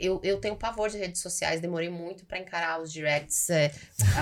[0.00, 3.70] Eu, eu tenho pavor de redes sociais, demorei muito pra encarar os directs, é,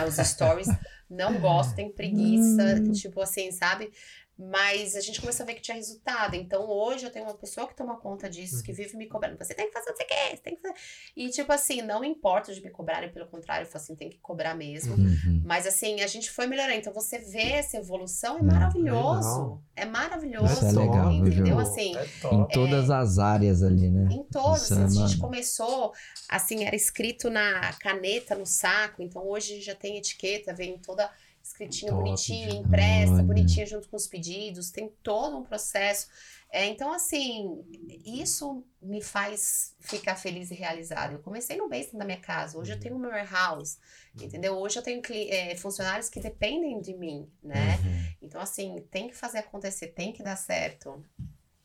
[0.07, 0.69] os stories.
[1.09, 3.91] Não gosto, tenho preguiça, tipo assim, sabe?
[4.39, 6.37] Mas a gente começou a ver que tinha resultado.
[6.37, 9.37] Então hoje eu tenho uma pessoa que toma conta disso, que vive me cobrando.
[9.37, 10.75] Você tem que fazer o que você quer, você tem que fazer.
[11.17, 14.19] E tipo assim, não importa de me cobrarem, pelo contrário, eu falo assim, tem que
[14.19, 14.95] cobrar mesmo.
[14.95, 15.43] Uhum.
[15.45, 16.79] Mas assim, a gente foi melhorando.
[16.79, 19.29] Então você vê essa evolução, é Não, maravilhoso.
[19.29, 19.63] legal.
[19.75, 20.53] É maravilhoso.
[20.53, 21.59] Isso é legal, entendeu?
[21.59, 24.09] Assim, É Em todas as áreas ali, né?
[24.13, 24.63] em todos.
[24.63, 25.19] Isso é a gente mano.
[25.21, 25.93] começou,
[26.29, 29.03] assim, era escrito na caneta, no saco.
[29.03, 31.11] Então hoje a gente já tem etiqueta, vem toda
[31.49, 32.57] escritinha, Top, bonitinha, Ju.
[32.57, 33.23] impressa, Olha.
[33.23, 34.71] bonitinha junto com os pedidos.
[34.71, 36.09] Tem todo um processo.
[36.51, 37.63] É, então, assim,
[38.05, 41.15] isso me faz ficar feliz e realizada.
[41.15, 43.79] Eu comecei no basement da minha casa, hoje eu tenho o meu warehouse,
[44.15, 44.57] entendeu?
[44.57, 47.77] Hoje eu tenho é, funcionários que dependem de mim, né?
[47.77, 48.15] Uhum.
[48.23, 51.05] Então, assim, tem que fazer acontecer, tem que dar certo.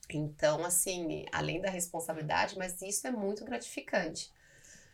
[0.09, 4.31] Então, assim, além da responsabilidade, mas isso é muito gratificante.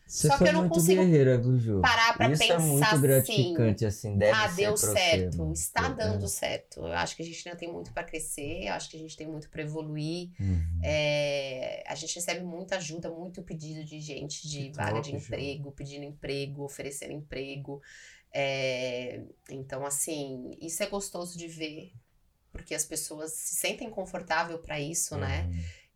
[0.09, 1.39] Você Só que eu não consigo guerreira?
[1.83, 5.53] Parar pra Isso pensar é muito assim, gratificante, assim, deve ah, deu você, certo, mano.
[5.53, 5.93] está É.
[5.93, 6.79] dando certo.
[6.79, 9.15] Eu acho que a gente ainda tem muito para crescer, eu acho que a gente
[9.15, 10.31] tem muito para evoluir.
[10.39, 10.79] Uhum.
[10.83, 15.19] É, a gente recebe muita ajuda, muito pedido de gente de Que vaga de top,
[15.19, 15.25] Ju.
[15.27, 17.79] emprego, pedindo emprego, oferecendo emprego.
[18.33, 21.93] É, então, assim, isso é gostoso de ver,
[22.51, 25.47] porque as pessoas se sentem confortável para isso, né?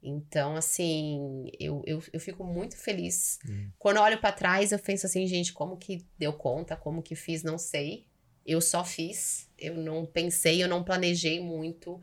[0.04, 3.40] Então, assim, eu, eu, eu fico muito feliz.
[3.48, 3.70] Hum.
[3.80, 7.16] Quando eu olho pra trás, eu penso assim, gente, como que deu conta, como que
[7.16, 8.06] fiz, não sei.
[8.46, 12.02] Eu só fiz, eu não pensei, eu não planejei muito.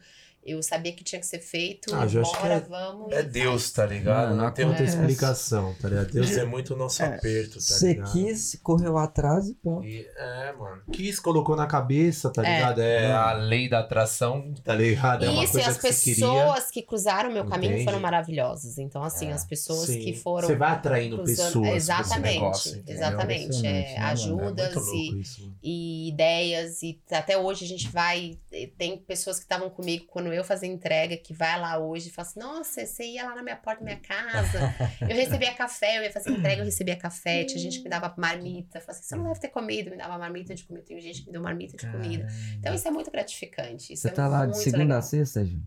[0.51, 3.13] Eu sabia que tinha que ser feito, Ah, eu acho bora, que vamos.
[3.13, 4.31] É e Deus, tá ligado?
[4.31, 6.11] Mano, Não tem outra explicação, tá ligado?
[6.13, 8.13] Deus é muito o nosso aperto, tá Você ligado?
[8.13, 9.87] quis, correu atrás e ponto.
[9.87, 10.83] E, é, mano.
[10.93, 12.55] Quis, colocou na cabeça, tá É.
[12.57, 12.81] ligado?
[12.81, 15.25] É a lei da atração, tá ligado?
[15.25, 16.27] É uma Isso, e coisa as que você queria.
[16.29, 17.85] pessoas que cruzaram o meu caminho Entende?
[17.85, 18.79] foram maravilhosas.
[18.79, 19.33] Então, assim, É.
[19.33, 20.01] as pessoas Sim.
[20.01, 20.49] que foram.
[20.49, 23.59] Você vai atraindo cruzando- pessoas Exatamente, negócio, exatamente.
[23.67, 23.95] É, né?
[23.95, 25.23] É ajudas e,
[25.63, 28.39] e ideias e até hoje a gente vai
[28.79, 32.29] tem pessoas que estavam comigo quando eu fazia entrega que vai lá hoje e fala
[32.29, 34.75] assim nossa você ia lá na minha porta da minha casa.
[35.01, 38.13] Eu recebia café eu ia fazer entrega eu recebia café tinha gente que me dava
[38.17, 38.79] marmita.
[38.79, 41.21] Eu falava assim você não deve ter comido me dava marmita de comida tem gente
[41.21, 42.27] que me deu marmita de comida.
[42.59, 44.99] Então isso é muito gratificante isso Você é tá lá de segunda legal.
[44.99, 45.61] a sexta, Ju?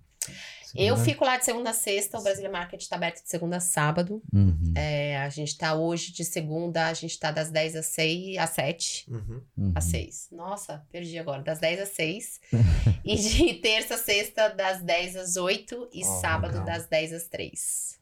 [0.75, 1.03] Eu Segunda?
[1.05, 4.21] fico lá de segunda a sexta o Brasília Market tá aberto de segunda a sábado
[4.33, 8.37] Uhum, É, a gente tá hoje de segunda a gente tá das 10 às 6
[8.37, 9.41] às 7 Uhum.
[9.57, 9.71] uhum.
[9.75, 10.27] às 6.
[10.31, 11.41] Nossa, perdi agora.
[11.43, 12.41] Das 10 às 6.
[13.05, 15.89] e de terça a sexta, das 10 às 8.
[15.93, 16.65] E Ó, sábado, legal.
[16.65, 17.99] das 10 às 3.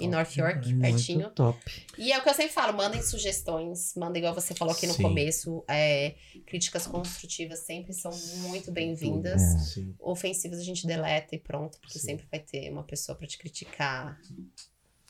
[0.00, 1.30] Em North York, Muito pertinho.
[1.30, 1.58] top.
[1.96, 3.94] E é o que eu sempre falo: mandem sugestões.
[3.96, 5.02] Mandem, igual você falou aqui no Sim.
[5.02, 5.64] começo.
[5.68, 6.14] é,
[6.46, 8.10] críticas construtivas sempre são
[8.48, 9.40] muito bem-vindas.
[9.42, 9.58] É.
[9.58, 9.94] Sim.
[9.98, 12.06] Ofensivas a gente deleta e pronto, porque Sim.
[12.08, 14.18] sempre vai ter uma pessoa pra te criticar.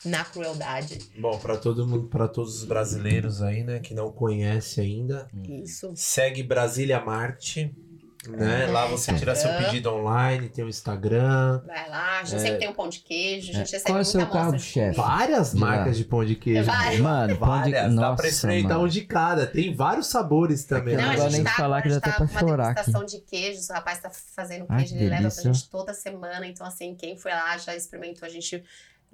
[0.05, 0.99] na crueldade.
[1.19, 5.91] Bom, pra todo mundo, para todos os brasileiros aí, né, que não conhece ainda, Isso.
[5.97, 7.75] segue Brasília Marte,
[8.31, 8.65] né?
[8.65, 9.69] É, Lá você tira seu Instagram.
[9.71, 12.39] pedido online, tem o Instagram, Vai lá, a gente É.
[12.39, 14.97] sempre tem um pão de queijo, a gente recebe Qual é o seu de carro-chefe?
[14.97, 15.59] várias Já.
[15.59, 16.65] marcas de pão de queijo.
[16.65, 17.01] Várias.
[17.01, 17.71] Mano, pão de...
[17.73, 19.47] Várias, dá pra experimentar um de cada.
[19.47, 20.97] Tem vários sabores também.
[20.97, 21.17] Não, não a né?
[21.19, 23.69] vou gente nem tá, falar que já tá com pra uma chorar degustação de queijos,
[23.69, 25.53] o rapaz tá fazendo Ai, queijo, que ele leva pra delícia.
[25.53, 28.63] gente toda semana, então assim, quem foi lá já experimentou, a gente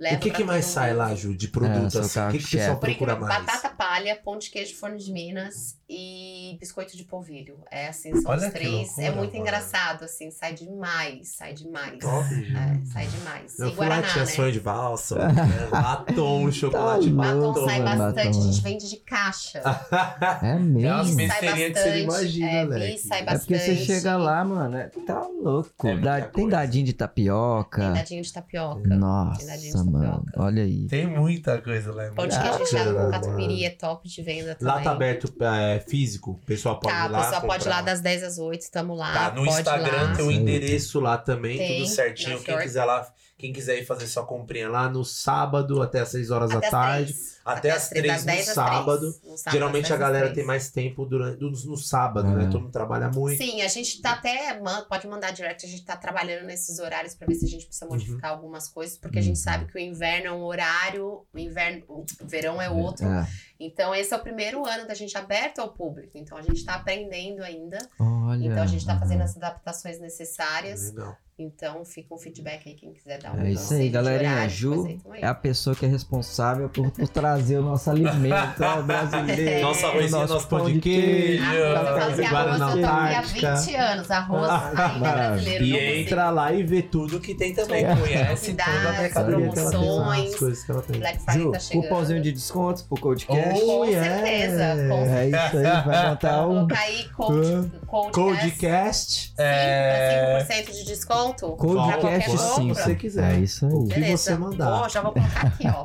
[0.03, 2.21] leva O que, que mais sai lá, Ju, de É, produto seu assim?
[2.21, 3.45] O que, que o pessoal Por procura mais?
[3.47, 7.59] batata palha, pão de queijo forno de Minas e biscoito de polvilho.
[7.71, 8.71] É assim, são Olha os três.
[8.73, 9.43] loucura, é muito mano.
[9.43, 11.99] engraçado, assim, sai demais, sai demais.
[11.99, 12.57] Top, gente.
[12.57, 13.59] É, sai demais.
[13.59, 14.31] Eu e Guaraná, tinha né?
[14.31, 15.69] sonho de valsa, né?
[15.71, 18.71] batom, chocolate Tá Batom louco, sai mano, bastante, batom, a gente né?
[18.71, 19.63] vende de caixa.
[20.43, 21.17] É umas mesmo?
[21.17, 23.47] Bis sai besteirinhas que você imagina, é, bis sai É bastante.
[23.47, 25.87] porque você chega lá, mano, é- tá louco.
[25.87, 26.01] É tem
[26.45, 26.51] coisa.
[26.51, 27.91] dadinho de Tem tapioca.
[27.91, 28.81] dadinho de tapioca.
[28.81, 30.25] Tem dadinho Nossa, mano.
[30.37, 30.87] Olha aí.
[30.87, 32.11] Tem muita coisa lá.
[32.11, 34.75] bacana, com catupiry é top de venda também.
[34.75, 36.33] Lá tá aberto é, físico?
[36.33, 38.71] O pessoal pode Tá, ir lá a pessoa pode ir lá das 10 às 8,
[38.71, 39.13] tamo lá.
[39.13, 40.15] Tá, no Instagram lá.
[40.17, 42.41] tem o endereço lá também, Tem, tudo certinho.
[42.41, 46.31] Quem quiser lá, quem quiser ir fazer sua comprinha lá no sábado até as 6
[46.31, 47.15] horas Até da tarde.
[47.45, 48.99] Até as três, três no 10 às sábado.
[49.01, 49.23] três.
[49.25, 50.35] No sábado, Geralmente a 10 às galera três.
[50.37, 52.45] tem mais tempo durante, no, no sábado, né?
[52.45, 52.47] É.
[52.49, 53.37] Todo mundo trabalha muito.
[53.43, 54.61] Sim, a gente tá até.
[54.89, 57.87] Pode mandar direct, a gente tá trabalhando nesses horários pra ver se a gente precisa
[57.87, 58.37] modificar Uhum.
[58.39, 59.43] algumas coisas, porque a gente Uhum.
[59.43, 63.07] sabe que o inverno é um horário, o inverno, o verão é outro.
[63.07, 63.27] É.
[63.59, 66.13] Então, esse é o primeiro ano da gente aberto ao público.
[66.19, 67.79] Então, a gente tá aprendendo ainda.
[67.99, 68.45] Olha.
[68.47, 69.25] Então, a gente tá fazendo aham.
[69.31, 70.91] as adaptações necessárias.
[70.93, 71.17] Legal.
[71.39, 74.43] Então, fica um feedback aí, quem quiser dar um É isso aí, galerinha.
[74.43, 78.83] A Ju é a pessoa que é responsável por, por trazer o nosso alimento ao
[78.83, 79.43] brasileiro.
[79.53, 79.61] É.
[79.61, 81.43] Nosso arrozinho, Nosso nosso pão de de queijo.
[81.45, 83.55] Ah, eu falo assim, Guaraná arroz eu tô aqui há Antártica.
[83.57, 84.11] 20 anos.
[84.11, 85.65] Arroz ainda é brasileiro.
[85.65, 85.93] E consigo.
[86.01, 87.87] entra lá e vê tudo que tem também.
[87.87, 88.01] Tudo.
[88.01, 91.01] Conhece toda a mercadoria que ela tem as coisas que ela tem.
[91.01, 91.83] Black Friday Ju, tá chegando.
[91.83, 93.61] cupomzinho de desconto pro Codecast.
[93.61, 94.17] Com yeah.
[94.17, 99.35] certeza, com É isso aí, vai montar Vou um colocar aí code, code, Codecast.
[99.39, 100.47] é...
[100.49, 101.49] 5% de desconto.
[101.53, 102.69] Codecast sim.
[102.69, 102.75] compra.
[102.85, 103.35] você quiser.
[103.35, 103.89] É isso O aí.
[103.89, 104.17] que Beleza.
[104.17, 104.83] você mandar.
[104.83, 105.85] Ó, já vou colocar aqui, ó.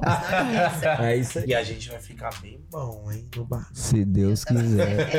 [1.08, 1.46] É isso aí.
[1.48, 3.28] E a gente vai ficar bem bom, hein?
[3.36, 3.68] No bar.
[3.74, 5.10] Se Deus quiser.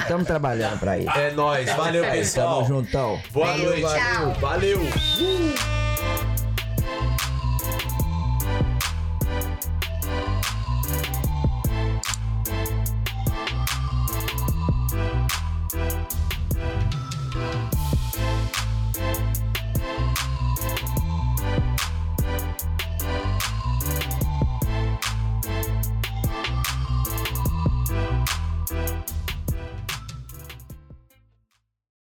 [0.00, 1.10] Estamos trabalhando pra isso.
[1.10, 1.68] É nóis.
[1.74, 2.62] Valeu, Tamo pessoal.
[2.62, 3.20] Tamo juntão.
[3.32, 3.82] Boa noite.
[3.82, 4.34] tchau.
[4.40, 4.80] Valeu.